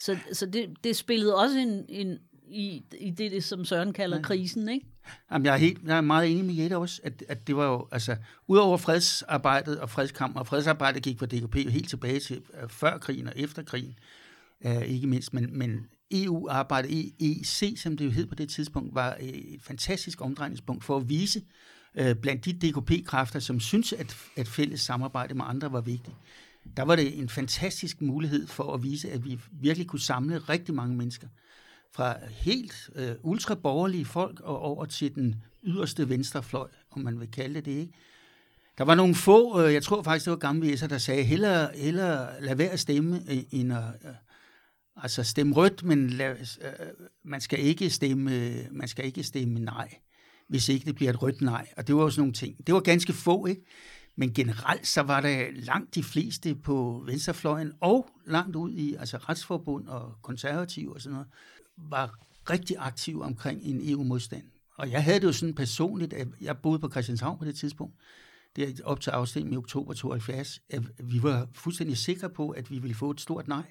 Så, 0.00 0.16
så 0.32 0.46
det, 0.46 0.84
det 0.84 0.96
spillede 0.96 1.36
også 1.36 1.58
en, 1.58 1.84
en, 1.88 2.18
i, 2.50 2.84
i 3.00 3.10
det, 3.10 3.32
det, 3.32 3.44
som 3.44 3.64
Søren 3.64 3.92
kalder 3.92 4.16
Nej. 4.16 4.22
krisen, 4.22 4.68
ikke? 4.68 4.86
Jamen, 5.32 5.46
jeg 5.46 5.54
er, 5.54 5.58
helt, 5.58 5.78
jeg 5.86 5.96
er 5.96 6.00
meget 6.00 6.30
enig 6.30 6.44
med 6.44 6.54
Jette 6.54 6.76
også, 6.76 7.00
at, 7.04 7.24
at 7.28 7.46
det 7.46 7.56
var 7.56 7.66
jo, 7.66 7.88
altså, 7.92 8.16
udover 8.46 8.76
fredsarbejdet 8.76 9.80
og 9.80 9.90
fredskampen, 9.90 10.38
og 10.38 10.46
fredsarbejdet 10.46 11.02
gik 11.02 11.18
på 11.18 11.26
DKP 11.26 11.56
jo 11.56 11.70
helt 11.70 11.88
tilbage 11.88 12.20
til 12.20 12.40
uh, 12.62 12.70
før 12.70 12.98
krigen 12.98 13.26
og 13.26 13.32
efter 13.36 13.62
krigen, 13.62 13.98
uh, 14.64 14.82
ikke 14.82 15.06
mindst, 15.06 15.34
men, 15.34 15.58
men 15.58 15.86
EU-arbejdet, 16.10 17.12
EEC, 17.20 17.80
som 17.80 17.96
det 17.96 18.04
jo 18.04 18.10
hed 18.10 18.26
på 18.26 18.34
det 18.34 18.48
tidspunkt, 18.48 18.94
var 18.94 19.16
et 19.20 19.62
fantastisk 19.62 20.20
omdrejningspunkt 20.20 20.84
for 20.84 20.96
at 20.96 21.08
vise 21.08 21.42
uh, 22.00 22.12
blandt 22.22 22.44
de 22.44 22.52
DKP-kræfter, 22.52 23.40
som 23.40 23.60
synes, 23.60 23.92
at, 23.92 24.16
at 24.36 24.48
fælles 24.48 24.80
samarbejde 24.80 25.34
med 25.34 25.44
andre 25.48 25.72
var 25.72 25.80
vigtigt. 25.80 26.16
Der 26.76 26.82
var 26.82 26.96
det 26.96 27.18
en 27.18 27.28
fantastisk 27.28 28.00
mulighed 28.00 28.46
for 28.46 28.74
at 28.74 28.82
vise, 28.82 29.10
at 29.10 29.24
vi 29.24 29.40
virkelig 29.52 29.86
kunne 29.86 30.00
samle 30.00 30.38
rigtig 30.38 30.74
mange 30.74 30.96
mennesker 30.96 31.28
fra 31.94 32.16
helt 32.30 32.90
øh, 32.94 33.14
ultraborgerlige 33.22 34.04
folk 34.04 34.40
og 34.40 34.58
over 34.58 34.84
til 34.84 35.14
den 35.14 35.42
yderste 35.64 36.08
venstrefløj, 36.08 36.68
om 36.90 37.00
man 37.00 37.20
vil 37.20 37.30
kalde 37.30 37.54
det 37.54 37.64
det, 37.64 37.72
ikke? 37.72 37.92
Der 38.78 38.84
var 38.84 38.94
nogle 38.94 39.14
få, 39.14 39.62
øh, 39.62 39.74
jeg 39.74 39.82
tror 39.82 40.02
faktisk, 40.02 40.24
det 40.24 40.30
var 40.30 40.36
gamle 40.36 40.68
væser, 40.68 40.86
der 40.86 40.98
sagde, 40.98 41.24
hellere, 41.24 41.68
hellere 41.74 42.42
lad 42.42 42.54
være 42.54 42.70
at 42.70 42.80
stemme, 42.80 43.22
øh, 43.30 43.42
end 43.50 43.72
at 43.72 43.84
øh, 44.04 44.14
altså 44.96 45.24
stemme 45.24 45.54
rødt, 45.54 45.84
men 45.84 46.10
lad, 46.10 46.30
øh, 46.60 46.86
man, 47.24 47.40
skal 47.40 47.60
ikke 47.60 47.90
stemme, 47.90 48.52
man 48.70 48.88
skal 48.88 49.04
ikke 49.04 49.22
stemme 49.22 49.60
nej, 49.60 49.94
hvis 50.48 50.68
ikke 50.68 50.86
det 50.86 50.94
bliver 50.94 51.10
et 51.10 51.22
rødt 51.22 51.40
nej. 51.40 51.68
Og 51.76 51.86
det 51.86 51.96
var 51.96 52.02
også 52.02 52.20
nogle 52.20 52.32
ting. 52.32 52.66
Det 52.66 52.74
var 52.74 52.80
ganske 52.80 53.12
få, 53.12 53.46
ikke? 53.46 53.64
Men 54.16 54.34
generelt 54.34 54.86
så 54.86 55.02
var 55.02 55.20
der 55.20 55.46
langt 55.52 55.94
de 55.94 56.02
fleste 56.02 56.54
på 56.54 57.02
venstrefløjen 57.06 57.72
og 57.80 58.10
langt 58.26 58.56
ud 58.56 58.72
i 58.72 58.94
altså 58.94 59.16
retsforbund 59.16 59.88
og 59.88 60.14
konservativ 60.22 60.90
og 60.90 61.00
sådan 61.00 61.12
noget, 61.12 61.28
var 61.90 62.18
rigtig 62.50 62.76
aktiv 62.78 63.20
omkring 63.20 63.62
en 63.62 63.90
EU-modstand. 63.90 64.44
Og 64.76 64.90
jeg 64.90 65.04
havde 65.04 65.20
det 65.20 65.26
jo 65.26 65.32
sådan 65.32 65.54
personligt, 65.54 66.12
at 66.12 66.28
jeg 66.40 66.58
boede 66.58 66.78
på 66.78 66.90
Christianshavn 66.90 67.38
på 67.38 67.44
det 67.44 67.56
tidspunkt, 67.56 67.94
det 68.56 68.68
er 68.68 68.84
op 68.84 69.00
til 69.00 69.10
afstemningen 69.10 69.54
i 69.54 69.56
oktober 69.56 69.94
72, 69.94 70.60
at 70.70 70.82
vi 70.98 71.22
var 71.22 71.48
fuldstændig 71.52 71.96
sikre 71.96 72.30
på, 72.30 72.50
at 72.50 72.70
vi 72.70 72.78
ville 72.78 72.94
få 72.94 73.10
et 73.10 73.20
stort 73.20 73.48
nej. 73.48 73.64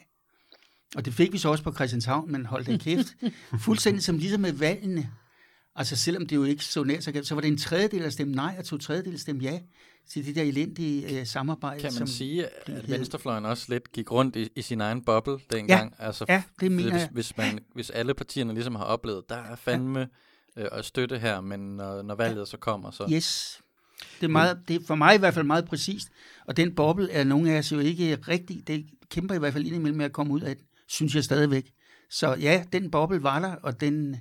Og 0.95 1.05
det 1.05 1.13
fik 1.13 1.33
vi 1.33 1.37
så 1.37 1.49
også 1.49 1.63
på 1.63 1.73
Christianshavn, 1.73 2.31
men 2.31 2.45
hold 2.45 2.65
da 2.65 2.77
kæft. 2.77 3.07
Fuldstændig 3.65 4.03
som 4.03 4.17
ligesom 4.17 4.41
med 4.41 4.51
valgene. 4.51 5.09
Altså 5.77 5.95
selvom 5.95 6.25
det 6.25 6.35
jo 6.35 6.43
ikke 6.43 6.65
så 6.65 6.83
nær 6.83 6.99
så 6.99 7.19
så 7.23 7.35
var 7.35 7.41
det 7.41 7.47
en 7.47 7.57
tredjedel, 7.57 8.01
der 8.01 8.09
stemte 8.09 8.35
nej, 8.35 8.55
og 8.59 8.65
to 8.65 8.77
tredjedel, 8.77 9.19
stemte 9.19 9.45
ja 9.45 9.59
til 10.09 10.25
det 10.25 10.35
der 10.35 10.43
elendige 10.43 11.19
øh, 11.19 11.25
samarbejde. 11.25 11.81
Kan 11.81 11.87
man 11.87 11.93
som, 11.93 12.07
sige, 12.07 12.45
at 12.45 12.89
venstrefløjen 12.89 13.45
også 13.45 13.65
lidt 13.69 13.91
gik 13.91 14.11
rundt 14.11 14.35
i, 14.35 14.49
i 14.55 14.61
sin 14.61 14.81
egen 14.81 15.05
boble 15.05 15.39
dengang? 15.51 15.95
Altså, 15.99 16.25
ja, 16.29 16.43
det 16.59 16.71
mener 16.71 16.91
hvis, 16.91 17.01
jeg. 17.01 17.09
hvis, 17.11 17.37
man, 17.37 17.59
hvis 17.73 17.89
alle 17.89 18.13
partierne 18.13 18.53
ligesom 18.53 18.75
har 18.75 18.83
oplevet, 18.83 19.29
der 19.29 19.35
er 19.35 19.55
fandme 19.55 20.07
øh, 20.57 20.67
at 20.71 20.85
støtte 20.85 21.19
her, 21.19 21.41
men 21.41 21.59
når, 21.59 22.01
når 22.01 22.15
valget 22.15 22.47
så 22.47 22.57
kommer, 22.57 22.91
så... 22.91 23.09
Yes. 23.13 23.61
Det 24.19 24.25
er, 24.25 24.31
meget, 24.31 24.59
det 24.67 24.75
er 24.75 24.85
for 24.87 24.95
mig 24.95 25.15
i 25.15 25.17
hvert 25.17 25.33
fald 25.33 25.45
meget 25.45 25.65
præcist. 25.65 26.07
Og 26.47 26.57
den 26.57 26.75
boble 26.75 27.11
er 27.11 27.23
nogle 27.23 27.51
af 27.51 27.57
os 27.57 27.71
jo 27.71 27.79
ikke 27.79 28.15
rigtig, 28.15 28.67
det 28.67 28.85
kæmper 29.09 29.35
i 29.35 29.39
hvert 29.39 29.53
fald 29.53 29.65
indimellem 29.65 29.97
med 29.97 30.05
at 30.05 30.13
komme 30.13 30.33
ud 30.33 30.41
af 30.41 30.55
den, 30.55 30.65
synes 30.87 31.15
jeg 31.15 31.23
stadigvæk. 31.23 31.71
Så 32.09 32.35
ja, 32.35 32.63
den 32.73 32.91
boble 32.91 33.23
var 33.23 33.39
der, 33.39 33.55
og 33.55 33.81
den, 33.81 34.15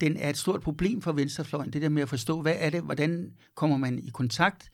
den 0.00 0.16
er 0.16 0.30
et 0.30 0.36
stort 0.36 0.60
problem 0.60 1.02
for 1.02 1.12
venstrefløjen, 1.12 1.72
det 1.72 1.82
der 1.82 1.88
med 1.88 2.02
at 2.02 2.08
forstå, 2.08 2.42
hvad 2.42 2.54
er 2.58 2.70
det, 2.70 2.82
hvordan 2.82 3.32
kommer 3.54 3.76
man 3.76 3.98
i 3.98 4.10
kontakt 4.10 4.70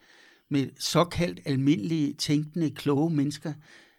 med 0.51 0.69
såkaldt 0.79 1.41
almindelige, 1.45 2.15
tænkende, 2.15 2.71
kloge 2.71 3.11
mennesker, 3.11 3.53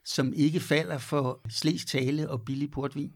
som 0.05 0.33
ikke 0.35 0.59
falder 0.59 0.97
for 0.97 1.41
slæs 1.49 1.85
tale 1.85 2.29
og 2.29 2.41
billig 2.41 2.71
portvin. 2.71 3.11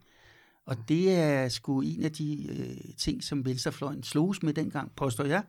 Og 0.65 0.77
det 0.87 1.15
er 1.15 1.49
sgu 1.49 1.81
en 1.81 2.03
af 2.03 2.11
de 2.11 2.47
øh, 2.49 2.93
ting, 2.97 3.23
som 3.23 3.45
venstrefløjen 3.45 4.03
sloges 4.03 4.43
med 4.43 4.53
dengang, 4.53 4.91
påstår 4.95 5.23
jeg, 5.23 5.43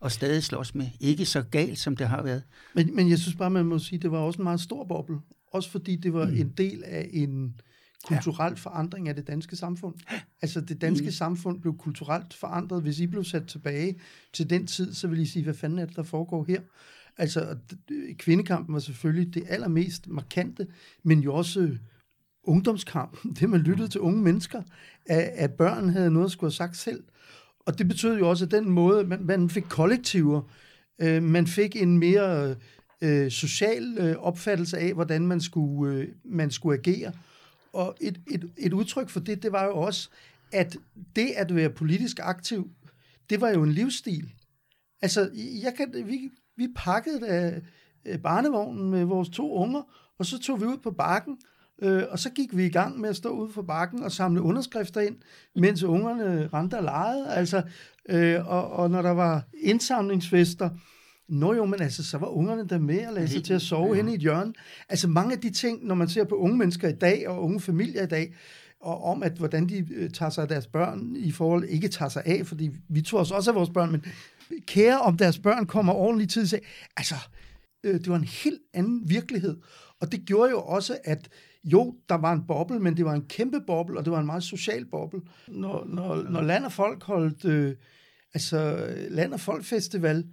og 0.00 0.12
stadig 0.12 0.42
slås 0.42 0.74
med. 0.74 0.86
Ikke 1.00 1.26
så 1.26 1.42
galt, 1.42 1.78
som 1.78 1.96
det 1.96 2.08
har 2.08 2.22
været. 2.22 2.42
Men, 2.74 2.96
men 2.96 3.10
jeg 3.10 3.18
synes 3.18 3.36
bare, 3.36 3.50
man 3.50 3.66
må 3.66 3.78
sige, 3.78 3.96
at 3.96 4.02
det 4.02 4.10
var 4.10 4.18
også 4.18 4.38
en 4.38 4.44
meget 4.44 4.60
stor 4.60 4.84
boble. 4.84 5.18
Også 5.52 5.70
fordi 5.70 5.96
det 5.96 6.12
var 6.12 6.26
mm. 6.26 6.36
en 6.36 6.48
del 6.48 6.84
af 6.84 7.10
en 7.12 7.60
kulturel 8.04 8.56
forandring 8.56 9.08
af 9.08 9.14
det 9.14 9.26
danske 9.26 9.56
samfund. 9.56 9.94
Altså 10.42 10.60
det 10.60 10.80
danske 10.80 11.04
mm. 11.04 11.10
samfund 11.10 11.60
blev 11.60 11.76
kulturelt 11.76 12.34
forandret. 12.34 12.82
Hvis 12.82 13.00
I 13.00 13.06
blev 13.06 13.24
sat 13.24 13.46
tilbage 13.46 13.96
til 14.32 14.50
den 14.50 14.66
tid, 14.66 14.94
så 14.94 15.08
vil 15.08 15.18
I 15.18 15.26
sige, 15.26 15.44
hvad 15.44 15.54
fanden 15.54 15.78
er 15.78 15.84
det, 15.84 15.96
der 15.96 16.02
foregår 16.02 16.44
her? 16.48 16.60
Altså 17.18 17.56
d- 17.72 18.14
kvindekampen 18.14 18.74
var 18.74 18.80
selvfølgelig 18.80 19.34
det 19.34 19.44
allermest 19.48 20.08
markante, 20.08 20.66
men 21.02 21.20
jo 21.20 21.34
også 21.34 21.60
øh, 21.60 21.78
ungdomskampen, 22.44 23.32
det 23.40 23.50
man 23.50 23.60
lyttede 23.60 23.88
til 23.88 24.00
unge 24.00 24.22
mennesker, 24.22 24.62
at, 25.06 25.30
at 25.34 25.52
børn 25.52 25.88
havde 25.88 26.10
noget 26.10 26.26
at 26.26 26.32
skulle 26.32 26.48
have 26.48 26.56
sagt 26.56 26.76
selv. 26.76 27.04
Og 27.66 27.78
det 27.78 27.88
betød 27.88 28.18
jo 28.18 28.28
også, 28.28 28.44
at 28.44 28.50
den 28.50 28.70
måde, 28.70 29.04
man, 29.04 29.24
man 29.24 29.50
fik 29.50 29.64
kollektiver, 29.68 30.42
øh, 31.00 31.22
man 31.22 31.46
fik 31.46 31.76
en 31.76 31.98
mere 31.98 32.56
øh, 33.02 33.30
social 33.30 33.96
øh, 33.98 34.16
opfattelse 34.16 34.78
af, 34.78 34.94
hvordan 34.94 35.26
man 35.26 35.40
skulle, 35.40 35.94
øh, 35.94 36.08
man 36.24 36.50
skulle 36.50 36.78
agere. 36.78 37.12
Og 37.72 37.96
et, 38.00 38.20
et, 38.30 38.52
et 38.58 38.72
udtryk 38.72 39.08
for 39.08 39.20
det, 39.20 39.42
det 39.42 39.52
var 39.52 39.64
jo 39.64 39.76
også, 39.76 40.08
at 40.52 40.76
det 41.16 41.30
at 41.36 41.54
være 41.54 41.70
politisk 41.70 42.18
aktiv, 42.22 42.70
det 43.30 43.40
var 43.40 43.50
jo 43.50 43.62
en 43.62 43.72
livsstil. 43.72 44.32
Altså, 45.02 45.30
jeg 45.62 45.74
kan, 45.76 46.06
vi, 46.06 46.30
vi 46.56 46.68
pakkede 46.76 47.20
da 47.20 47.60
øh, 48.04 48.18
barnevognen 48.18 48.90
med 48.90 49.04
vores 49.04 49.28
to 49.28 49.52
unger, 49.52 49.82
og 50.18 50.26
så 50.26 50.38
tog 50.38 50.60
vi 50.60 50.66
ud 50.66 50.78
på 50.78 50.90
bakken, 50.90 51.38
øh, 51.82 52.02
og 52.10 52.18
så 52.18 52.30
gik 52.30 52.56
vi 52.56 52.66
i 52.66 52.70
gang 52.70 53.00
med 53.00 53.08
at 53.08 53.16
stå 53.16 53.28
ude 53.28 53.52
for 53.52 53.62
bakken 53.62 54.02
og 54.02 54.12
samle 54.12 54.42
underskrifter 54.42 55.00
ind, 55.00 55.16
mens 55.54 55.82
ungerne 55.82 56.48
rendte 56.52 56.74
og 56.74 56.84
legede. 56.84 57.34
Altså, 57.34 57.62
øh, 58.08 58.48
og, 58.48 58.70
og 58.70 58.90
når 58.90 59.02
der 59.02 59.10
var 59.10 59.42
indsamlingsfester, 59.54 60.70
Nå 61.32 61.54
jo, 61.54 61.64
men 61.64 61.82
altså, 61.82 62.04
så 62.04 62.18
var 62.18 62.26
ungerne 62.26 62.68
der 62.68 62.78
med 62.78 63.06
og 63.06 63.12
lagde 63.12 63.28
sig 63.28 63.44
til 63.44 63.54
at 63.54 63.62
sove 63.62 63.88
ja. 63.88 63.94
henne 63.94 64.12
i 64.12 64.14
et 64.14 64.20
hjørne. 64.20 64.52
Altså 64.88 65.08
mange 65.08 65.32
af 65.32 65.40
de 65.40 65.50
ting, 65.50 65.86
når 65.86 65.94
man 65.94 66.08
ser 66.08 66.24
på 66.24 66.34
unge 66.34 66.56
mennesker 66.56 66.88
i 66.88 66.92
dag, 66.92 67.28
og 67.28 67.42
unge 67.42 67.60
familier 67.60 68.02
i 68.02 68.06
dag, 68.06 68.34
og 68.80 69.04
om, 69.04 69.22
at 69.22 69.32
hvordan 69.32 69.68
de 69.68 69.86
øh, 69.94 70.10
tager 70.10 70.30
sig 70.30 70.42
af 70.42 70.48
deres 70.48 70.66
børn 70.66 71.16
i 71.16 71.30
forhold, 71.30 71.64
ikke 71.64 71.88
tager 71.88 72.08
sig 72.08 72.22
af, 72.26 72.46
fordi 72.46 72.70
vi 72.88 73.02
tog 73.02 73.20
os 73.20 73.30
også 73.30 73.50
af 73.50 73.54
vores 73.54 73.70
børn, 73.70 73.92
men 73.92 74.04
kære 74.66 74.98
om 74.98 75.16
deres 75.16 75.38
børn 75.38 75.66
kommer 75.66 75.92
ordentligt 75.92 76.30
tid 76.30 76.46
til. 76.46 76.60
Altså, 76.96 77.14
øh, 77.84 77.94
det 77.94 78.08
var 78.08 78.16
en 78.16 78.24
helt 78.24 78.60
anden 78.74 79.10
virkelighed. 79.10 79.56
Og 80.00 80.12
det 80.12 80.24
gjorde 80.26 80.50
jo 80.50 80.60
også, 80.60 80.98
at 81.04 81.28
jo, 81.64 81.94
der 82.08 82.14
var 82.14 82.32
en 82.32 82.46
boble, 82.46 82.78
men 82.80 82.96
det 82.96 83.04
var 83.04 83.14
en 83.14 83.26
kæmpe 83.28 83.60
boble, 83.66 83.98
og 83.98 84.04
det 84.04 84.12
var 84.12 84.20
en 84.20 84.26
meget 84.26 84.42
social 84.42 84.84
boble. 84.84 85.20
Når, 85.48 85.84
når, 85.88 86.22
når 86.22 86.40
Land 86.40 86.64
og 86.64 86.72
Folk 86.72 87.02
holdt, 87.02 87.44
øh, 87.44 87.74
altså 88.34 88.86
Land 89.10 89.32
og 89.32 89.40
Folk 89.40 89.64
Festival, 89.64 90.24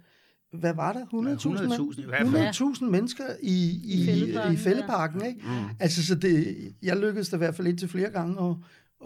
hvad 0.52 0.74
var 0.74 0.92
der? 0.92 1.00
100.000 1.00 1.92
100.000 1.92 2.02
i 2.02 2.04
hvert 2.06 2.28
fald. 2.28 2.74
100.000 2.74 2.84
mennesker 2.84 3.24
i, 3.42 3.80
i, 3.84 4.10
I 4.52 4.56
Fældeparken, 4.56 5.24
ikke? 5.26 5.40
Mm. 5.44 5.50
Altså, 5.80 6.06
så 6.06 6.14
det, 6.14 6.56
jeg 6.82 6.96
lykkedes 6.96 7.28
da 7.28 7.36
i 7.36 7.38
hvert 7.38 7.54
fald 7.54 7.68
indtil 7.68 7.88
flere 7.88 8.10
gange 8.10 8.48
at, 8.50 8.56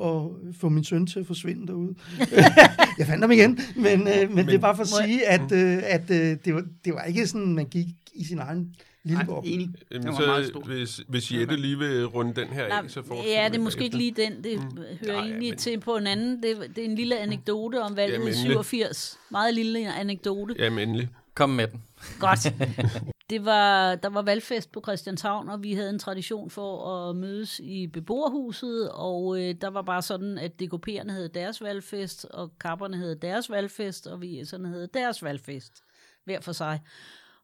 at 0.07 0.23
få 0.61 0.69
min 0.69 0.85
søn 0.85 1.07
til 1.07 1.21
at 1.21 1.27
forsvinde 1.27 1.67
derude. 1.67 1.95
jeg 2.99 3.07
fandt 3.07 3.21
ham 3.25 3.31
igen, 3.33 3.59
men, 3.77 4.01
øh, 4.01 4.07
men, 4.29 4.35
men 4.35 4.47
det 4.47 4.55
er 4.55 4.59
bare 4.59 4.77
for 4.77 4.83
at 4.83 4.89
sige, 4.89 5.27
at, 5.29 5.53
øh, 5.53 5.83
at 5.85 6.11
øh, 6.11 6.37
det, 6.45 6.55
var, 6.55 6.65
det 6.85 6.95
var 6.95 7.03
ikke 7.03 7.27
sådan, 7.27 7.55
man 7.55 7.67
gik 7.67 7.87
i 8.15 8.25
sin 8.25 8.39
egen 8.39 8.75
lille 9.05 9.25
boble. 9.27 9.51
enig. 9.51 9.67
Den 9.69 9.77
Jamen, 10.03 10.07
var 10.19 10.27
meget 10.27 10.45
så 10.47 10.51
stor. 10.51 10.61
hvis, 10.63 11.01
hvis 11.09 11.33
Jette 11.33 11.57
lige 11.57 11.79
vil 11.79 12.07
runde 12.07 12.41
den 12.41 12.49
her 12.49 12.69
Nej, 12.69 12.81
af, 12.85 12.91
så 12.91 13.03
får 13.07 13.25
ja, 13.27 13.49
det 13.49 13.57
er 13.57 13.63
måske 13.63 13.85
ikke 13.85 13.97
lige 13.97 14.15
den. 14.17 14.33
Det 14.45 14.59
mm. 14.61 14.79
hører 15.07 15.17
Nej, 15.17 15.27
egentlig 15.27 15.51
men- 15.51 15.59
til 15.59 15.81
på 15.81 15.97
en 15.97 16.07
anden. 16.07 16.43
Det, 16.43 16.57
det 16.77 16.85
er 16.85 16.89
en 16.89 16.95
lille 16.95 17.19
anekdote 17.19 17.83
om 17.83 17.97
valget 17.97 18.15
i 18.15 18.21
endelig. 18.21 18.37
87. 18.37 19.19
Meget 19.31 19.55
lille 19.55 19.95
anekdote. 19.95 20.55
Jamen 20.59 20.89
endelig. 20.89 21.09
Kom 21.35 21.51
med 21.51 21.69
den. 21.69 21.85
Godt. 22.21 22.47
Det 23.31 23.45
var, 23.45 23.95
der 23.95 24.09
var 24.09 24.23
valgfest 24.23 24.73
på 24.73 24.81
Christianshavn, 24.81 25.49
og 25.49 25.63
vi 25.63 25.75
havde 25.75 25.91
en 25.91 25.99
tradition 25.99 26.51
for 26.51 26.97
at 27.09 27.17
mødes 27.17 27.61
i 27.61 27.87
beboerhuset, 27.87 28.91
og 28.91 29.41
øh, 29.41 29.55
der 29.61 29.69
var 29.69 29.83
bare 29.83 30.03
sådan, 30.03 30.39
at 30.39 30.63
DKP'erne 30.63 31.11
havde 31.11 31.29
deres 31.29 31.63
valgfest, 31.63 32.25
og 32.25 32.59
kapperne 32.61 32.97
havde 32.97 33.15
deres 33.15 33.51
valgfest, 33.51 34.07
og 34.07 34.21
vi 34.21 34.45
sådan 34.45 34.67
havde 34.67 34.89
deres 34.95 35.23
valgfest, 35.23 35.83
hver 36.25 36.41
for 36.41 36.53
sig. 36.53 36.81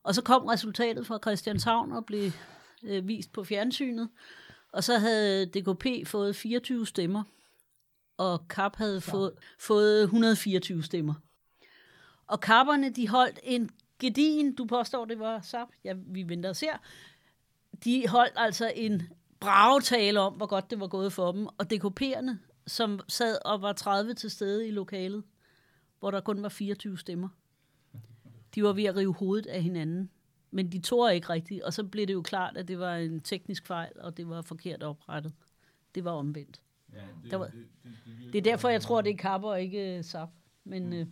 Og 0.02 0.14
så 0.14 0.22
kom 0.22 0.44
resultatet 0.44 1.06
fra 1.06 1.18
Christianshavn 1.22 1.92
og 1.92 2.06
blev 2.06 2.30
øh, 2.82 3.08
vist 3.08 3.32
på 3.32 3.44
fjernsynet, 3.44 4.08
og 4.72 4.84
så 4.84 4.98
havde 4.98 5.46
DKP 5.46 6.06
fået 6.06 6.36
24 6.36 6.86
stemmer, 6.86 7.22
og 8.18 8.48
KAP 8.48 8.76
havde 8.76 9.00
fået, 9.00 9.32
fået 9.58 10.02
124 10.02 10.82
stemmer. 10.82 11.14
Og 12.26 12.40
kapperne, 12.40 12.90
de 12.90 13.08
holdt 13.08 13.38
en 13.42 13.70
gedin, 14.00 14.54
du 14.54 14.64
påstår, 14.64 15.04
det 15.04 15.18
var 15.18 15.40
SAP, 15.40 15.68
ja, 15.84 15.94
vi 15.96 16.28
venter 16.28 16.48
og 16.48 16.56
ser, 16.56 16.76
de 17.84 18.08
holdt 18.08 18.34
altså 18.36 18.72
en 18.74 19.02
bragetale 19.40 20.20
om, 20.20 20.34
hvor 20.34 20.46
godt 20.46 20.70
det 20.70 20.80
var 20.80 20.86
gået 20.86 21.12
for 21.12 21.32
dem, 21.32 21.46
og 21.46 21.66
DKP'erne, 21.72 22.36
som 22.66 23.00
sad 23.08 23.38
og 23.44 23.62
var 23.62 23.72
30 23.72 24.14
til 24.14 24.30
stede 24.30 24.68
i 24.68 24.70
lokalet, 24.70 25.22
hvor 25.98 26.10
der 26.10 26.20
kun 26.20 26.42
var 26.42 26.48
24 26.48 26.98
stemmer, 26.98 27.28
de 28.54 28.62
var 28.62 28.72
ved 28.72 28.84
at 28.84 28.96
rive 28.96 29.14
hovedet 29.14 29.46
af 29.46 29.62
hinanden. 29.62 30.10
Men 30.50 30.72
de 30.72 30.80
tog 30.80 31.14
ikke 31.14 31.28
rigtigt, 31.28 31.62
og 31.62 31.72
så 31.72 31.84
blev 31.84 32.06
det 32.06 32.12
jo 32.12 32.22
klart, 32.22 32.56
at 32.56 32.68
det 32.68 32.78
var 32.78 32.96
en 32.96 33.20
teknisk 33.20 33.66
fejl, 33.66 33.92
og 34.00 34.16
det 34.16 34.28
var 34.28 34.42
forkert 34.42 34.82
oprettet. 34.82 35.32
Det 35.94 36.04
var 36.04 36.10
omvendt. 36.10 36.60
Der 37.30 37.36
var, 37.36 37.50
det 38.32 38.38
er 38.38 38.42
derfor, 38.42 38.68
jeg 38.68 38.82
tror, 38.82 39.00
det 39.00 39.12
er 39.12 39.16
kapper 39.16 39.48
og 39.48 39.60
ikke 39.60 39.96
uh, 39.98 40.04
sap. 40.04 40.28
Men, 40.64 40.92
uh, 40.92 41.06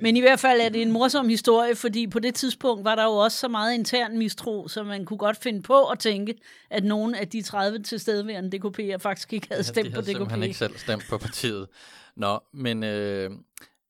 men 0.00 0.16
i 0.16 0.20
hvert 0.20 0.40
fald 0.40 0.60
er 0.60 0.68
det 0.68 0.82
en 0.82 0.90
morsom 0.92 1.28
historie, 1.28 1.74
fordi 1.74 2.06
på 2.06 2.18
det 2.18 2.34
tidspunkt 2.34 2.84
var 2.84 2.94
der 2.94 3.04
jo 3.04 3.10
også 3.10 3.38
så 3.38 3.48
meget 3.48 3.74
intern 3.74 4.18
mistro, 4.18 4.68
så 4.68 4.82
man 4.82 5.04
kunne 5.04 5.18
godt 5.18 5.36
finde 5.36 5.62
på 5.62 5.84
at 5.84 5.98
tænke, 5.98 6.34
at 6.70 6.84
nogle 6.84 7.18
af 7.18 7.28
de 7.28 7.42
30 7.42 7.78
tilstedeværende 7.82 8.58
DKP'er 8.58 8.96
faktisk 8.96 9.32
ikke 9.32 9.48
havde 9.50 9.64
stemt 9.64 9.86
de 9.86 9.90
på 9.90 10.00
havde 10.00 10.04
DKP. 10.04 10.16
simpelthen 10.16 10.42
ikke 10.42 10.58
selv 10.58 10.76
stemt 10.76 11.04
på 11.10 11.18
partiet. 11.18 11.68
Nå, 12.16 12.40
men 12.52 12.84
øh, 12.84 13.30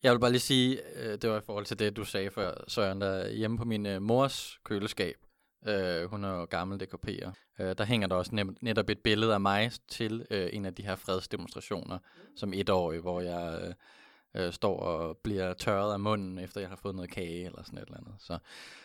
jeg 0.03 0.13
vil 0.13 0.19
bare 0.19 0.31
lige 0.31 0.41
sige, 0.41 0.79
øh, 0.97 1.19
det 1.23 1.31
var 1.31 1.39
i 1.39 1.45
forhold 1.47 1.65
til 1.67 1.79
det, 1.79 1.97
du 1.97 2.05
sagde 2.05 2.31
før, 2.31 2.55
Søren, 2.69 3.01
der 3.01 3.29
hjemme 3.29 3.59
på 3.59 3.65
min 3.65 3.87
øh, 3.87 4.03
mors 4.03 4.59
køleskab, 4.65 5.17
øh, 5.69 6.11
hun 6.11 6.25
er 6.25 6.31
jo 6.31 6.45
gammel 6.45 6.83
DKP'er, 6.83 7.31
øh, 7.61 7.75
der 7.79 7.85
hænger 7.85 8.09
der 8.09 8.17
også 8.17 8.35
net, 8.35 8.63
netop 8.63 8.91
et 8.91 8.99
billede 8.99 9.35
af 9.35 9.41
mig 9.41 9.71
til 9.89 10.27
øh, 10.31 10.49
en 10.53 10.67
af 10.67 10.75
de 10.75 10.83
her 10.83 10.97
fredsdemonstrationer, 10.97 11.99
som 12.37 12.53
etårig, 12.53 13.01
hvor 13.01 13.21
jeg 13.21 13.61
øh, 13.65 13.75
øh, 14.37 14.53
står 14.53 14.81
og 14.81 15.17
bliver 15.17 15.55
tørret 15.55 15.93
af 15.93 16.01
munden, 16.01 16.39
efter 16.39 16.61
jeg 16.61 16.69
har 16.69 16.79
fået 16.83 16.95
noget 16.95 17.11
kage 17.11 17.45
eller 17.45 17.63
sådan 17.63 17.79
et 17.79 17.85
eller 17.85 17.99
andet. 17.99 18.15
Så, 18.19 18.39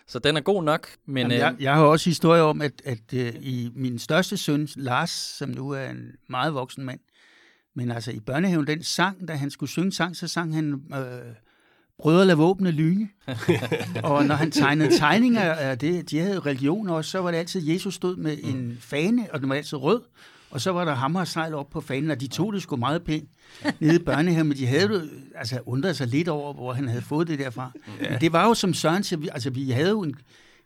så 0.08 0.20
den 0.20 0.38
er 0.38 0.41
god 0.41 0.64
nok, 0.64 0.88
men... 1.06 1.18
Jamen, 1.18 1.38
jeg, 1.38 1.54
øh, 1.58 1.64
jeg 1.64 1.76
har 1.76 1.84
også 1.84 2.10
historie 2.10 2.41
om, 2.41 2.62
at, 2.62 2.82
at 2.86 3.14
uh, 3.14 3.20
i 3.20 3.72
min 3.76 4.00
største 4.00 4.38
søn, 4.38 4.68
Lars, 4.76 5.10
som 5.10 5.50
nu 5.50 5.70
er 5.70 5.89
en 5.89 6.12
meget 6.30 6.54
voksen 6.54 6.86
mand, 6.86 7.00
men 7.74 7.91
altså 7.91 8.12
i 8.12 8.20
børnehaven, 8.20 8.68
den 8.68 8.84
sang, 8.84 9.28
da 9.28 9.34
han 9.34 9.50
skulle 9.50 9.70
synge 9.70 9.91
sang, 9.91 10.16
så 10.16 10.28
sang 10.28 10.56
han 10.56 10.84
øh, 10.93 11.36
Brødre 11.98 12.26
lad 12.26 12.36
våbne 12.36 12.72
lyne. 12.72 13.10
og 14.04 14.26
når 14.26 14.36
han 14.36 14.52
tegnede 14.52 14.98
tegninger 14.98 15.54
af 15.54 15.80
det, 15.80 16.10
de 16.10 16.20
havde 16.20 16.39
religion 16.39 16.89
også, 16.89 17.12
så 17.12 17.20
var 17.20 17.32
det 17.32 17.38
altid, 17.38 17.70
Jesus 17.70 17.96
stod 17.96 18.16
med 18.16 18.38
en 18.43 18.78
fane, 18.82 19.28
og 19.32 19.39
den 19.39 19.50
var 19.50 19.56
altid 19.56 19.78
rød, 19.78 20.02
og 20.56 20.62
så 20.62 20.72
var 20.72 20.86
der 20.86 20.93
hammer 20.93 21.20
og 21.20 21.28
sejl 21.28 21.53
op 21.53 21.70
på 21.70 21.82
fanen, 21.82 22.12
og 22.12 22.22
de 22.22 22.28
tog 22.28 22.53
det 22.53 22.62
sgu 22.62 22.76
meget 22.76 23.03
pænt 23.03 23.30
nede 23.80 23.95
i 23.95 23.99
børnehaven, 23.99 24.47
men 24.47 24.58
de 24.58 24.66
havde 24.68 24.88
jo, 24.93 25.01
altså 25.36 25.60
undret 25.66 25.95
sig 25.97 26.08
lidt 26.08 26.28
over, 26.28 26.53
hvor 26.53 26.74
han 26.74 26.88
havde 26.88 27.01
fået 27.01 27.28
det 27.28 27.39
derfra. 27.39 27.72
Men 28.10 28.22
det 28.22 28.34
var 28.34 28.47
jo 28.47 28.53
som 28.53 28.74
Søren 28.74 29.03
siger, 29.03 29.20
vi- 29.20 29.30
altså 29.32 29.49
vi 29.49 29.72
havde 29.72 29.89
jo 29.89 30.01
en 30.01 30.16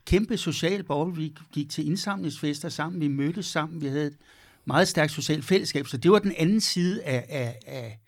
kæmpe 0.06 0.38
social 0.38 0.84
bowl, 0.84 1.18
vi 1.18 1.36
gik 1.54 1.70
til 1.70 1.88
indsamlingsfester 1.88 2.70
sammen, 2.70 3.02
vi 3.02 3.08
mødtes 3.08 3.46
sammen, 3.46 3.82
vi 3.82 3.88
havde 3.88 4.08
et 4.08 4.18
meget 4.66 4.88
stærkt 4.88 5.12
socialt 5.12 5.46
fællesskab, 5.46 5.88
så 5.88 5.98
det 5.98 6.12
var 6.12 6.20
den 6.20 6.34
anden 6.38 6.62
side 6.62 7.04
af, 7.04 7.26
af, 7.30 7.60
af 7.68 8.00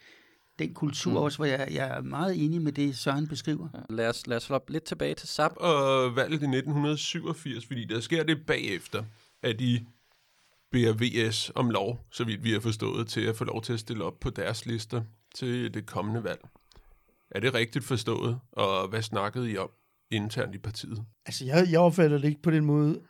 den 0.59 0.73
kultur 0.73 1.19
også, 1.19 1.37
hvor 1.37 1.45
jeg, 1.45 1.67
jeg 1.71 1.87
er 1.97 2.01
meget 2.01 2.45
enig 2.45 2.61
med 2.61 2.71
det, 2.71 2.97
Søren 2.97 3.27
beskriver. 3.27 3.67
lad, 3.89 4.07
os, 4.09 4.27
lad 4.27 4.37
os 4.37 4.47
hoppe 4.47 4.71
lidt 4.71 4.83
tilbage 4.83 5.13
til 5.15 5.27
SAP. 5.27 5.51
og 5.57 6.15
valget 6.15 6.31
i 6.41 6.45
1987, 6.45 7.65
fordi 7.65 7.85
der 7.85 7.99
sker 7.99 8.23
det 8.23 8.45
bagefter, 8.47 9.03
at 9.43 9.59
de 9.59 9.85
beder 10.71 10.93
VS 10.93 11.51
om 11.55 11.69
lov, 11.69 11.99
så 12.11 12.23
vidt 12.23 12.43
vi 12.43 12.51
har 12.51 12.59
forstået, 12.59 13.07
til 13.07 13.21
at 13.21 13.35
få 13.35 13.43
lov 13.43 13.61
til 13.61 13.73
at 13.73 13.79
stille 13.79 14.03
op 14.03 14.19
på 14.19 14.29
deres 14.29 14.65
lister 14.65 15.01
til 15.35 15.73
det 15.73 15.85
kommende 15.85 16.23
valg. 16.23 16.41
Er 17.31 17.39
det 17.39 17.53
rigtigt 17.53 17.85
forstået, 17.85 18.39
og 18.51 18.87
hvad 18.87 19.01
snakkede 19.01 19.51
I 19.51 19.57
om 19.57 19.69
internt 20.11 20.55
i 20.55 20.57
partiet? 20.57 21.03
Altså, 21.25 21.45
jeg, 21.45 21.67
jeg 21.71 21.79
opfatter 21.79 22.17
det 22.17 22.27
ikke 22.27 22.41
på 22.41 22.51
den 22.51 22.65
måde, 22.65 23.01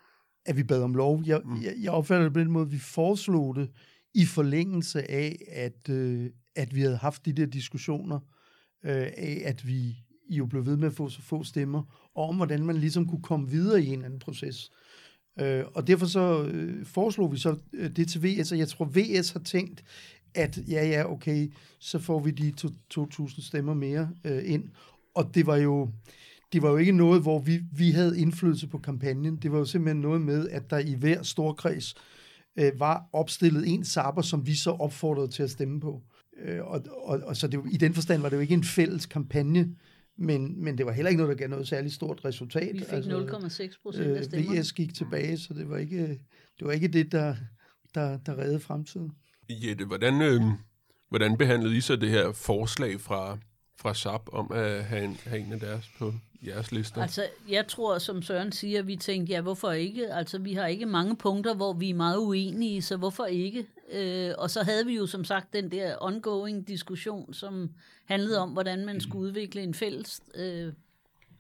at 0.46 0.58
vi 0.58 0.64
bad 0.64 0.84
om 0.84 0.96
lov. 0.96 1.24
Jeg, 1.26 1.42
mm. 1.46 1.62
jeg, 1.62 1.74
jeg 1.82 1.92
opfatter 1.92 2.24
det 2.24 2.34
på 2.34 2.40
den 2.40 2.52
måde, 2.52 2.66
at 2.66 2.72
vi 2.72 2.80
foreslog 2.80 3.56
det 3.56 3.70
i 4.14 4.26
forlængelse 4.26 5.12
af, 5.12 5.38
at, 5.52 5.90
øh, 5.90 6.30
at 6.56 6.76
vi 6.76 6.82
havde 6.82 6.98
haft 6.98 7.26
de 7.26 7.34
der 7.34 7.46
diskussioner 7.46 8.20
øh, 8.86 9.08
af, 9.18 9.42
at 9.46 9.68
vi 9.68 9.98
jo 10.30 10.46
blev 10.46 10.66
ved 10.66 10.78
med 10.78 10.88
at 10.88 10.94
få 10.94 11.10
så 11.10 11.22
få 11.22 11.44
stemmer, 11.44 12.10
og 12.16 12.30
om 12.30 12.36
hvordan 12.36 12.66
man 12.66 12.78
ligesom 12.78 13.08
kunne 13.08 13.24
komme 13.24 13.50
videre 13.50 13.84
i 13.84 13.88
en 13.88 14.06
anden 14.06 14.20
proces. 14.20 14.72
Øh, 15.40 15.64
og 15.74 15.88
derfor 15.88 16.06
så 16.06 16.44
øh, 16.44 16.86
foreslog 16.86 17.32
vi 17.32 17.38
så 17.38 17.56
øh, 17.74 17.96
det 17.96 18.08
til 18.08 18.24
VS, 18.24 18.52
og 18.52 18.58
jeg 18.58 18.68
tror, 18.68 18.92
VS 18.96 19.32
har 19.32 19.40
tænkt, 19.40 19.84
at 20.36 20.60
ja, 20.68 20.88
ja, 20.88 21.12
okay, 21.12 21.52
så 21.80 22.00
får 22.00 22.20
vi 22.20 22.32
de 22.32 22.52
to- 22.52 23.04
2.000 23.24 23.48
stemmer 23.48 23.74
mere 23.74 24.10
øh, 24.26 24.42
ind. 24.46 24.64
Og 25.16 25.36
det 25.36 25.46
var 25.46 25.58
jo 25.58 25.90
det 26.54 26.62
var 26.62 26.70
jo 26.70 26.78
ikke 26.78 26.92
noget, 26.92 27.22
hvor 27.22 27.40
vi, 27.40 27.62
vi 27.72 27.92
havde 27.92 28.20
indflydelse 28.20 28.68
på 28.68 28.78
kampagnen. 28.78 29.36
Det 29.36 29.52
var 29.52 29.58
jo 29.58 29.66
simpelthen 29.66 30.02
noget 30.02 30.22
med, 30.22 30.50
at 30.50 30.70
der 30.70 30.78
i 30.78 30.94
hver 30.94 31.24
storkreds 31.24 31.96
øh, 32.60 32.80
var 32.80 33.10
opstillet 33.14 33.74
en 33.74 33.84
sapper, 33.86 34.22
som 34.22 34.48
vi 34.48 34.56
så 34.56 34.72
opfordrede 34.72 35.28
til 35.28 35.44
at 35.44 35.52
stemme 35.52 35.80
på. 35.80 36.02
Øh, 36.44 36.66
og, 36.66 36.86
og, 37.04 37.20
og 37.26 37.38
så 37.38 37.48
det, 37.48 37.62
i 37.72 37.78
den 37.78 37.94
forstand 37.94 38.22
var 38.22 38.30
det 38.30 38.36
jo 38.36 38.42
ikke 38.42 38.54
en 38.54 38.64
fælles 38.64 39.06
kampagne, 39.06 39.76
men, 40.22 40.64
men 40.64 40.78
det 40.78 40.86
var 40.86 40.92
heller 40.92 41.10
ikke 41.10 41.22
noget, 41.22 41.38
der 41.38 41.40
gav 41.40 41.50
noget 41.50 41.68
særligt 41.68 41.94
stort 41.94 42.26
resultat. 42.26 42.74
Vi 42.74 42.80
fik 42.80 43.04
0,6 43.04 43.82
procent 43.84 44.08
af 44.08 44.20
øh, 44.20 44.24
stemmerne. 44.24 44.60
VS 44.60 44.74
gik 44.74 44.94
tilbage, 44.94 45.38
så 45.38 45.54
det 45.54 45.70
var 45.70 45.78
ikke 45.78 46.08
det, 46.60 46.68
var 46.68 46.72
ikke 46.72 46.88
det 46.88 47.12
der, 47.12 47.36
der, 47.96 48.18
der 48.18 48.38
reddede 48.38 48.60
fremtiden. 48.60 49.12
Jette, 49.50 49.86
hvordan, 49.86 50.22
øh, 50.22 50.42
hvordan 51.10 51.38
behandlede 51.38 51.78
I 51.78 51.82
så 51.82 51.96
det 51.96 52.10
her 52.10 52.32
forslag 52.32 53.02
fra, 53.02 53.38
fra 53.78 53.94
SAP 53.94 54.30
om 54.34 54.52
at 54.52 54.84
have 54.84 55.04
en, 55.04 55.18
have 55.24 55.40
en 55.40 55.54
af 55.54 55.60
deres 55.60 55.90
på 55.98 56.14
jeres 56.48 56.72
lister? 56.72 57.02
Altså, 57.02 57.26
jeg 57.50 57.68
tror, 57.68 57.98
som 57.98 58.22
Søren 58.22 58.52
siger, 58.52 58.82
vi 58.82 58.96
tænkte, 58.96 59.34
ja, 59.34 59.42
hvorfor 59.42 59.72
ikke? 59.72 60.14
Altså, 60.14 60.40
vi 60.40 60.54
har 60.54 60.68
ikke 60.68 60.86
mange 60.86 61.16
punkter, 61.16 61.56
hvor 61.56 61.74
vi 61.74 61.90
er 61.90 61.94
meget 61.94 62.18
uenige, 62.18 62.82
så 62.82 62.98
hvorfor 62.98 63.26
ikke? 63.26 63.66
Øh, 63.92 64.34
og 64.38 64.50
så 64.50 64.64
havde 64.64 64.86
vi 64.86 64.96
jo 64.96 65.06
som 65.06 65.24
sagt 65.24 65.54
den 65.54 65.72
der 65.72 65.96
ongoing 66.02 66.68
diskussion, 66.68 67.34
som 67.34 67.70
handlede 68.06 68.40
om, 68.40 68.50
hvordan 68.50 68.86
man 68.86 69.02
skulle 69.02 69.28
udvikle 69.28 69.62
en 69.62 69.74
fælles, 69.74 70.22
øh, 70.36 70.74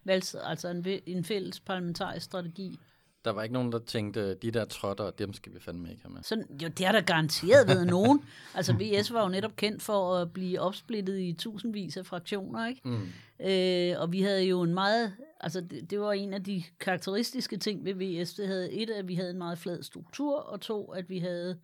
valgs, 0.04 0.36
altså 0.36 0.70
en, 0.70 0.86
en 1.06 1.24
fælles 1.24 1.60
parlamentarisk 1.60 2.26
strategi. 2.26 2.80
Der 3.26 3.32
var 3.32 3.44
ikke 3.44 3.54
nogen, 3.54 3.72
der 3.72 3.80
tænkte, 3.80 4.34
de 4.34 4.52
der 4.52 4.66
trotter, 4.66 5.12
dem 5.12 5.34
skal 5.34 5.54
vi 5.54 5.60
fandme 5.60 5.92
ikke 5.92 6.02
have 6.04 6.14
med. 6.14 6.24
Så, 6.24 6.44
jo, 6.62 6.68
det 6.68 6.86
har 6.86 6.92
der 6.92 7.02
garanteret 7.02 7.68
været 7.68 7.88
nogen. 7.88 8.24
Altså, 8.56 8.74
VS 8.74 9.14
var 9.14 9.24
jo 9.24 9.30
netop 9.30 9.56
kendt 9.56 9.82
for 9.82 10.16
at 10.16 10.34
blive 10.34 10.60
opsplittet 10.60 11.20
i 11.20 11.34
tusindvis 11.34 11.98
af 11.98 12.06
fraktioner, 12.06 12.68
ikke? 12.68 12.82
Mm. 12.84 13.10
Øh, 13.46 14.02
og 14.02 14.12
vi 14.12 14.22
havde 14.22 14.44
jo 14.44 14.62
en 14.62 14.74
meget, 14.74 15.14
altså 15.40 15.62
det, 15.62 15.90
det 15.90 16.00
var 16.00 16.12
en 16.12 16.34
af 16.34 16.44
de 16.44 16.64
karakteristiske 16.80 17.58
ting 17.58 17.86
ved 17.86 17.94
VS, 17.94 18.34
det 18.34 18.48
havde 18.48 18.72
et, 18.72 18.90
at 18.90 19.08
vi 19.08 19.16
havde 19.16 19.30
en 19.30 19.38
meget 19.38 19.58
flad 19.58 19.84
struktur, 19.84 20.40
og 20.40 20.62
to, 20.62 20.86
at 20.86 21.10
vi 21.10 21.20
havde 21.20 21.58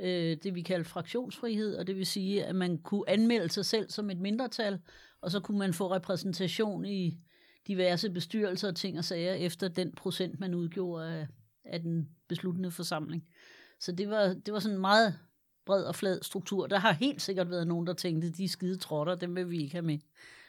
øh, 0.00 0.36
det, 0.42 0.54
vi 0.54 0.62
kalder 0.62 0.84
fraktionsfrihed, 0.84 1.76
og 1.76 1.86
det 1.86 1.96
vil 1.96 2.06
sige, 2.06 2.44
at 2.44 2.54
man 2.54 2.78
kunne 2.78 3.10
anmelde 3.10 3.48
sig 3.48 3.66
selv 3.66 3.90
som 3.90 4.10
et 4.10 4.18
mindretal, 4.18 4.78
og 5.20 5.30
så 5.30 5.40
kunne 5.40 5.58
man 5.58 5.74
få 5.74 5.94
repræsentation 5.94 6.84
i 6.84 7.18
diverse 7.66 8.10
bestyrelser 8.10 8.68
og 8.68 8.76
ting 8.76 8.98
og 8.98 9.04
sager, 9.04 9.34
efter 9.34 9.68
den 9.68 9.92
procent, 9.92 10.40
man 10.40 10.54
udgjorde 10.54 11.08
af, 11.08 11.26
af 11.64 11.80
den 11.80 12.08
besluttende 12.28 12.70
forsamling. 12.70 13.24
Så 13.80 13.92
det 13.92 14.10
var, 14.10 14.34
det 14.46 14.54
var 14.54 14.60
sådan 14.60 14.76
en 14.76 14.80
meget 14.80 15.18
bred 15.66 15.84
og 15.84 15.94
flad 15.94 16.22
struktur. 16.22 16.66
Der 16.66 16.78
har 16.78 16.92
helt 16.92 17.22
sikkert 17.22 17.50
været 17.50 17.66
nogen, 17.66 17.86
der 17.86 17.92
tænkte, 17.92 18.30
de 18.30 18.44
er 18.44 18.48
skide 18.48 18.78
trotter, 18.78 19.14
dem 19.14 19.36
vil 19.36 19.50
vi 19.50 19.62
ikke 19.62 19.72
have 19.72 19.82
med. 19.82 19.98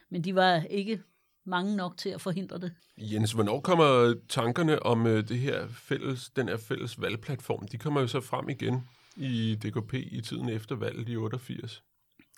Men 0.10 0.24
de 0.24 0.36
var 0.36 0.62
ikke 0.70 1.02
mange 1.46 1.76
nok 1.76 1.98
til 1.98 2.10
at 2.10 2.22
forhindre 2.22 2.58
det. 2.58 2.74
Jens, 2.98 3.32
hvornår 3.32 3.60
kommer 3.60 4.14
tankerne 4.30 4.84
om 4.84 5.08
øh, 5.08 5.28
det 5.28 5.40
her 5.40 5.68
fælles, 5.68 6.30
den 6.30 6.48
her 6.48 6.58
fælles 6.58 7.02
valgplatform? 7.02 7.68
De 7.68 7.78
kommer 7.78 8.02
jo 8.02 8.08
så 8.08 8.22
frem 8.22 8.50
igen 8.50 8.84
i 9.18 9.56
DKP 9.56 9.94
i 9.94 10.22
tiden 10.22 10.50
efter 10.50 10.76
valget 10.76 11.10
i 11.10 11.16
88. 11.16 11.84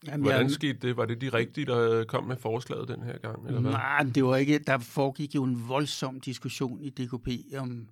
Jamen, 0.07 0.21
Hvordan 0.21 0.49
skete 0.49 0.87
det? 0.87 0.97
Var 0.97 1.05
det 1.05 1.21
de 1.21 1.29
rigtige, 1.29 1.65
der 1.65 2.05
kom 2.05 2.23
med 2.23 2.37
forslaget 2.37 2.87
den 2.87 3.03
her 3.03 3.17
gang? 3.17 3.47
Eller 3.47 3.61
hvad? 3.61 3.71
Nej, 3.71 4.03
det 4.15 4.25
var 4.25 4.35
ikke, 4.35 4.59
der 4.59 4.77
foregik 4.77 5.35
jo 5.35 5.43
en 5.43 5.67
voldsom 5.67 6.19
diskussion 6.19 6.81
i 6.81 6.89
DKP 6.89 7.27
om, 7.57 7.89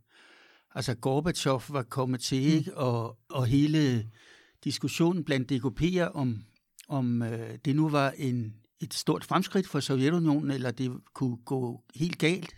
altså 0.75 0.95
Gorbachev 0.95 1.61
var 1.69 1.83
kommet 1.83 2.21
til, 2.21 2.43
ikke? 2.43 2.77
Og, 2.77 3.17
og 3.29 3.45
hele 3.45 4.11
diskussionen 4.63 5.23
blandt 5.23 5.51
DKP'er 5.51 6.13
om, 6.13 6.43
om 6.87 7.21
øh, 7.21 7.57
det 7.65 7.75
nu 7.75 7.89
var 7.89 8.13
en, 8.17 8.55
et 8.81 8.93
stort 8.93 9.23
fremskridt 9.23 9.67
for 9.67 9.79
Sovjetunionen, 9.79 10.51
eller 10.51 10.71
det 10.71 10.91
kunne 11.13 11.37
gå 11.45 11.83
helt 11.95 12.17
galt, 12.17 12.55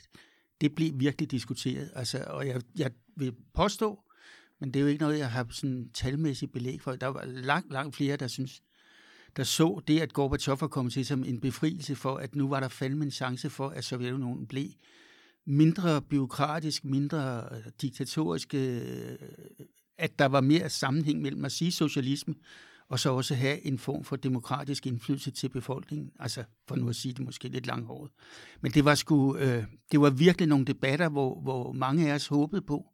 det 0.61 0.75
blev 0.75 0.91
virkelig 0.95 1.31
diskuteret. 1.31 1.91
Altså, 1.95 2.23
og 2.27 2.47
jeg, 2.47 2.61
jeg 2.77 2.91
vil 3.17 3.33
påstå, 3.53 4.02
men 4.63 4.73
det 4.73 4.79
er 4.79 4.81
jo 4.81 4.87
ikke 4.87 5.01
noget, 5.01 5.19
jeg 5.19 5.31
har 5.31 5.47
sådan 5.49 5.89
talmæssigt 5.93 6.51
belæg 6.51 6.81
for. 6.81 6.95
Der 6.95 7.07
var 7.07 7.25
langt, 7.25 7.71
langt 7.71 7.95
flere, 7.95 8.17
der 8.17 8.27
synes, 8.27 8.61
der 9.37 9.43
så 9.43 9.81
det, 9.87 9.99
at 9.99 10.13
Gorbachev 10.13 10.61
var 10.61 10.67
kommet 10.67 10.93
til 10.93 11.05
som 11.05 11.23
en 11.23 11.39
befrielse 11.39 11.95
for, 11.95 12.15
at 12.15 12.35
nu 12.35 12.49
var 12.49 12.59
der 12.59 12.67
fandme 12.67 13.05
en 13.05 13.11
chance 13.11 13.49
for, 13.49 13.69
at 13.69 13.83
Sovjetunionen 13.83 14.47
blev 14.47 14.67
mindre 15.45 16.01
byråkratisk, 16.01 16.85
mindre 16.85 17.49
øh, 17.51 17.71
diktatorisk, 17.81 18.53
øh, 18.53 19.15
at 19.97 20.19
der 20.19 20.25
var 20.25 20.41
mere 20.41 20.69
sammenhæng 20.69 21.21
mellem 21.21 21.45
at 21.45 21.51
sige 21.51 21.71
socialisme, 21.71 22.35
og 22.89 22.99
så 22.99 23.09
også 23.09 23.35
have 23.35 23.65
en 23.65 23.79
form 23.79 24.03
for 24.03 24.15
demokratisk 24.15 24.87
indflydelse 24.87 25.31
til 25.31 25.49
befolkningen. 25.49 26.11
Altså, 26.19 26.43
for 26.67 26.75
nu 26.75 26.89
at 26.89 26.95
sige 26.95 27.13
det 27.13 27.25
måske 27.25 27.47
lidt 27.47 27.67
langhåret. 27.67 28.11
Men 28.61 28.71
det 28.71 28.85
var, 28.85 28.95
sgu, 28.95 29.37
øh, 29.37 29.63
det 29.91 30.01
var 30.01 30.09
virkelig 30.09 30.47
nogle 30.47 30.65
debatter, 30.65 31.09
hvor, 31.09 31.41
hvor 31.41 31.71
mange 31.71 32.11
af 32.11 32.15
os 32.15 32.27
håbede 32.27 32.61
på, 32.61 32.89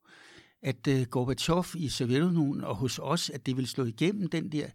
at 0.63 0.87
øh, 0.87 1.01
Gorbachev 1.05 1.65
i 1.75 1.89
Sovjetunionen 1.89 2.63
og 2.63 2.75
hos 2.75 2.99
os, 3.03 3.29
at 3.29 3.45
det 3.45 3.55
ville 3.57 3.67
slå 3.69 3.85
igennem 3.85 4.27
den 4.29 4.51
der 4.51 4.65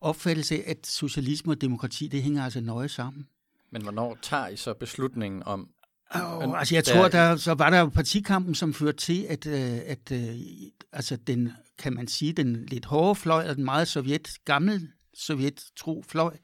opfattelse 0.00 0.54
af, 0.54 0.64
at 0.66 0.86
socialisme 0.86 1.52
og 1.52 1.60
demokrati, 1.60 2.08
det 2.08 2.22
hænger 2.22 2.44
altså 2.44 2.60
nøje 2.60 2.88
sammen. 2.88 3.26
Men 3.72 3.82
hvornår 3.82 4.18
tager 4.22 4.48
I 4.48 4.56
så 4.56 4.74
beslutningen 4.74 5.42
om, 5.46 5.68
Oh, 6.14 6.58
altså 6.58 6.74
jeg 6.74 6.86
der- 6.86 6.92
tror, 6.94 7.08
der, 7.08 7.36
så 7.36 7.54
var 7.54 7.70
der 7.70 7.78
jo 7.80 7.86
partikampen, 7.88 8.54
som 8.54 8.74
førte 8.74 8.98
til, 8.98 9.26
at, 9.28 9.46
øh, 9.46 9.80
at 9.86 10.12
øh, 10.12 10.34
altså 10.92 11.16
den, 11.16 11.52
kan 11.78 11.92
man 11.94 12.08
sige, 12.08 12.32
den 12.32 12.66
lidt 12.66 12.84
hårde 12.84 13.14
fløj, 13.14 13.48
og 13.48 13.56
den 13.56 13.64
meget 13.64 13.88
sovjet 13.88 14.28
gamle 14.44 14.80
sovjet-tro 15.14 16.04
fløj, 16.08 16.36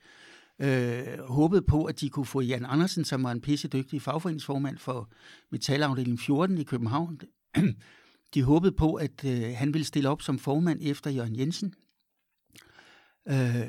øh, 0.61 1.19
håbede 1.21 1.63
på, 1.63 1.85
at 1.85 2.01
de 2.01 2.09
kunne 2.11 2.27
få 2.27 2.41
Jan 2.41 2.67
Andersen, 2.69 3.05
som 3.05 3.23
var 3.25 3.33
en 3.33 3.41
pisse 3.41 3.69
dygtig 3.69 4.03
fagforeningsformand 4.03 4.79
for 4.79 5.11
metalafdelingen 5.53 6.19
14 6.19 6.59
i 6.59 6.65
København. 6.65 7.21
De 8.35 8.43
håbede 8.43 8.73
på, 8.73 8.95
at 8.95 9.25
øh, 9.25 9.55
han 9.57 9.75
ville 9.75 9.85
stille 9.85 10.09
op 10.09 10.23
som 10.23 10.39
formand 10.39 10.79
efter 10.83 11.11
Jørgen 11.11 11.39
Jensen, 11.39 11.75
øh, 13.29 13.69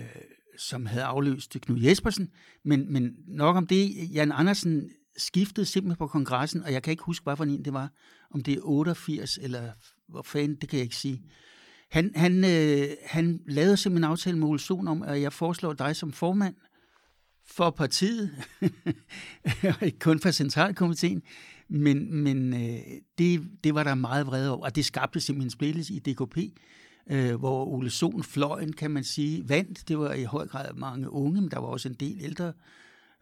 som 0.57 0.85
havde 0.85 1.03
afløst 1.03 1.57
Knud 1.61 1.79
Jespersen. 1.79 2.29
Men, 2.63 2.93
men 2.93 3.15
nok 3.27 3.55
om 3.55 3.67
det, 3.67 4.13
Jan 4.13 4.31
Andersen 4.31 4.89
skiftede 5.17 5.65
simpelthen 5.65 5.97
på 5.97 6.07
kongressen, 6.07 6.63
og 6.63 6.73
jeg 6.73 6.83
kan 6.83 6.91
ikke 6.91 7.03
huske, 7.03 7.23
hvad 7.23 7.35
for 7.35 7.43
en 7.43 7.65
det 7.65 7.73
var. 7.73 7.91
Om 8.31 8.43
det 8.43 8.53
er 8.53 8.61
88 8.63 9.37
eller 9.41 9.71
hvor 10.07 10.21
fanden, 10.21 10.57
det 10.61 10.69
kan 10.69 10.77
jeg 10.77 10.83
ikke 10.83 10.95
sige. 10.95 11.23
Han, 11.91 12.11
han, 12.15 12.43
øh, 12.45 12.87
han 13.05 13.41
lavede 13.47 13.77
simpelthen 13.77 14.03
en 14.03 14.11
aftale 14.11 14.37
med 14.37 14.47
Ole 14.47 14.59
Sohn 14.59 14.87
om, 14.87 15.01
at 15.01 15.21
jeg 15.21 15.33
foreslår 15.33 15.73
dig 15.73 15.95
som 15.95 16.13
formand 16.13 16.55
for 17.45 17.69
partiet, 17.69 18.31
ikke 19.81 19.99
kun 19.99 20.19
for 20.19 20.31
centralkomiteen, 20.31 21.21
men, 21.69 22.23
men 22.23 22.53
øh, 22.53 22.79
det, 23.17 23.47
det 23.63 23.75
var 23.75 23.83
der 23.83 23.95
meget 23.95 24.27
vrede 24.27 24.51
over, 24.51 24.65
og 24.65 24.75
det 24.75 24.85
skabte 24.85 25.19
simpelthen 25.19 25.49
splittelse 25.49 25.93
i 25.93 25.99
DKP, 25.99 26.37
øh, 27.09 27.35
hvor 27.35 27.65
Ole 27.65 27.89
Sohn, 27.89 28.23
fløjen, 28.23 28.73
kan 28.73 28.91
man 28.91 29.03
sige, 29.03 29.49
vandt. 29.49 29.87
Det 29.87 29.99
var 29.99 30.13
i 30.13 30.23
høj 30.23 30.47
grad 30.47 30.73
mange 30.73 31.09
unge, 31.09 31.41
men 31.41 31.51
der 31.51 31.59
var 31.59 31.67
også 31.67 31.89
en 31.89 31.95
del 31.95 32.17
ældre 32.21 32.53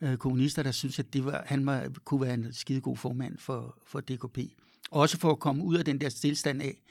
øh, 0.01 0.17
kommunister, 0.17 0.63
der 0.63 0.71
syntes, 0.71 0.99
at 0.99 1.13
det 1.13 1.25
var, 1.25 1.43
han 1.45 1.65
var, 1.65 1.89
kunne 2.05 2.21
være 2.21 2.33
en 2.33 2.53
skidegod 2.53 2.97
formand 2.97 3.37
for, 3.37 3.77
for 3.85 3.99
DKP. 3.99 4.39
Også 4.91 5.17
for 5.17 5.31
at 5.31 5.39
komme 5.39 5.63
ud 5.63 5.75
af 5.77 5.85
den 5.85 6.01
der 6.01 6.09
stillstand 6.09 6.61
af, 6.61 6.81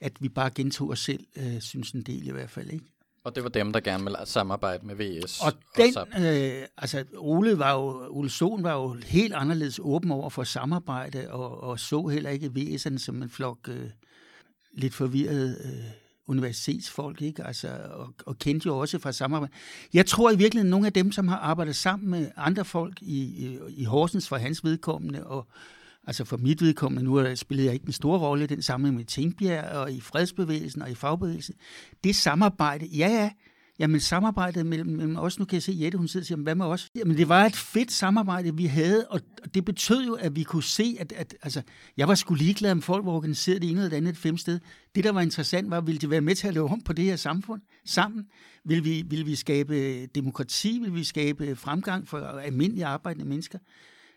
at 0.00 0.12
vi 0.20 0.28
bare 0.28 0.50
gentog 0.50 0.90
os 0.90 1.00
selv, 1.00 1.26
øh, 1.36 1.60
synes 1.60 1.90
en 1.90 2.02
del 2.02 2.26
i 2.26 2.30
hvert 2.30 2.50
fald. 2.50 2.70
Ikke? 2.70 2.84
Og 3.24 3.34
det 3.34 3.42
var 3.42 3.48
dem, 3.48 3.72
der 3.72 3.80
gerne 3.80 4.04
ville 4.04 4.18
samarbejde 4.24 4.86
med 4.86 4.94
VS. 4.94 5.40
Og 5.40 5.52
den, 5.76 6.24
øh, 6.24 6.66
altså 6.76 7.04
Ole, 7.16 7.58
var 7.58 7.72
jo, 7.72 8.06
Ole 8.10 8.30
Sohn 8.30 8.62
var 8.62 8.74
jo 8.74 8.96
helt 9.06 9.34
anderledes 9.34 9.80
åben 9.82 10.10
over 10.10 10.30
for 10.30 10.44
samarbejde, 10.44 11.30
og, 11.30 11.60
og 11.62 11.80
så 11.80 12.06
heller 12.06 12.30
ikke 12.30 12.46
VS'erne 12.46 12.98
som 12.98 13.22
en 13.22 13.30
flok 13.30 13.58
øh, 13.68 13.90
lidt 14.72 14.94
forvirrede 14.94 15.58
øh, 15.64 15.90
universitetsfolk, 16.26 17.22
ikke? 17.22 17.44
Altså, 17.44 17.68
og, 17.90 18.14
og 18.26 18.38
kendte 18.38 18.66
jo 18.66 18.78
også 18.78 18.98
fra 18.98 19.12
samarbejde. 19.12 19.52
Jeg 19.92 20.06
tror 20.06 20.30
i 20.30 20.36
virkeligheden, 20.36 20.70
nogle 20.70 20.86
af 20.86 20.92
dem, 20.92 21.12
som 21.12 21.28
har 21.28 21.36
arbejdet 21.36 21.76
sammen 21.76 22.10
med 22.10 22.30
andre 22.36 22.64
folk 22.64 23.02
i, 23.02 23.20
i, 23.22 23.58
i 23.68 23.84
Horsens 23.84 24.28
for 24.28 24.36
hans 24.36 24.64
vedkommende, 24.64 25.26
og 25.26 25.46
Altså 26.06 26.24
for 26.24 26.36
mit 26.36 26.62
vedkommende, 26.62 27.04
nu 27.04 27.36
spillede 27.36 27.66
jeg 27.66 27.74
ikke 27.74 27.86
en 27.86 27.92
stor 27.92 28.18
rolle 28.18 28.44
i 28.44 28.46
den 28.46 28.62
sammenhæng 28.62 28.96
med 28.96 29.04
Tingbjerg 29.04 29.64
og 29.64 29.92
i 29.92 30.00
fredsbevægelsen 30.00 30.82
og 30.82 30.90
i 30.90 30.94
fagbevægelsen. 30.94 31.54
Det 32.04 32.16
samarbejde, 32.16 32.86
ja 32.86 33.08
ja, 33.08 33.30
jamen 33.78 34.00
samarbejdet 34.00 34.66
mellem, 34.66 34.88
mellem 34.88 35.16
os, 35.16 35.38
nu 35.38 35.44
kan 35.44 35.54
jeg 35.54 35.62
se 35.62 35.76
Jette, 35.80 35.98
hun 35.98 36.08
sidder 36.08 36.22
og 36.22 36.26
siger, 36.26 36.38
hvad 36.38 36.54
med 36.54 36.66
os? 36.66 36.90
Jamen 36.94 37.16
det 37.16 37.28
var 37.28 37.46
et 37.46 37.56
fedt 37.56 37.92
samarbejde, 37.92 38.56
vi 38.56 38.66
havde, 38.66 39.06
og 39.08 39.20
det 39.54 39.64
betød 39.64 40.06
jo, 40.06 40.14
at 40.14 40.36
vi 40.36 40.42
kunne 40.42 40.62
se, 40.62 40.96
at, 41.00 41.12
at 41.12 41.34
altså, 41.42 41.62
jeg 41.96 42.08
var 42.08 42.14
sgu 42.14 42.34
ligeglad, 42.34 42.70
om 42.70 42.82
folk 42.82 43.06
var 43.06 43.12
organiseret 43.12 43.62
det 43.62 43.70
ene 43.70 43.78
eller 43.78 43.90
det 43.90 43.96
andet 43.96 44.12
et 44.12 44.18
fem 44.18 44.36
sted. 44.36 44.60
Det, 44.94 45.04
der 45.04 45.12
var 45.12 45.20
interessant, 45.20 45.70
var, 45.70 45.80
ville 45.80 45.98
de 45.98 46.10
være 46.10 46.20
med 46.20 46.34
til 46.34 46.48
at 46.48 46.54
lave 46.54 46.68
om 46.68 46.80
på 46.80 46.92
det 46.92 47.04
her 47.04 47.16
samfund 47.16 47.60
sammen? 47.84 48.26
Vil 48.64 48.84
vi, 48.84 49.02
vil 49.06 49.26
vi 49.26 49.34
skabe 49.34 50.06
demokrati? 50.06 50.78
Vil 50.82 50.94
vi 50.94 51.04
skabe 51.04 51.56
fremgang 51.56 52.08
for 52.08 52.18
almindelige 52.18 52.86
arbejdende 52.86 53.28
mennesker? 53.28 53.58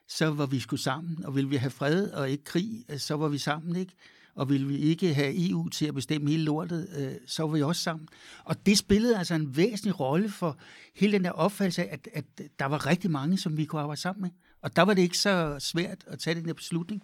Så 0.08 0.30
var 0.30 0.46
vi 0.46 0.60
sgu 0.60 0.78
sammen. 0.78 1.26
Og 1.26 1.36
ville 1.36 1.50
vi 1.50 1.56
have 1.56 1.72
fred 1.72 2.12
og 2.12 2.30
ikke 2.30 2.44
krig, 2.44 2.86
øh, 2.90 3.00
så 3.00 3.16
var 3.16 3.28
vi 3.28 3.38
sammen, 3.38 3.76
ikke? 3.76 3.94
Og 4.36 4.50
ville 4.50 4.68
vi 4.68 4.78
ikke 4.78 5.14
have 5.14 5.50
EU 5.50 5.70
til 5.70 5.86
at 5.86 5.94
bestemme 5.94 6.30
hele 6.30 6.44
lortet, 6.44 6.90
øh, 6.98 7.12
så 7.28 7.44
var 7.44 7.50
vi 7.50 7.62
også 7.62 7.82
sammen. 7.82 8.08
Og 8.44 8.66
det 8.66 8.78
spillede 8.78 9.18
altså 9.18 9.36
en 9.36 9.58
væsentlig 9.58 10.00
rolle 10.00 10.30
for 10.30 10.58
hele 10.96 11.12
den 11.12 11.24
der 11.24 11.32
opfattelse 11.32 11.84
af, 11.84 11.90
at, 11.92 12.08
at 12.14 12.26
der 12.60 12.66
var 12.66 12.86
rigtig 12.86 13.12
mange, 13.12 13.38
som 13.38 13.58
vi 13.58 13.66
kunne 13.66 13.82
arbejde 13.82 14.02
sammen 14.02 14.22
med. 14.22 14.30
Og 14.62 14.76
der 14.76 14.82
var 14.82 14.94
det 14.94 15.02
ikke 15.02 15.18
så 15.18 15.56
svært 15.60 16.04
at 16.08 16.20
tage 16.20 16.36
den 16.36 16.46
der 16.46 16.54
beslutning. 16.54 17.04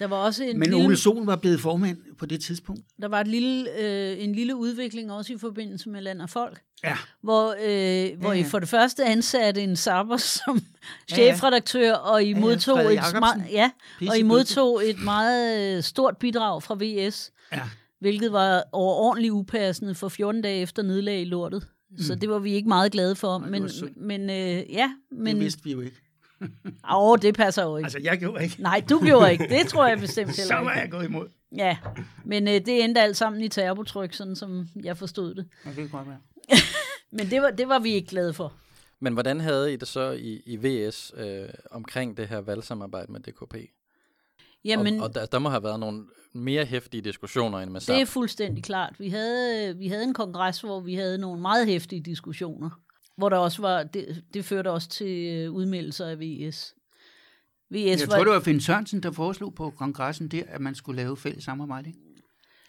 Der 0.00 0.06
var 0.06 0.16
også 0.16 0.44
en 0.44 0.58
Men 0.58 0.70
lille, 0.70 0.84
Ole 0.84 0.96
Sohn 0.96 1.26
var 1.26 1.36
blevet 1.36 1.60
formand 1.60 1.98
på 2.18 2.26
det 2.26 2.40
tidspunkt. 2.40 2.82
Der 3.02 3.08
var 3.08 3.20
et 3.20 3.28
lille, 3.28 3.78
øh, 3.80 4.24
en 4.24 4.34
lille 4.34 4.56
udvikling 4.56 5.12
også 5.12 5.32
i 5.32 5.38
forbindelse 5.38 5.88
med 5.88 6.00
Land 6.00 6.22
og 6.22 6.30
Folk. 6.30 6.60
Ja. 6.84 6.96
Hvor, 7.22 7.48
øh, 7.50 8.20
hvor 8.20 8.32
ja, 8.32 8.38
I 8.38 8.42
ja. 8.42 8.46
for 8.48 8.58
det 8.58 8.68
første 8.68 9.04
ansatte 9.04 9.62
en 9.62 9.76
sabber 9.76 10.16
som 10.44 10.60
chefredaktør, 11.08 11.94
og 11.94 12.24
I 12.24 12.30
ja, 12.32 12.40
modtog, 12.40 12.76
Frederik 12.78 12.98
et, 12.98 13.04
smart, 13.04 13.38
ja, 13.50 13.70
og 14.08 14.18
I 14.18 14.22
modtog 14.22 14.88
et 14.88 15.04
meget 15.04 15.76
øh, 15.76 15.82
stort 15.82 16.16
bidrag 16.16 16.62
fra 16.62 16.76
VS, 16.80 17.32
Ja. 17.52 17.60
hvilket 18.00 18.32
var 18.32 18.64
overordentligt 18.72 19.32
upassende 19.32 19.94
for 19.94 20.08
14 20.08 20.42
dage 20.42 20.62
efter 20.62 20.82
nedlag 20.82 21.20
i 21.20 21.24
lortet. 21.24 21.66
Så 21.98 22.14
det 22.14 22.28
var 22.28 22.38
vi 22.38 22.52
ikke 22.52 22.68
meget 22.68 22.92
glade 22.92 23.14
for. 23.14 23.38
Men, 23.38 23.70
men 23.96 24.30
øh, 24.30 24.72
ja, 24.72 24.92
Men, 25.10 25.24
men 25.24 25.36
det 25.36 25.44
vidste 25.44 25.64
vi 25.64 25.72
jo 25.72 25.80
ikke. 25.80 25.96
åh, 26.96 27.18
det 27.22 27.34
passer 27.34 27.62
jo 27.62 27.76
ikke. 27.76 27.86
Altså, 27.86 27.98
jeg 28.02 28.18
gjorde 28.18 28.42
ikke. 28.44 28.56
Nej, 28.62 28.84
du 28.90 29.00
gjorde 29.04 29.32
ikke. 29.32 29.48
Det 29.48 29.66
tror 29.68 29.86
jeg 29.86 29.98
bestemt 29.98 30.34
Så 30.34 30.42
heller 30.42 30.56
var 30.56 30.70
ikke. 30.70 30.80
jeg 30.80 30.90
gået 30.90 31.04
imod. 31.04 31.28
Ja, 31.56 31.76
men 32.24 32.48
øh, 32.48 32.54
det 32.54 32.84
endte 32.84 33.00
alt 33.00 33.16
sammen 33.16 33.42
i 33.42 33.48
terrortryk, 33.48 34.12
sådan 34.14 34.36
som 34.36 34.68
jeg 34.84 34.96
forstod 34.96 35.34
det. 35.34 35.46
Ja, 35.64 35.70
det 35.70 35.76
kan 35.76 35.88
godt 35.88 36.08
være. 36.08 36.18
Men 37.12 37.30
det 37.30 37.42
var, 37.42 37.50
det 37.50 37.68
var 37.68 37.78
vi 37.78 37.92
ikke 37.92 38.08
glade 38.08 38.32
for. 38.32 38.52
Men 39.00 39.12
hvordan 39.12 39.40
havde 39.40 39.72
I 39.72 39.76
det 39.76 39.88
så 39.88 40.10
i, 40.10 40.42
i 40.46 40.56
VS 40.56 41.12
øh, 41.16 41.48
omkring 41.70 42.16
det 42.16 42.28
her 42.28 42.40
valgsamarbejde 42.40 43.12
med 43.12 43.20
DKP? 43.20 43.54
Jamen, 44.64 45.00
og 45.00 45.04
og 45.06 45.14
der, 45.14 45.26
der 45.26 45.38
må 45.38 45.48
have 45.48 45.62
været 45.62 45.80
nogle 45.80 46.04
mere 46.32 46.64
hæftige 46.64 47.00
diskussioner 47.00 47.58
end 47.58 47.70
med 47.70 47.80
det 47.80 47.88
er 47.90 47.98
SAP. 48.04 48.08
fuldstændig 48.08 48.64
klart. 48.64 48.94
Vi 48.98 49.08
havde, 49.08 49.76
vi 49.78 49.88
havde 49.88 50.04
en 50.04 50.14
kongres, 50.14 50.60
hvor 50.60 50.80
vi 50.80 50.94
havde 50.94 51.18
nogle 51.18 51.40
meget 51.40 51.66
hæftige 51.66 52.00
diskussioner. 52.02 52.70
Hvor 53.20 53.28
der 53.28 53.36
også 53.36 53.62
var, 53.62 53.82
det, 53.82 54.24
det 54.34 54.44
førte 54.44 54.70
også 54.70 54.88
til 54.88 55.36
øh, 55.36 55.52
udmeldelser 55.52 56.06
af 56.06 56.20
VS. 56.20 56.74
VS 57.70 58.00
Jeg 58.00 58.08
tror, 58.08 58.24
det 58.24 58.32
var 58.32 58.40
Finn 58.40 58.60
Sørensen, 58.60 59.02
der 59.02 59.12
foreslog 59.12 59.54
på 59.54 59.70
kongressen 59.70 60.28
der, 60.28 60.42
at 60.48 60.60
man 60.60 60.74
skulle 60.74 60.96
lave 60.96 61.16
fælles 61.16 61.44
samarbejde. 61.44 61.88
ikke? 61.88 61.98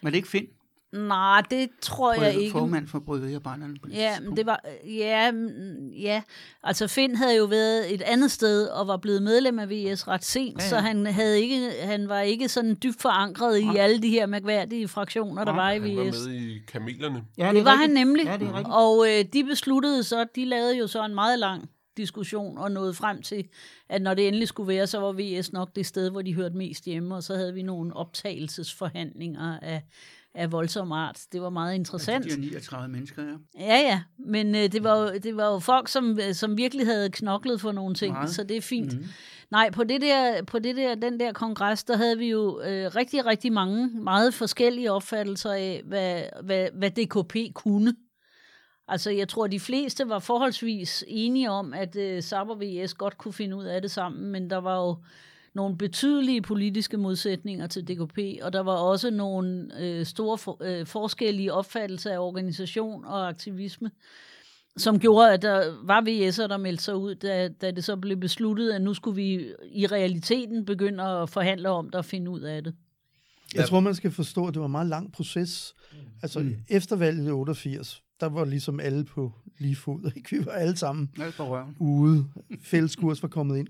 Var 0.02 0.10
det 0.10 0.18
ikke 0.18 0.28
Finn? 0.28 0.48
Nej, 0.94 1.42
det 1.52 1.70
tror 1.82 2.14
jeg 2.14 2.36
ikke. 2.36 2.52
Formand 2.52 2.88
for 2.88 3.00
Bryggeriarbejderne. 3.00 3.76
på 3.84 3.88
det 3.88 3.96
Ja, 3.96 4.20
men 4.20 4.38
det 4.38 4.46
var, 4.46 4.66
ja, 4.86 5.32
mm, 5.32 5.88
ja, 6.00 6.22
altså 6.64 6.88
Finn 6.88 7.16
havde 7.16 7.38
jo 7.38 7.46
været 7.46 7.94
et 7.94 8.02
andet 8.02 8.32
sted 8.32 8.68
og 8.68 8.88
var 8.88 8.98
blevet 8.98 9.24
medlem 9.24 9.60
af 9.60 9.70
VS 9.70 10.08
ret 10.08 10.26
sent, 10.26 10.58
Ja, 10.58 10.64
ja, 10.64 10.64
ja. 10.64 10.70
så 10.70 10.76
han, 10.88 11.06
havde 11.06 11.42
ikke, 11.42 11.72
han 11.82 12.10
var 12.10 12.20
ikke 12.20 12.50
sådan 12.50 12.78
dybt 12.84 13.02
forankret 13.02 13.60
i 13.60 13.64
Nej. 13.66 13.76
alle 13.78 14.02
de 14.02 14.10
her 14.10 14.26
mærkværdige 14.26 14.88
fraktioner, 14.88 15.44
der 15.44 15.54
var 15.54 15.72
i 15.72 15.80
Han 15.80 15.98
var 15.98 16.04
VS. 16.12 16.26
med 16.28 16.36
i 16.36 16.60
Kamelerne. 16.68 17.24
Ja, 17.38 17.48
Det, 17.48 17.56
det 17.56 17.66
var 17.66 17.72
rigtigt. 17.72 17.98
han 17.98 18.08
nemlig, 18.08 18.26
Ja, 18.26 18.38
det 18.38 18.48
er 18.48 18.54
rigtigt. 18.58 18.74
og 18.76 19.06
øh, 19.10 19.26
de 19.34 19.44
besluttede 19.44 20.04
så, 20.04 20.26
de 20.36 20.46
lavede 20.46 20.78
jo 20.78 20.88
så 20.88 21.06
en 21.06 21.16
meget 21.16 21.40
lang 21.40 21.70
diskussion 21.98 22.58
og 22.58 22.72
nåede 22.72 22.94
frem 22.94 23.22
til, 23.22 23.44
at 23.90 24.02
når 24.02 24.14
det 24.14 24.28
endelig 24.28 24.48
skulle 24.48 24.68
være, 24.68 24.88
så 24.88 25.00
var 25.00 25.12
VS 25.20 25.54
nok 25.54 25.76
det 25.76 25.86
sted, 25.86 26.10
hvor 26.10 26.22
de 26.22 26.34
hørte 26.36 26.56
mest 26.58 26.86
hjemme, 26.86 27.16
og 27.16 27.24
så 27.24 27.36
havde 27.36 27.54
vi 27.54 27.62
nogle 27.62 27.96
optagelsesforhandlinger 27.96 29.60
af, 29.60 29.84
af 30.36 30.52
voldsom 30.52 30.92
art. 30.92 31.20
Det 31.32 31.42
var 31.42 31.50
meget 31.50 31.76
interessant. 31.76 32.26
De 32.26 32.30
der 32.30 32.38
39 32.38 32.88
mennesker, 32.88 33.24
ja. 33.24 33.66
Ja, 33.66 33.78
ja, 33.80 34.02
men 34.18 34.56
øh, 34.56 34.72
det, 34.72 34.84
var 34.84 34.98
jo, 34.98 35.18
det 35.18 35.38
var 35.38 35.52
jo 35.52 35.60
folk, 35.60 35.88
som, 35.88 36.20
øh, 36.28 36.34
som 36.34 36.58
virkelig 36.58 36.86
havde 36.86 37.10
knoklet 37.10 37.62
for 37.62 37.72
nogle 37.72 37.96
ting, 37.96 38.14
Meget. 38.14 38.30
så 38.30 38.44
det 38.44 38.58
er 38.58 38.62
fint. 38.62 38.94
Mhm. 38.94 39.02
Mm. 39.02 39.08
Nej, 39.52 39.70
på, 39.72 39.84
det 39.84 40.02
der, 40.02 40.44
på 40.44 40.60
det 40.60 40.76
der, 40.76 40.96
den 40.96 41.20
der 41.20 41.34
kongres, 41.34 41.84
der 41.84 41.98
havde 41.98 42.18
vi 42.18 42.30
jo 42.30 42.62
øh, 42.62 42.96
rigtig, 42.96 43.26
rigtig 43.26 43.54
mange 43.54 43.88
meget 43.88 44.34
forskellige 44.34 44.92
opfattelser 44.92 45.52
af, 45.52 45.82
hvad, 45.86 46.24
hvad, 46.44 46.68
hvad 46.74 46.92
DKP 46.92 47.54
kunne. 47.54 47.96
Altså, 48.88 49.12
jeg 49.12 49.30
tror, 49.30 49.48
de 49.48 49.60
fleste 49.60 50.10
var 50.10 50.20
forholdsvis 50.20 51.04
enige 51.08 51.52
om, 51.52 51.74
at 51.74 51.96
øh, 51.96 52.24
og 52.32 52.62
VS 52.62 52.94
godt 52.94 53.18
kunne 53.18 53.34
finde 53.34 53.58
ud 53.58 53.66
af 53.66 53.82
det 53.82 53.92
sammen, 53.92 54.32
men 54.32 54.50
der 54.50 54.58
var 54.58 54.78
jo 54.78 54.98
nogle 55.54 55.78
betydelige 55.78 56.42
politiske 56.42 56.98
modsætninger 56.98 57.68
til 57.68 57.88
DKP, 57.88 58.20
og 58.42 58.54
der 58.54 58.60
var 58.60 58.76
også 58.76 59.10
nogle 59.10 59.70
øh, 59.80 60.06
store 60.06 60.38
for, 60.38 60.58
øh, 60.62 60.86
forskellige 60.86 61.54
opfattelser 61.54 62.14
af 62.14 62.20
organisation 62.20 63.06
og 63.06 63.28
aktivisme, 63.28 63.92
som 64.78 65.00
gjorde, 65.00 65.34
at 65.34 65.42
der 65.42 65.74
var 65.84 66.02
VS'er, 66.02 66.48
der 66.48 66.58
meldte 66.58 66.84
sig 66.84 66.96
ud, 66.96 67.16
da, 67.16 67.48
da 67.48 67.72
det 67.72 67.84
så 67.84 67.96
blev 67.96 68.18
besluttet, 68.18 68.72
at 68.72 68.82
nu 68.82 68.94
skulle 68.94 69.16
vi 69.16 69.54
i 69.72 69.88
realiteten 69.88 70.66
begynde 70.66 71.04
at 71.04 71.30
forhandle 71.30 71.70
om 71.70 71.86
det 71.86 71.96
og 71.96 72.06
finde 72.06 72.32
ud 72.32 72.42
af 72.42 72.64
det. 72.64 72.74
Jeg 73.56 73.68
tror, 73.68 73.80
man 73.80 73.96
skal 73.96 74.12
forstå, 74.12 74.48
at 74.48 74.54
det 74.54 74.60
var 74.60 74.66
en 74.66 74.72
meget 74.72 74.88
lang 74.88 75.12
proces. 75.12 75.76
Altså, 76.22 76.40
mm. 76.40 76.56
efter 76.70 76.96
valget 76.96 77.28
i 77.28 77.32
88, 77.32 78.04
der 78.20 78.30
var 78.30 78.46
ligesom 78.46 78.80
alle 78.80 79.04
på 79.04 79.32
lige 79.58 79.76
fod. 79.76 80.12
Ikke? 80.16 80.38
Vi 80.38 80.46
var 80.46 80.52
alle 80.52 80.78
sammen 80.78 81.10
ude. 81.80 82.26
Fælles 82.64 82.96
kurs 82.96 83.22
var 83.22 83.30
kommet 83.30 83.58
ind. 83.58 83.68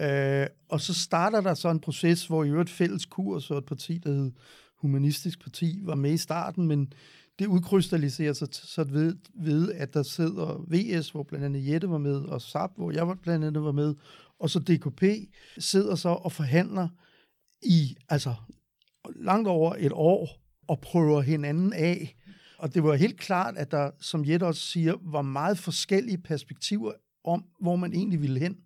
Øh, 0.00 0.46
og 0.68 0.80
så 0.80 0.94
starter 0.94 1.40
der 1.40 1.54
så 1.54 1.70
en 1.70 1.80
proces, 1.80 2.26
hvor 2.26 2.44
i 2.44 2.48
øvrigt 2.48 2.70
fælles 2.70 3.06
kurs 3.06 3.50
og 3.50 3.58
et 3.58 3.64
parti, 3.64 3.98
der 3.98 4.12
hed 4.12 4.32
Humanistisk 4.78 5.42
Parti, 5.42 5.80
var 5.82 5.94
med 5.94 6.12
i 6.12 6.16
starten, 6.16 6.66
men 6.66 6.92
det 7.38 7.46
udkrystalliserer 7.46 8.32
sig 8.32 8.48
så 8.52 8.84
ved, 8.84 9.16
ved, 9.34 9.72
at 9.72 9.94
der 9.94 10.02
sidder 10.02 10.64
VS, 10.68 11.10
hvor 11.10 11.22
blandt 11.22 11.44
andet 11.44 11.68
Jette 11.68 11.90
var 11.90 11.98
med, 11.98 12.16
og 12.16 12.42
SAP, 12.42 12.70
hvor 12.76 12.90
jeg 12.90 13.08
var 13.08 13.14
blandt 13.14 13.44
andet 13.44 13.64
var 13.64 13.72
med, 13.72 13.94
og 14.38 14.50
så 14.50 14.58
DKP 14.58 15.02
sidder 15.58 15.94
så 15.94 16.08
og 16.08 16.32
forhandler 16.32 16.88
i 17.62 17.96
altså 18.08 18.34
langt 19.16 19.48
over 19.48 19.74
et 19.78 19.92
år 19.92 20.28
og 20.68 20.80
prøver 20.80 21.20
hinanden 21.20 21.72
af. 21.72 22.16
og 22.58 22.74
det 22.74 22.82
var 22.82 22.94
helt 22.94 23.20
klart, 23.20 23.56
at 23.56 23.70
der, 23.70 23.90
som 24.00 24.24
Jette 24.24 24.44
også 24.44 24.60
siger, 24.60 24.94
var 25.02 25.22
meget 25.22 25.58
forskellige 25.58 26.18
perspektiver 26.18 26.92
om, 27.24 27.44
hvor 27.60 27.76
man 27.76 27.92
egentlig 27.92 28.20
ville 28.20 28.40
hen. 28.40 28.56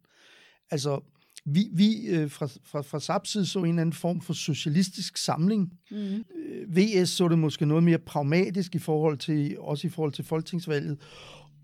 Altså, 0.71 1.01
vi, 1.49 1.69
vi 1.73 2.07
øh, 2.07 2.31
fra, 2.31 2.47
fra, 2.47 2.81
fra 2.81 3.01
SAPs 3.01 3.31
side 3.31 3.47
så 3.47 3.59
en 3.59 3.69
eller 3.69 3.81
anden 3.81 3.93
form 3.93 4.21
for 4.21 4.33
socialistisk 4.33 5.17
samling. 5.17 5.73
Mm. 5.91 6.25
VS 6.69 7.09
så 7.09 7.29
det 7.29 7.39
måske 7.39 7.67
noget 7.67 7.85
mere 7.85 7.99
pragmatisk 7.99 8.75
i 8.75 8.79
forhold 8.79 9.19
til, 9.19 9.57
også 9.59 9.87
i 9.87 9.91
forhold 9.91 10.13
til 10.13 10.25
folketingsvalget, 10.25 10.99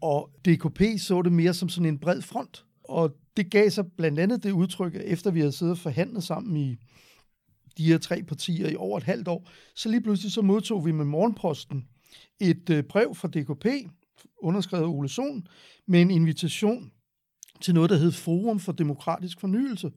og 0.00 0.30
DKP 0.44 0.82
så 0.98 1.22
det 1.22 1.32
mere 1.32 1.54
som 1.54 1.68
sådan 1.68 1.88
en 1.88 1.98
bred 1.98 2.22
front. 2.22 2.64
Og 2.84 3.16
det 3.36 3.50
gav 3.50 3.70
sig 3.70 3.84
blandt 3.96 4.18
andet 4.18 4.42
det 4.42 4.52
udtryk, 4.52 4.94
at 4.94 5.02
efter 5.04 5.30
vi 5.30 5.40
havde 5.40 5.52
siddet 5.52 5.72
og 5.72 5.78
forhandlet 5.78 6.24
sammen 6.24 6.56
i 6.56 6.76
de 7.78 7.84
her 7.84 7.98
tre 7.98 8.22
partier 8.22 8.68
i 8.68 8.76
over 8.76 8.98
et 8.98 9.04
halvt 9.04 9.28
år, 9.28 9.50
så 9.76 9.88
lige 9.88 10.00
pludselig 10.00 10.32
så 10.32 10.42
modtog 10.42 10.86
vi 10.86 10.92
med 10.92 11.04
morgenposten 11.04 11.84
et 12.40 12.70
øh, 12.70 12.82
brev 12.82 13.14
fra 13.14 13.28
DKP, 13.28 13.66
underskrevet 14.42 14.86
Ole 14.86 15.08
Sohn, 15.08 15.46
med 15.86 16.00
en 16.00 16.10
invitation 16.10 16.92
til 17.60 17.74
noget, 17.74 17.90
der 17.90 17.96
hed 17.96 18.12
Forum 18.12 18.60
for 18.60 18.72
Demokratisk 18.72 19.40
Fornyelse, 19.40 19.90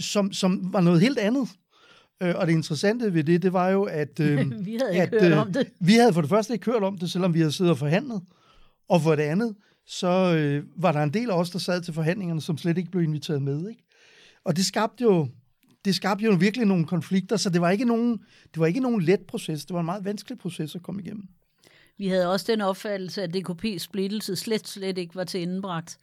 som, 0.00 0.32
som 0.32 0.72
var 0.72 0.80
noget 0.80 1.00
helt 1.00 1.18
andet. 1.18 1.48
Øh, 2.22 2.34
og 2.36 2.46
det 2.46 2.52
interessante 2.52 3.14
ved 3.14 3.24
det, 3.24 3.42
det 3.42 3.52
var 3.52 3.68
jo, 3.68 3.82
at, 3.82 4.20
øh, 4.20 4.66
vi 4.66 4.78
havde 4.80 4.92
ikke 4.92 5.16
at 5.16 5.22
hørt 5.22 5.32
øh, 5.32 5.38
om 5.38 5.52
det. 5.52 5.68
vi 5.80 5.92
havde 5.92 6.12
for 6.12 6.20
det 6.20 6.30
første 6.30 6.52
ikke 6.52 6.70
hørt 6.70 6.82
om 6.82 6.98
det, 6.98 7.10
selvom 7.10 7.34
vi 7.34 7.38
havde 7.38 7.52
siddet 7.52 7.70
og 7.70 7.78
forhandlet. 7.78 8.22
Og 8.88 9.02
for 9.02 9.14
det 9.14 9.22
andet, 9.22 9.54
så 9.86 10.34
øh, 10.36 10.64
var 10.76 10.92
der 10.92 11.02
en 11.02 11.14
del 11.14 11.30
af 11.30 11.34
os, 11.38 11.50
der 11.50 11.58
sad 11.58 11.82
til 11.82 11.94
forhandlingerne, 11.94 12.40
som 12.40 12.58
slet 12.58 12.78
ikke 12.78 12.90
blev 12.90 13.02
inviteret 13.02 13.42
med. 13.42 13.68
Ikke? 13.68 13.84
Og 14.44 14.56
det 14.56 14.66
skabte 14.66 15.04
jo 15.04 15.28
det 15.84 15.94
skabte 15.94 16.24
jo 16.24 16.36
virkelig 16.40 16.66
nogle 16.66 16.86
konflikter, 16.86 17.36
så 17.36 17.50
det 17.50 17.60
var 17.60 17.70
ikke 17.70 17.84
nogen, 17.84 18.18
det 18.54 18.60
var 18.60 18.66
ikke 18.66 18.80
nogen 18.80 19.02
let 19.02 19.20
proces. 19.20 19.64
Det 19.64 19.74
var 19.74 19.80
en 19.80 19.86
meget 19.86 20.04
vanskelig 20.04 20.38
proces 20.38 20.74
at 20.74 20.82
komme 20.82 21.02
igennem. 21.02 21.28
Vi 21.98 22.08
havde 22.08 22.30
også 22.30 22.46
den 22.52 22.60
opfattelse, 22.60 23.22
at 23.22 23.36
DKP's 23.36 23.78
splittelse 23.78 24.36
slet, 24.36 24.68
slet 24.68 24.98
ikke 24.98 25.14
var 25.14 25.24
til 25.24 25.40
indenbragt. 25.40 25.98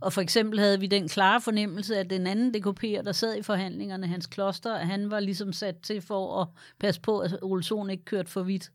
Og 0.00 0.12
for 0.12 0.20
eksempel 0.20 0.58
havde 0.58 0.80
vi 0.80 0.86
den 0.86 1.08
klare 1.08 1.40
fornemmelse, 1.40 1.98
at 1.98 2.10
den 2.10 2.26
anden 2.26 2.54
DKP'er, 2.56 3.02
der 3.02 3.12
sad 3.12 3.36
i 3.36 3.42
forhandlingerne, 3.42 4.06
hans 4.06 4.26
kloster, 4.26 4.76
han 4.76 5.10
var 5.10 5.20
ligesom 5.20 5.52
sat 5.52 5.76
til 5.82 6.00
for 6.00 6.40
at 6.40 6.48
passe 6.78 7.00
på, 7.00 7.18
at 7.18 7.38
Ole 7.42 7.92
ikke 7.92 8.04
kørte 8.04 8.30
for 8.30 8.42
vidt. 8.42 8.70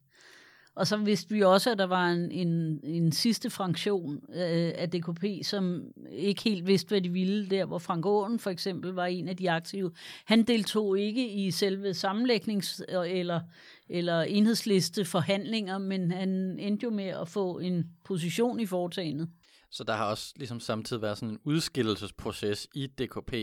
Og 0.77 0.87
så 0.87 0.97
vidste 0.97 1.33
vi 1.33 1.41
også, 1.41 1.71
at 1.71 1.77
der 1.77 1.85
var 1.85 2.07
en, 2.07 2.31
en, 2.31 2.79
en 2.83 3.11
sidste 3.11 3.49
fraktion 3.49 4.15
øh, 4.29 4.71
af 4.75 4.89
DKP, 4.89 5.23
som 5.43 5.83
ikke 6.11 6.43
helt 6.43 6.67
vidste, 6.67 6.87
hvad 6.87 7.01
de 7.01 7.09
ville 7.09 7.49
der, 7.49 7.65
hvor 7.65 7.77
Frank 7.77 8.05
Aaen 8.05 8.39
for 8.39 8.49
eksempel 8.49 8.91
var 8.91 9.05
en 9.05 9.27
af 9.27 9.37
de 9.37 9.51
aktive. 9.51 9.91
Han 10.25 10.43
deltog 10.43 10.99
ikke 10.99 11.29
i 11.29 11.51
selve 11.51 11.89
sammenlægnings- 11.89 12.81
eller, 12.89 13.41
eller 13.89 14.21
enhedsliste 14.21 15.05
forhandlinger, 15.05 15.77
men 15.77 16.11
han 16.11 16.29
endte 16.59 16.83
jo 16.83 16.89
med 16.89 17.05
at 17.07 17.27
få 17.27 17.59
en 17.59 17.85
position 18.05 18.59
i 18.59 18.65
foretagendet. 18.65 19.29
Så 19.71 19.83
der 19.83 19.93
har 19.93 20.09
også 20.09 20.33
ligesom 20.35 20.59
samtidig 20.59 21.01
været 21.01 21.17
sådan 21.17 21.33
en 21.33 21.39
udskillelsesproces 21.43 22.67
i 22.75 22.87
DKP, 22.87 23.33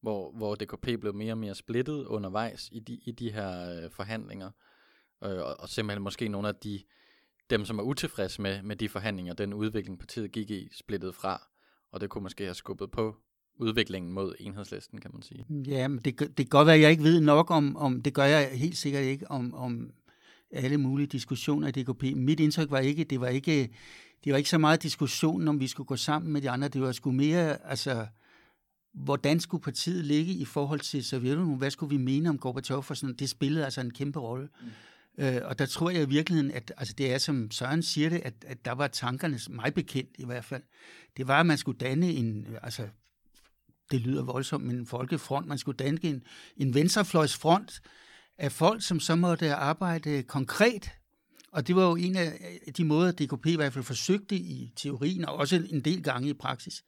hvor, 0.00 0.32
hvor 0.36 0.54
DKP 0.54 1.00
blev 1.00 1.14
mere 1.14 1.32
og 1.32 1.38
mere 1.38 1.54
splittet 1.54 2.04
undervejs 2.04 2.68
i 2.72 2.80
de, 2.80 2.94
i 2.94 3.12
de 3.12 3.32
her 3.32 3.82
øh, 3.84 3.90
forhandlinger. 3.90 4.50
Øh, 5.24 5.38
og, 5.38 5.60
og 5.60 5.68
simpelthen 5.68 6.02
måske 6.02 6.28
nogle 6.28 6.48
af 6.48 6.54
de, 6.54 6.82
dem, 7.50 7.64
som 7.64 7.78
er 7.78 7.82
utilfredse 7.82 8.42
med, 8.42 8.62
med 8.62 8.76
de 8.76 8.88
forhandlinger, 8.88 9.34
den 9.34 9.54
udvikling 9.54 9.98
partiet 9.98 10.32
gik 10.32 10.50
i, 10.50 10.68
splittede 10.72 11.12
fra. 11.12 11.48
Og 11.92 12.00
det 12.00 12.10
kunne 12.10 12.22
måske 12.22 12.44
have 12.44 12.54
skubbet 12.54 12.90
på 12.90 13.16
udviklingen 13.58 14.12
mod 14.12 14.34
enhedslisten, 14.40 15.00
kan 15.00 15.10
man 15.14 15.22
sige. 15.22 15.46
Ja, 15.66 15.88
men 15.88 15.98
det, 15.98 16.18
det 16.18 16.36
kan 16.36 16.46
godt 16.46 16.66
være, 16.66 16.76
at 16.76 16.82
jeg 16.82 16.90
ikke 16.90 17.02
ved 17.02 17.20
nok 17.20 17.50
om, 17.50 17.76
om 17.76 18.02
det 18.02 18.14
gør 18.14 18.24
jeg 18.24 18.50
helt 18.52 18.76
sikkert 18.76 19.04
ikke, 19.04 19.30
om, 19.30 19.54
om 19.54 19.90
alle 20.50 20.78
mulige 20.78 21.06
diskussioner 21.06 21.68
i 21.68 21.70
DKP. 21.70 22.02
Mit 22.16 22.40
indtryk 22.40 22.70
var 22.70 22.78
ikke, 22.78 23.04
det 23.04 23.20
var 23.20 23.28
ikke, 23.28 23.70
det 24.24 24.32
var 24.32 24.36
ikke 24.36 24.50
så 24.50 24.58
meget 24.58 24.82
diskussionen, 24.82 25.48
om 25.48 25.60
vi 25.60 25.66
skulle 25.66 25.86
gå 25.86 25.96
sammen 25.96 26.32
med 26.32 26.42
de 26.42 26.50
andre. 26.50 26.68
Det 26.68 26.82
var 26.82 26.92
sgu 26.92 27.12
mere, 27.12 27.68
altså, 27.70 28.06
hvordan 28.94 29.40
skulle 29.40 29.62
partiet 29.62 30.04
ligge 30.04 30.32
i 30.32 30.44
forhold 30.44 30.80
til 30.80 31.04
Sovjetunionen? 31.04 31.58
Hvad 31.58 31.70
skulle 31.70 31.98
vi 31.98 32.04
mene 32.04 32.28
om 32.28 32.38
Gorbachev? 32.38 32.82
For 32.82 32.94
sådan, 32.94 33.14
det 33.14 33.30
spillede 33.30 33.64
altså 33.64 33.80
en 33.80 33.90
kæmpe 33.90 34.18
rolle. 34.18 34.48
Mm. 34.60 34.68
Øh, 35.24 35.40
og 35.44 35.58
der 35.58 35.66
tror 35.66 35.90
jeg 35.90 36.02
i 36.02 36.08
virkeligheden, 36.08 36.50
at 36.50 36.72
altså 36.76 36.94
det 36.98 37.12
er, 37.12 37.18
som 37.18 37.50
Søren 37.50 37.82
siger 37.82 38.08
det, 38.08 38.20
at, 38.24 38.34
at 38.46 38.64
der 38.64 38.72
var 38.72 38.86
tankerne, 38.86 39.38
mig 39.50 39.74
bekendt 39.74 40.10
i 40.18 40.24
hvert 40.24 40.44
fald, 40.44 40.62
det 41.16 41.28
var, 41.28 41.40
at 41.40 41.46
man 41.46 41.58
skulle 41.58 41.78
danne 41.78 42.12
en, 42.12 42.46
altså 42.62 42.88
det 43.90 44.00
lyder 44.00 44.22
voldsomt, 44.22 44.64
men 44.64 44.76
en 44.76 44.86
folkefront, 44.86 45.46
man 45.46 45.58
skulle 45.58 45.76
danne 45.76 45.98
en, 46.02 46.22
en 46.56 46.74
venstrefløjsfront 46.74 47.80
af 48.38 48.52
folk, 48.52 48.82
som 48.82 49.00
så 49.00 49.14
måtte 49.14 49.54
arbejde 49.54 50.22
konkret 50.22 50.90
og 51.52 51.66
det 51.66 51.76
var 51.76 51.88
jo 51.88 51.96
en 51.96 52.16
af 52.16 52.72
de 52.76 52.84
måder, 52.84 53.12
DKP 53.12 53.46
i 53.46 53.56
hvert 53.56 53.72
fald 53.72 53.84
forsøgte 53.84 54.36
i 54.36 54.72
teorien, 54.76 55.24
og 55.24 55.34
også 55.34 55.66
en 55.70 55.80
del 55.80 56.02
gange 56.02 56.28
i 56.28 56.32
praksis. 56.32 56.84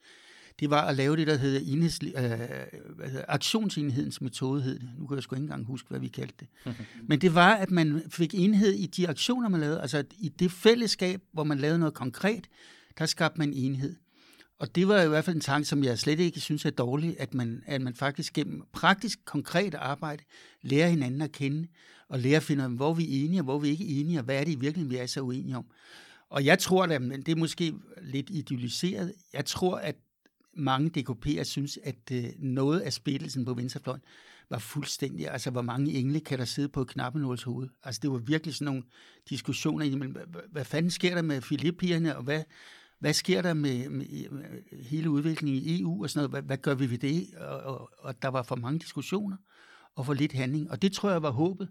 Det 0.60 0.70
var 0.70 0.82
at 0.82 0.96
lave 0.96 1.16
det, 1.16 1.26
der 1.26 1.36
hedder, 1.36 1.60
enheds, 1.72 1.98
øh, 2.02 2.12
hedder 2.12 3.24
aktionsenhedens 3.28 4.20
metode. 4.20 4.62
Hed 4.62 4.78
det. 4.78 4.90
Nu 4.98 5.06
kan 5.06 5.14
jeg 5.14 5.22
sgu 5.22 5.34
ikke 5.34 5.42
engang 5.42 5.64
huske, 5.64 5.88
hvad 5.88 6.00
vi 6.00 6.08
kaldte 6.08 6.34
det. 6.40 6.48
Men 7.08 7.20
det 7.20 7.34
var, 7.34 7.54
at 7.54 7.70
man 7.70 8.02
fik 8.08 8.34
enhed 8.34 8.72
i 8.72 8.86
de 8.86 9.08
aktioner, 9.08 9.48
man 9.48 9.60
lavede. 9.60 9.80
Altså 9.80 10.04
i 10.18 10.28
det 10.28 10.52
fællesskab, 10.52 11.20
hvor 11.32 11.44
man 11.44 11.58
lavede 11.58 11.78
noget 11.78 11.94
konkret, 11.94 12.48
der 12.98 13.06
skabte 13.06 13.38
man 13.38 13.52
enhed. 13.52 13.96
Og 14.60 14.74
det 14.74 14.88
var 14.88 15.02
i 15.02 15.08
hvert 15.08 15.24
fald 15.24 15.36
en 15.36 15.40
tanke, 15.40 15.68
som 15.68 15.84
jeg 15.84 15.98
slet 15.98 16.20
ikke 16.20 16.40
synes 16.40 16.64
er 16.64 16.70
dårlig, 16.70 17.16
at 17.20 17.34
man, 17.34 17.62
at 17.66 17.82
man 17.82 17.94
faktisk 17.94 18.32
gennem 18.32 18.62
praktisk, 18.72 19.18
konkret 19.24 19.74
arbejde 19.74 20.24
lærer 20.62 20.88
hinanden 20.88 21.22
at 21.22 21.32
kende, 21.32 21.68
og 22.08 22.18
lærer 22.18 22.36
at 22.36 22.42
finde 22.42 22.64
ud 22.64 22.70
af, 22.70 22.76
hvor 22.76 22.94
vi 22.94 23.02
er 23.02 23.24
enige, 23.24 23.40
og 23.40 23.44
hvor 23.44 23.58
vi 23.58 23.68
ikke 23.68 23.84
er 23.84 24.00
enige, 24.00 24.18
og 24.18 24.24
hvad 24.24 24.40
er 24.40 24.44
det 24.44 24.52
i 24.52 24.60
virkeligheden, 24.60 24.90
vi 24.90 24.96
er 24.96 25.06
så 25.06 25.20
uenige 25.20 25.56
om. 25.56 25.66
Og 26.30 26.44
jeg 26.44 26.58
tror, 26.58 26.84
at 26.84 27.00
det 27.00 27.28
er 27.28 27.36
måske 27.36 27.74
lidt 28.02 28.30
idealiseret. 28.30 29.14
Jeg 29.32 29.44
tror, 29.44 29.76
at 29.76 29.96
mange 30.56 30.90
DKP'er 30.98 31.42
synes, 31.44 31.78
at 31.84 31.96
øh, 32.12 32.24
noget 32.38 32.80
af 32.80 32.92
splittelsen 32.92 33.44
på 33.44 33.54
venstrefløjen 33.54 34.02
var 34.50 34.58
fuldstændig, 34.58 35.30
altså 35.30 35.50
hvor 35.50 35.62
mange 35.62 35.92
engle 35.92 36.20
kan 36.20 36.38
der 36.38 36.44
sidde 36.44 36.68
på 36.68 36.84
knappenåls 36.84 37.42
hoved. 37.42 37.68
Altså 37.82 37.98
det 38.02 38.10
var 38.10 38.18
virkelig 38.18 38.54
sådan 38.54 38.64
nogle 38.64 38.82
diskussioner, 39.28 40.14
hvad 40.50 40.64
fanden 40.64 40.90
sker 40.90 41.14
der 41.14 41.22
med 41.22 41.40
Filippierne, 41.40 42.16
og 42.16 42.22
hvad, 42.22 42.42
hvad 43.00 43.12
sker 43.12 43.42
der 43.42 43.54
med, 43.54 43.88
med, 43.88 44.30
med 44.30 44.44
hele 44.82 45.10
udviklingen 45.10 45.62
i 45.62 45.80
EU 45.80 46.02
og 46.02 46.10
sådan 46.10 46.18
noget, 46.18 46.30
hvad, 46.30 46.42
hvad 46.42 46.56
gør 46.56 46.74
vi 46.74 46.90
ved 46.90 46.98
det? 46.98 47.34
Og, 47.34 47.60
og, 47.60 47.90
og 47.98 48.22
der 48.22 48.28
var 48.28 48.42
for 48.42 48.56
mange 48.56 48.78
diskussioner 48.78 49.36
og 49.96 50.06
for 50.06 50.14
lidt 50.14 50.32
handling. 50.32 50.70
Og 50.70 50.82
det 50.82 50.92
tror 50.92 51.10
jeg 51.10 51.22
var 51.22 51.30
håbet. 51.30 51.68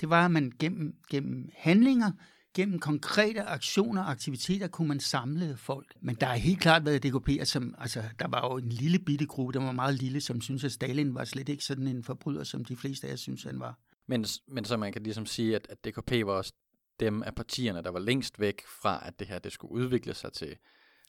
Det 0.00 0.10
var, 0.10 0.24
at 0.24 0.30
man 0.30 0.52
gennem, 0.58 0.94
gennem 1.10 1.48
handlinger, 1.56 2.12
gennem 2.54 2.78
konkrete 2.78 3.42
aktioner 3.42 4.02
og 4.02 4.10
aktiviteter, 4.10 4.68
kunne 4.68 4.88
man 4.88 5.00
samle 5.00 5.56
folk. 5.56 5.94
Men 6.00 6.14
der 6.14 6.26
er 6.26 6.36
helt 6.36 6.60
klart 6.60 6.84
været 6.84 7.04
DKP'er, 7.06 7.44
som, 7.44 7.74
altså, 7.78 8.02
der 8.18 8.28
var 8.28 8.46
jo 8.46 8.56
en 8.56 8.68
lille 8.68 8.98
bitte 8.98 9.26
gruppe, 9.26 9.52
der 9.52 9.64
var 9.64 9.72
meget 9.72 9.94
lille, 9.94 10.20
som 10.20 10.40
synes 10.40 10.64
at 10.64 10.72
Stalin 10.72 11.14
var 11.14 11.24
slet 11.24 11.48
ikke 11.48 11.64
sådan 11.64 11.86
en 11.86 12.04
forbryder, 12.04 12.44
som 12.44 12.64
de 12.64 12.76
fleste 12.76 13.06
af 13.06 13.10
jer 13.10 13.16
synes, 13.16 13.42
han 13.42 13.60
var. 13.60 13.78
Men, 14.06 14.24
men 14.48 14.64
så 14.64 14.76
man 14.76 14.92
kan 14.92 15.02
ligesom 15.02 15.26
sige, 15.26 15.56
at, 15.56 15.66
at 15.70 15.84
DKP 15.84 16.10
var 16.26 16.32
også 16.32 16.52
dem 17.00 17.22
af 17.22 17.34
partierne, 17.34 17.82
der 17.82 17.90
var 17.90 17.98
længst 17.98 18.40
væk 18.40 18.62
fra, 18.82 19.02
at 19.06 19.18
det 19.18 19.26
her 19.26 19.38
det 19.38 19.52
skulle 19.52 19.72
udvikle 19.72 20.14
sig 20.14 20.32
til 20.32 20.56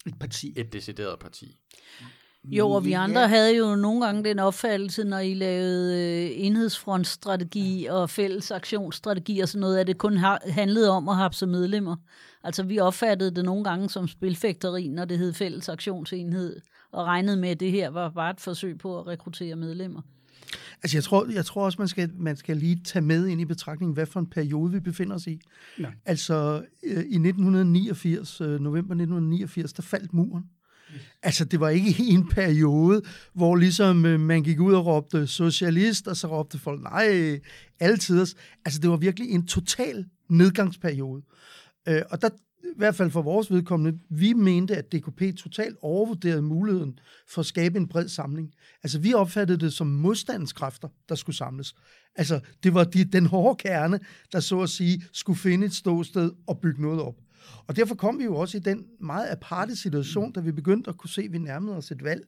et 0.05 0.19
parti. 0.19 0.53
Et 0.57 0.73
decideret 0.73 1.19
parti. 1.19 1.57
Jo, 2.43 2.71
og 2.71 2.85
vi 2.85 2.93
andre 2.93 3.21
ja. 3.21 3.27
havde 3.27 3.57
jo 3.57 3.75
nogle 3.75 4.05
gange 4.05 4.23
den 4.23 4.39
opfattelse, 4.39 5.03
når 5.03 5.19
I 5.19 5.33
lavede 5.33 5.95
øh, 5.95 6.45
enhedsfrontstrategi 6.45 7.85
og 7.89 8.09
fælles 8.09 8.51
aktionsstrategi 8.51 9.39
og 9.39 9.49
sådan 9.49 9.61
noget, 9.61 9.77
at 9.77 9.87
det 9.87 9.97
kun 9.97 10.17
handlede 10.47 10.89
om 10.89 11.09
at 11.09 11.15
have 11.15 11.33
som 11.33 11.49
medlemmer. 11.49 11.95
Altså 12.43 12.63
vi 12.63 12.79
opfattede 12.79 13.35
det 13.35 13.45
nogle 13.45 13.63
gange 13.63 13.89
som 13.89 14.07
spilfægteri, 14.07 14.87
når 14.87 15.05
det 15.05 15.17
hed 15.17 15.33
fælles 15.33 15.69
aktionsenhed, 15.69 16.61
og 16.91 17.05
regnede 17.05 17.37
med, 17.37 17.49
at 17.49 17.59
det 17.59 17.71
her 17.71 17.89
var 17.89 18.09
bare 18.09 18.31
et 18.31 18.41
forsøg 18.41 18.77
på 18.77 18.99
at 18.99 19.07
rekruttere 19.07 19.55
medlemmer. 19.55 20.01
Altså 20.83 20.97
jeg 20.97 21.03
tror, 21.03 21.27
jeg 21.31 21.45
tror 21.45 21.65
også, 21.65 21.75
man 21.79 21.87
skal, 21.87 22.11
man 22.17 22.35
skal 22.35 22.57
lige 22.57 22.81
tage 22.85 23.05
med 23.05 23.27
ind 23.27 23.41
i 23.41 23.45
betragtning, 23.45 23.93
hvad 23.93 24.05
for 24.05 24.19
en 24.19 24.27
periode 24.27 24.71
vi 24.71 24.79
befinder 24.79 25.15
os 25.15 25.27
i. 25.27 25.41
Ja. 25.79 25.87
Altså 26.05 26.65
øh, 26.83 26.97
i 26.97 26.97
1989, 26.97 28.41
øh, 28.41 28.47
november 28.47 28.93
1989, 28.93 29.73
der 29.73 29.81
faldt 29.81 30.13
muren. 30.13 30.43
Altså, 31.23 31.45
det 31.45 31.59
var 31.59 31.69
ikke 31.69 31.95
en 32.13 32.27
periode, 32.27 33.01
hvor 33.33 33.55
ligesom 33.55 34.05
øh, 34.05 34.19
man 34.19 34.43
gik 34.43 34.59
ud 34.59 34.73
og 34.73 34.85
råbte 34.85 35.27
socialist, 35.27 36.07
og 36.07 36.17
så 36.17 36.27
råbte 36.27 36.59
folk, 36.59 36.83
nej, 36.83 37.39
altid. 37.79 38.19
Altså, 38.65 38.79
det 38.81 38.89
var 38.89 38.97
virkelig 38.97 39.29
en 39.29 39.47
total 39.47 40.05
nedgangsperiode. 40.29 41.21
Øh, 41.87 42.01
og 42.09 42.21
der, 42.21 42.29
i 42.65 42.77
hvert 42.77 42.95
fald 42.95 43.11
for 43.11 43.21
vores 43.21 43.51
vedkommende, 43.51 43.99
vi 44.09 44.33
mente, 44.33 44.75
at 44.75 44.91
DKP 44.91 45.37
totalt 45.37 45.77
overvurderede 45.81 46.41
muligheden 46.41 46.99
for 47.29 47.39
at 47.39 47.45
skabe 47.45 47.77
en 47.77 47.87
bred 47.87 48.07
samling. 48.07 48.53
Altså, 48.83 48.99
vi 48.99 49.13
opfattede 49.13 49.59
det 49.59 49.73
som 49.73 49.87
modstandskræfter, 49.87 50.87
der 51.09 51.15
skulle 51.15 51.35
samles. 51.35 51.75
Altså, 52.15 52.39
det 52.63 52.73
var 52.73 52.83
de, 52.83 53.03
den 53.03 53.25
hårde 53.25 53.57
kerne, 53.57 53.99
der 54.31 54.39
så 54.39 54.61
at 54.61 54.69
sige 54.69 55.03
skulle 55.13 55.39
finde 55.39 55.65
et 55.65 55.73
ståsted 55.73 56.31
og 56.47 56.59
bygge 56.59 56.81
noget 56.81 57.01
op. 57.01 57.15
Og 57.67 57.75
derfor 57.75 57.95
kom 57.95 58.19
vi 58.19 58.23
jo 58.23 58.35
også 58.35 58.57
i 58.57 58.59
den 58.59 58.85
meget 58.99 59.27
aparte 59.31 59.75
situation, 59.75 60.31
da 60.31 60.39
vi 60.39 60.51
begyndte 60.51 60.89
at 60.89 60.97
kunne 60.97 61.09
se, 61.09 61.21
at 61.21 61.31
vi 61.31 61.37
nærmede 61.37 61.77
os 61.77 61.91
et 61.91 62.03
valg, 62.03 62.21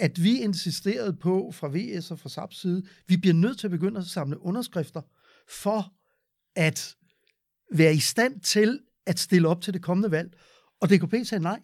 at 0.00 0.22
vi 0.22 0.40
insisterede 0.40 1.12
på 1.12 1.52
fra 1.52 1.68
VS 1.68 2.10
og 2.10 2.18
fra 2.18 2.28
SAPs 2.28 2.60
side, 2.60 2.82
vi 3.08 3.16
bliver 3.16 3.34
nødt 3.34 3.58
til 3.58 3.66
at 3.66 3.70
begynde 3.70 4.00
at 4.00 4.06
samle 4.06 4.42
underskrifter 4.42 5.02
for 5.48 5.92
at 6.56 6.96
være 7.72 7.94
i 7.94 7.98
stand 7.98 8.40
til 8.40 8.80
at 9.06 9.18
stille 9.18 9.48
op 9.48 9.62
til 9.62 9.74
det 9.74 9.82
kommende 9.82 10.10
valg. 10.10 10.32
Og 10.80 10.90
DKP 10.90 11.14
sagde 11.24 11.42
nej. 11.42 11.60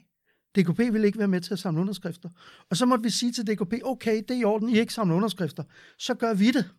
DKP 0.57 0.78
ville 0.78 1.07
ikke 1.07 1.18
være 1.18 1.28
med 1.28 1.41
til 1.41 1.53
at 1.53 1.59
samle 1.59 1.80
underskrifter. 1.80 2.28
Og 2.70 2.76
så 2.76 2.87
måtte 2.87 3.05
vi 3.05 3.11
sige 3.11 3.32
til 3.32 3.47
DKP, 3.47 3.74
okay, 3.84 4.16
det 4.16 4.30
er 4.30 4.41
i 4.41 4.45
orden, 4.45 4.68
I 4.68 4.78
ikke 4.78 4.93
samler 4.93 5.16
underskrifter. 5.16 5.62
Så 5.99 6.14
gør 6.14 6.34
vi 6.34 6.51
det. 6.51 6.70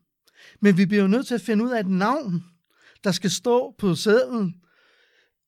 Men 0.62 0.78
vi 0.78 0.86
bliver 0.86 1.02
jo 1.02 1.08
nødt 1.08 1.28
til 1.28 1.36
at 1.36 1.42
finde 1.42 1.64
ud 1.64 1.70
af 1.70 1.80
et 1.80 1.90
navn, 1.90 2.44
der 3.04 3.12
skal 3.12 3.32
stå 3.32 3.76
på 3.78 3.96
sædlen. 3.96 4.56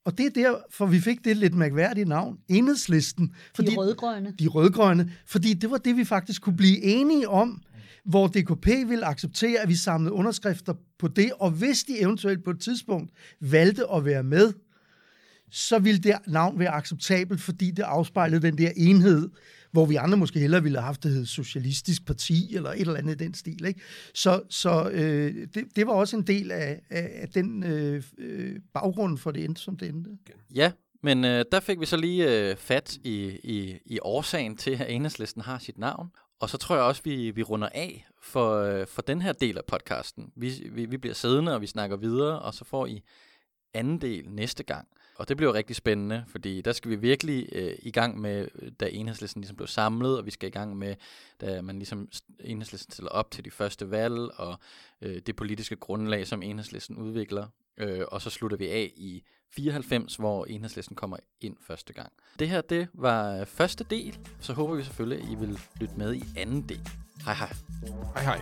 Og 0.06 0.18
det 0.18 0.26
er 0.26 0.30
derfor, 0.30 0.86
vi 0.86 1.00
fik 1.00 1.26
det 1.26 1.38
lidt 1.38 1.56
mærkværdige 1.56 2.06
navn, 2.06 2.38
Enhedslisten. 2.48 3.36
Fordi, 3.56 3.72
de 3.72 3.76
rødgrønne. 3.76 4.34
De 4.40 4.48
rødgrønne. 4.48 5.14
Fordi 5.26 5.54
det 5.54 5.72
var 5.72 5.78
det, 5.78 5.98
vi 5.98 6.06
faktisk 6.06 6.42
kunne 6.42 6.58
blive 6.58 6.82
enige 6.82 7.30
om, 7.30 7.62
hvor 8.06 8.28
DKP 8.28 8.68
ville 8.68 9.06
acceptere, 9.06 9.60
at 9.60 9.70
vi 9.70 9.76
samlede 9.76 10.14
underskrifter 10.14 10.74
på 11.00 11.08
det, 11.08 11.32
og 11.40 11.52
hvis 11.52 11.84
de 11.84 12.00
eventuelt 12.00 12.44
på 12.44 12.50
et 12.50 12.60
tidspunkt 12.60 13.12
valgte 13.42 13.84
at 13.94 14.06
være 14.06 14.24
med, 14.24 14.54
så 15.52 15.80
ville 15.80 16.00
det 16.00 16.16
navn 16.28 16.60
være 16.60 16.70
acceptabelt, 16.70 17.42
fordi 17.42 17.72
det 17.72 17.84
afspejlede 17.84 18.42
den 18.42 18.58
der 18.58 18.72
enhed, 18.78 19.30
hvor 19.72 19.86
vi 19.86 19.96
andre 19.96 20.18
måske 20.18 20.40
hellere 20.40 20.64
ville 20.64 20.78
have 20.78 20.86
haft 20.86 21.04
det 21.04 21.12
hed 21.12 21.26
Socialistisk 21.26 22.06
Parti, 22.06 22.56
eller 22.56 22.70
et 22.70 22.80
eller 22.80 22.96
andet 22.96 23.22
i 23.22 23.24
den 23.24 23.34
stil. 23.34 23.66
Ikke? 23.66 23.82
Så, 24.14 24.42
så 24.50 24.90
øh, 24.90 25.48
det, 25.54 25.66
det 25.76 25.88
var 25.88 25.94
også 25.94 26.18
en 26.18 26.28
del 26.28 26.52
af, 26.52 26.82
af, 26.90 27.10
af 27.14 27.30
den 27.30 27.64
øh, 27.64 28.04
øh, 28.18 28.56
baggrund 28.74 29.18
for 29.18 29.32
det 29.32 29.44
endte, 29.44 29.62
som 29.62 29.78
det 29.78 29.90
endte. 29.90 30.10
Ja, 30.56 30.72
men 31.04 31.26
øh, 31.26 31.46
der 31.52 31.60
fik 31.60 31.80
vi 31.80 31.86
så 31.86 31.98
lige 31.98 32.50
øh, 32.50 32.56
fat 32.56 32.98
i, 33.04 33.40
i, 33.44 33.80
i 33.86 34.00
årsagen 34.02 34.58
til, 34.58 34.72
at 34.72 34.86
enhedslisten 34.90 35.42
har 35.42 35.60
sit 35.60 35.78
navn. 35.78 36.10
Og 36.40 36.50
så 36.50 36.58
tror 36.58 36.76
jeg 36.76 36.86
også, 36.86 37.02
vi, 37.06 37.32
vi 37.32 37.44
runder 37.44 37.70
af 37.74 38.08
for, 38.24 38.62
øh, 38.62 38.88
for 38.88 39.02
den 39.02 39.22
her 39.22 39.32
del 39.32 39.58
af 39.58 39.64
podcasten. 39.68 40.32
Vi, 40.36 40.70
vi, 40.72 40.86
vi 40.86 40.98
bliver 40.98 41.14
siddende, 41.14 41.54
og 41.54 41.62
vi 41.62 41.68
snakker 41.68 41.98
videre, 41.98 42.40
og 42.40 42.54
så 42.54 42.66
får 42.66 42.86
I 42.86 43.04
anden 43.74 44.02
del 44.02 44.30
næste 44.30 44.64
gang. 44.64 44.88
Og 45.16 45.30
det 45.30 45.38
bliver 45.38 45.54
rigtig 45.54 45.76
spændende, 45.76 46.24
fordi 46.28 46.62
der 46.62 46.74
skal 46.74 46.92
vi 46.92 46.96
virkelig 46.96 47.50
øh, 47.52 47.74
i 47.80 47.92
gang 47.92 48.20
med, 48.20 48.48
da 48.80 48.90
enhedslisten 48.92 49.42
ligesom 49.42 49.56
blev 49.56 49.68
samlet, 49.68 50.18
og 50.18 50.26
vi 50.26 50.32
skal 50.32 50.48
i 50.48 50.52
gang 50.52 50.78
med, 50.78 50.96
da 51.42 51.62
man 51.62 51.76
ligesom 51.76 52.10
enhedslisten 52.40 52.92
stiller 52.92 53.12
op 53.12 53.32
til 53.32 53.46
de 53.46 53.52
første 53.52 53.92
valg, 53.92 54.20
og 54.36 54.60
øh, 55.02 55.22
det 55.26 55.36
politiske 55.36 55.76
grundlag, 55.76 56.28
som 56.28 56.44
enhedslisten 56.44 56.98
udvikler. 56.98 57.48
Øh, 57.78 58.06
og 58.08 58.22
så 58.22 58.30
slutter 58.30 58.58
vi 58.58 58.68
af 58.70 58.92
i 58.96 59.24
94, 59.52 60.16
hvor 60.16 60.46
enhedslisten 60.46 60.96
kommer 60.96 61.18
ind 61.42 61.58
første 61.62 61.94
gang. 61.94 62.12
Det 62.40 62.50
her, 62.50 62.62
det 62.62 62.88
var 62.94 63.40
øh, 63.40 63.46
første 63.46 63.86
del, 63.90 64.20
så 64.40 64.54
håber 64.54 64.76
vi 64.76 64.84
selvfølgelig, 64.84 65.26
at 65.26 65.32
I 65.32 65.36
vil 65.36 65.60
lytte 65.80 65.96
med 65.98 66.14
i 66.14 66.24
anden 66.38 66.70
del. 66.70 66.90
Hej 67.26 67.34
hej. 67.34 67.54
Hej 68.16 68.24
hej. 68.24 68.42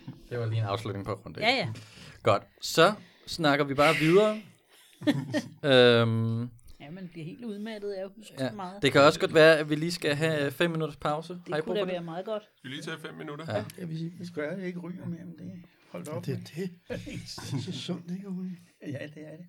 det 0.31 0.39
var 0.39 0.45
lige 0.45 0.59
en 0.59 0.65
afslutning 0.65 1.05
på 1.05 1.13
rundt. 1.13 1.37
Ja, 1.37 1.49
ja. 1.49 1.73
Godt, 2.23 2.43
så 2.61 2.93
snakker 3.27 3.65
vi 3.65 3.73
bare 3.73 3.95
videre. 3.95 4.41
øhm, 6.01 6.49
Ja, 6.79 6.91
man 6.91 7.07
bliver 7.07 7.25
helt 7.25 7.45
udmattet 7.45 7.91
af 7.91 8.01
at 8.03 8.11
huske 8.17 8.33
ja. 8.39 8.49
så 8.49 8.55
meget. 8.55 8.81
Det 8.81 8.91
kan 8.91 9.01
også 9.01 9.19
godt 9.19 9.33
være, 9.33 9.57
at 9.57 9.69
vi 9.69 9.75
lige 9.75 9.91
skal 9.91 10.15
have 10.15 10.51
5 10.51 10.71
minutters 10.71 10.97
pause. 10.97 11.33
Har 11.33 11.55
det 11.55 11.63
brug 11.63 11.63
kunne 11.63 11.79
da 11.79 11.85
være 11.85 12.03
meget 12.03 12.25
godt. 12.25 12.43
Vi 12.63 12.69
lige 12.69 12.81
tage 12.81 12.97
fem 12.99 13.15
minutter? 13.15 13.55
Ja. 13.55 13.63
Jeg 13.77 13.89
vil 13.89 13.97
sige, 13.97 14.13
det 14.19 14.27
skal 14.27 14.43
jeg 14.43 14.67
ikke 14.67 14.79
ryge 14.79 15.05
mere, 15.05 15.25
men 15.25 15.37
det 15.37 15.63
holdt 15.91 16.09
op. 16.09 16.25
Det 16.25 16.33
er 16.33 16.37
det. 16.37 16.71
Det 16.87 17.13
er 17.53 17.61
så 17.61 17.71
sundt, 17.71 18.11
ikke? 18.11 18.27
Ja, 18.87 19.07
det 19.15 19.23
er 19.25 19.37
det. 19.37 19.45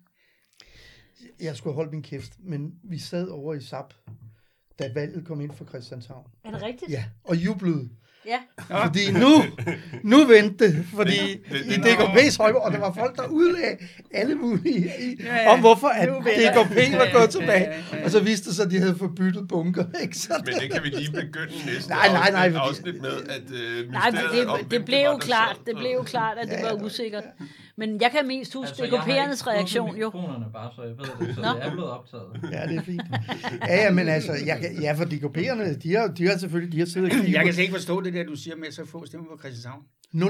Jeg 1.39 1.55
skulle 1.55 1.73
have 1.73 1.75
holdt 1.75 1.91
min 1.91 2.03
kæft, 2.03 2.33
men 2.39 2.79
vi 2.83 2.97
sad 2.97 3.27
over 3.27 3.53
i 3.53 3.61
SAP, 3.61 3.93
da 4.79 4.93
valget 4.93 5.25
kom 5.27 5.41
ind 5.41 5.51
for 5.51 5.65
Christianshavn. 5.65 6.27
Er 6.45 6.51
det 6.51 6.61
rigtigt? 6.61 6.91
Ja, 6.91 7.05
og 7.23 7.35
jublede. 7.35 7.89
Ja. 8.27 8.37
Fordi 8.83 9.11
nu, 9.11 9.29
nu 10.03 10.25
vendte 10.25 10.67
det, 10.67 10.85
fordi 10.95 11.31
i 11.65 11.73
DKP's 11.73 12.37
højborg, 12.37 12.61
og 12.61 12.71
der 12.71 12.79
var 12.79 12.93
folk, 12.93 13.15
der 13.15 13.27
udlagde 13.27 13.77
alle 14.13 14.35
mulige 14.35 14.77
i, 15.01 15.23
Ja, 15.23 15.35
ja. 15.41 15.53
om 15.53 15.59
hvorfor 15.59 15.87
at 15.87 16.07
DKP 16.09 16.75
det. 16.75 16.97
var 16.99 17.07
gået 17.19 17.29
tilbage. 17.29 17.69
ja, 17.69 17.97
ja. 17.97 18.03
Og 18.05 18.11
så 18.11 18.19
viste 18.19 18.47
det 18.49 18.55
sig, 18.55 18.65
at 18.65 18.71
de 18.71 18.79
havde 18.79 18.95
forbyttet 18.99 19.47
bunker. 19.47 19.85
Ikke? 20.03 20.17
Så 20.17 20.33
Men 20.45 20.53
det 20.55 20.71
kan 20.71 20.83
vi 20.83 20.89
lige 20.89 21.11
begynde 21.11 21.53
næste 21.65 21.89
Nej, 21.89 22.07
nej, 22.07 22.31
nej, 22.31 22.51
afsnit, 22.55 22.85
fordi- 22.85 22.97
afsnit 22.97 23.01
med, 23.01 23.11
at 23.29 23.83
uh, 23.85 23.91
Nej, 23.91 24.09
det, 24.09 24.19
det, 24.59 24.65
hvem 24.69 24.83
blev 24.83 24.99
jo 25.05 25.17
klart, 25.17 25.57
det 25.65 25.75
blev 25.77 25.91
jo 25.95 26.03
klart, 26.03 26.37
at 26.37 26.47
det 26.49 26.57
var 26.63 26.83
usikkert. 26.85 27.23
Men 27.77 28.01
jeg 28.01 28.11
kan 28.11 28.27
mest 28.27 28.53
huske 28.53 28.81
altså, 28.83 28.97
DKP'ernes 28.97 29.47
reaktion 29.47 29.97
jo. 29.97 30.09
bare, 30.53 30.71
så 30.75 30.81
jeg 30.83 30.97
ved 30.97 31.27
det, 31.27 31.35
så 31.35 31.41
Nå. 31.41 31.47
det 31.47 31.63
er 31.65 31.71
blevet 31.71 31.89
optaget. 31.91 32.39
Ja, 32.51 32.67
det 32.67 32.75
er 32.77 32.81
fint. 32.81 33.01
Ja, 33.67 33.75
ja, 33.75 33.91
men 33.91 34.07
altså, 34.07 34.31
jeg, 34.45 34.59
kan- 34.61 34.81
ja, 34.81 34.91
for 34.93 35.03
DKP'erne, 35.05 35.77
de 35.77 35.95
har, 35.95 36.07
de 36.07 36.27
har 36.27 36.37
selvfølgelig, 36.37 36.71
de 36.73 36.79
har 36.79 36.85
siddet 36.85 37.11
og 37.11 37.15
Jeg 37.17 37.25
kigget 37.25 37.43
kan 37.45 37.53
slet 37.53 37.63
ikke 37.63 37.73
forstå 37.73 38.01
det 38.01 38.13
der, 38.13 38.23
du 38.23 38.35
siger 38.35 38.55
med 38.55 38.71
så 38.71 38.85
få 38.85 39.05
stemmer 39.05 39.27
på 39.27 39.37
Christianshavn. 39.39 39.83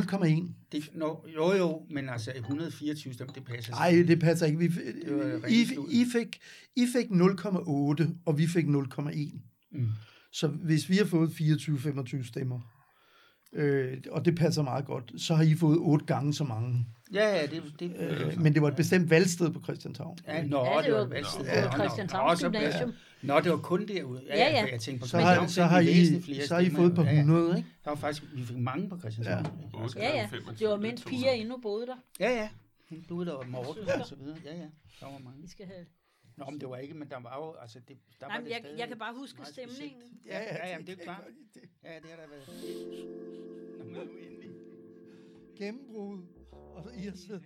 på 0.09 0.23
0,1. 0.23 0.53
Det, 0.71 0.89
no, 0.95 1.15
jo, 1.35 1.53
jo, 1.53 1.81
men 1.89 2.09
altså 2.09 2.31
124 2.35 3.13
stemmer, 3.13 3.33
det 3.33 3.43
passer. 3.45 3.71
Nej, 3.71 4.03
det 4.07 4.19
passer 4.19 4.45
ikke. 4.45 4.59
Vi, 4.59 4.67
Det 4.67 5.43
I. 5.49 5.61
I, 5.91 6.05
fik, 6.13 6.39
I 6.75 6.85
fik 6.95 7.05
0,8, 7.05 8.07
og 8.25 8.37
vi 8.37 8.47
fik 8.47 8.65
0,1. 8.65 9.39
Mm. 9.71 9.87
Så 10.31 10.47
hvis 10.47 10.89
vi 10.89 10.97
har 10.97 11.05
fået 11.05 11.29
24-25 11.29 12.27
stemmer, 12.27 12.59
øh, 13.53 13.97
og 14.11 14.25
det 14.25 14.35
passer 14.35 14.61
meget 14.63 14.85
godt, 14.85 15.13
så 15.17 15.35
har 15.35 15.43
I 15.43 15.55
fået 15.55 15.77
otte 15.77 16.05
gange 16.05 16.33
så 16.33 16.43
mange. 16.43 16.85
Ja, 17.13 17.35
ja, 17.35 17.45
det, 17.45 17.63
det, 17.79 17.95
Øh, 17.99 18.41
men 18.41 18.53
det 18.53 18.61
var 18.61 18.67
et 18.67 18.75
bestemt 18.75 19.09
valgsted 19.09 19.49
på 19.51 19.61
Christianshavn. 19.63 20.17
Ja, 20.27 20.43
nå, 20.43 20.65
Ja, 20.65 20.81
det 20.85 20.93
var 20.93 21.05
valgsted. 21.05 21.45
på. 21.71 21.77
Christianshavns 21.77 22.41
Gymnasium. 22.43 22.93
Nå, 23.21 23.39
det 23.39 23.51
var 23.51 23.57
kun 23.57 23.87
derude. 23.87 24.21
Ja, 24.27 24.35
Ja, 24.37 24.51
ja. 24.51 24.65
Jeg 24.71 24.79
tænkte 24.79 25.01
på 25.01 25.07
Så 25.07 25.17
har, 25.17 25.47
så 25.47 25.63
har, 25.63 25.79
I, 25.79 26.21
flere 26.21 26.47
så 26.47 26.53
har 26.53 26.61
I 26.61 26.69
fået 26.69 26.95
på 26.95 27.01
jo. 27.01 27.07
Ja, 27.07 27.13
ja. 27.13 27.19
100, 27.19 27.57
ikke? 27.57 27.69
Der 27.83 27.89
var 27.91 27.95
faktisk, 27.97 28.23
vi 28.33 28.43
fik 28.43 28.57
mange 28.57 28.89
på 28.89 28.99
Christianshavn. 28.99 29.45
Ja. 29.45 29.77
Ja, 29.77 29.83
altså. 29.83 29.99
Ja, 29.99 30.17
ja. 30.17 30.29
Det 30.59 30.67
var 30.67 30.77
mens 30.77 31.03
piger 31.03 31.31
endnu 31.31 31.57
boede 31.61 31.87
der. 31.87 31.95
ja. 32.19 32.31
ja. 32.31 32.47
Du 33.09 33.25
der 33.25 33.33
var 33.33 33.45
Morten 33.47 33.83
og 34.01 34.07
så 34.07 34.15
videre. 34.15 34.37
Ja, 34.45 34.55
ja. 34.55 34.67
Der 34.99 35.05
var 35.05 35.19
mange. 35.23 35.41
Vi 35.41 35.49
skal 35.49 35.65
have... 35.65 35.85
Nå, 36.35 36.45
men 36.49 36.59
det 36.61 36.69
var 36.69 36.77
ikke, 36.77 36.93
men 36.93 37.09
der 37.09 37.19
var 37.19 37.35
jo, 37.37 37.53
altså, 37.53 37.79
det, 37.79 37.97
der 38.19 38.27
Nej, 38.27 38.37
var 38.37 38.43
det 38.43 38.49
jeg, 38.51 38.59
stadig 38.63 38.79
jeg 38.79 38.87
kan 38.87 38.97
bare 38.99 39.13
huske 39.13 39.45
stemningen. 39.45 39.75
specielt. 39.75 40.25
Ja, 40.25 40.39
ja, 40.39 40.67
ja, 40.67 40.77
det 40.77 40.89
er 40.99 41.03
klart. 41.03 41.23
Ja, 41.83 41.95
det 41.99 42.09
har 42.09 42.17
der 42.17 42.27
været. 42.27 42.47
Nå, 43.77 43.83
men 43.83 43.93
nu 43.93 44.01
endelig. 44.01 44.49
Gennembrud, 45.57 46.23
og 46.51 46.95
I 46.95 46.99
har 47.01 47.15
siddet 47.15 47.43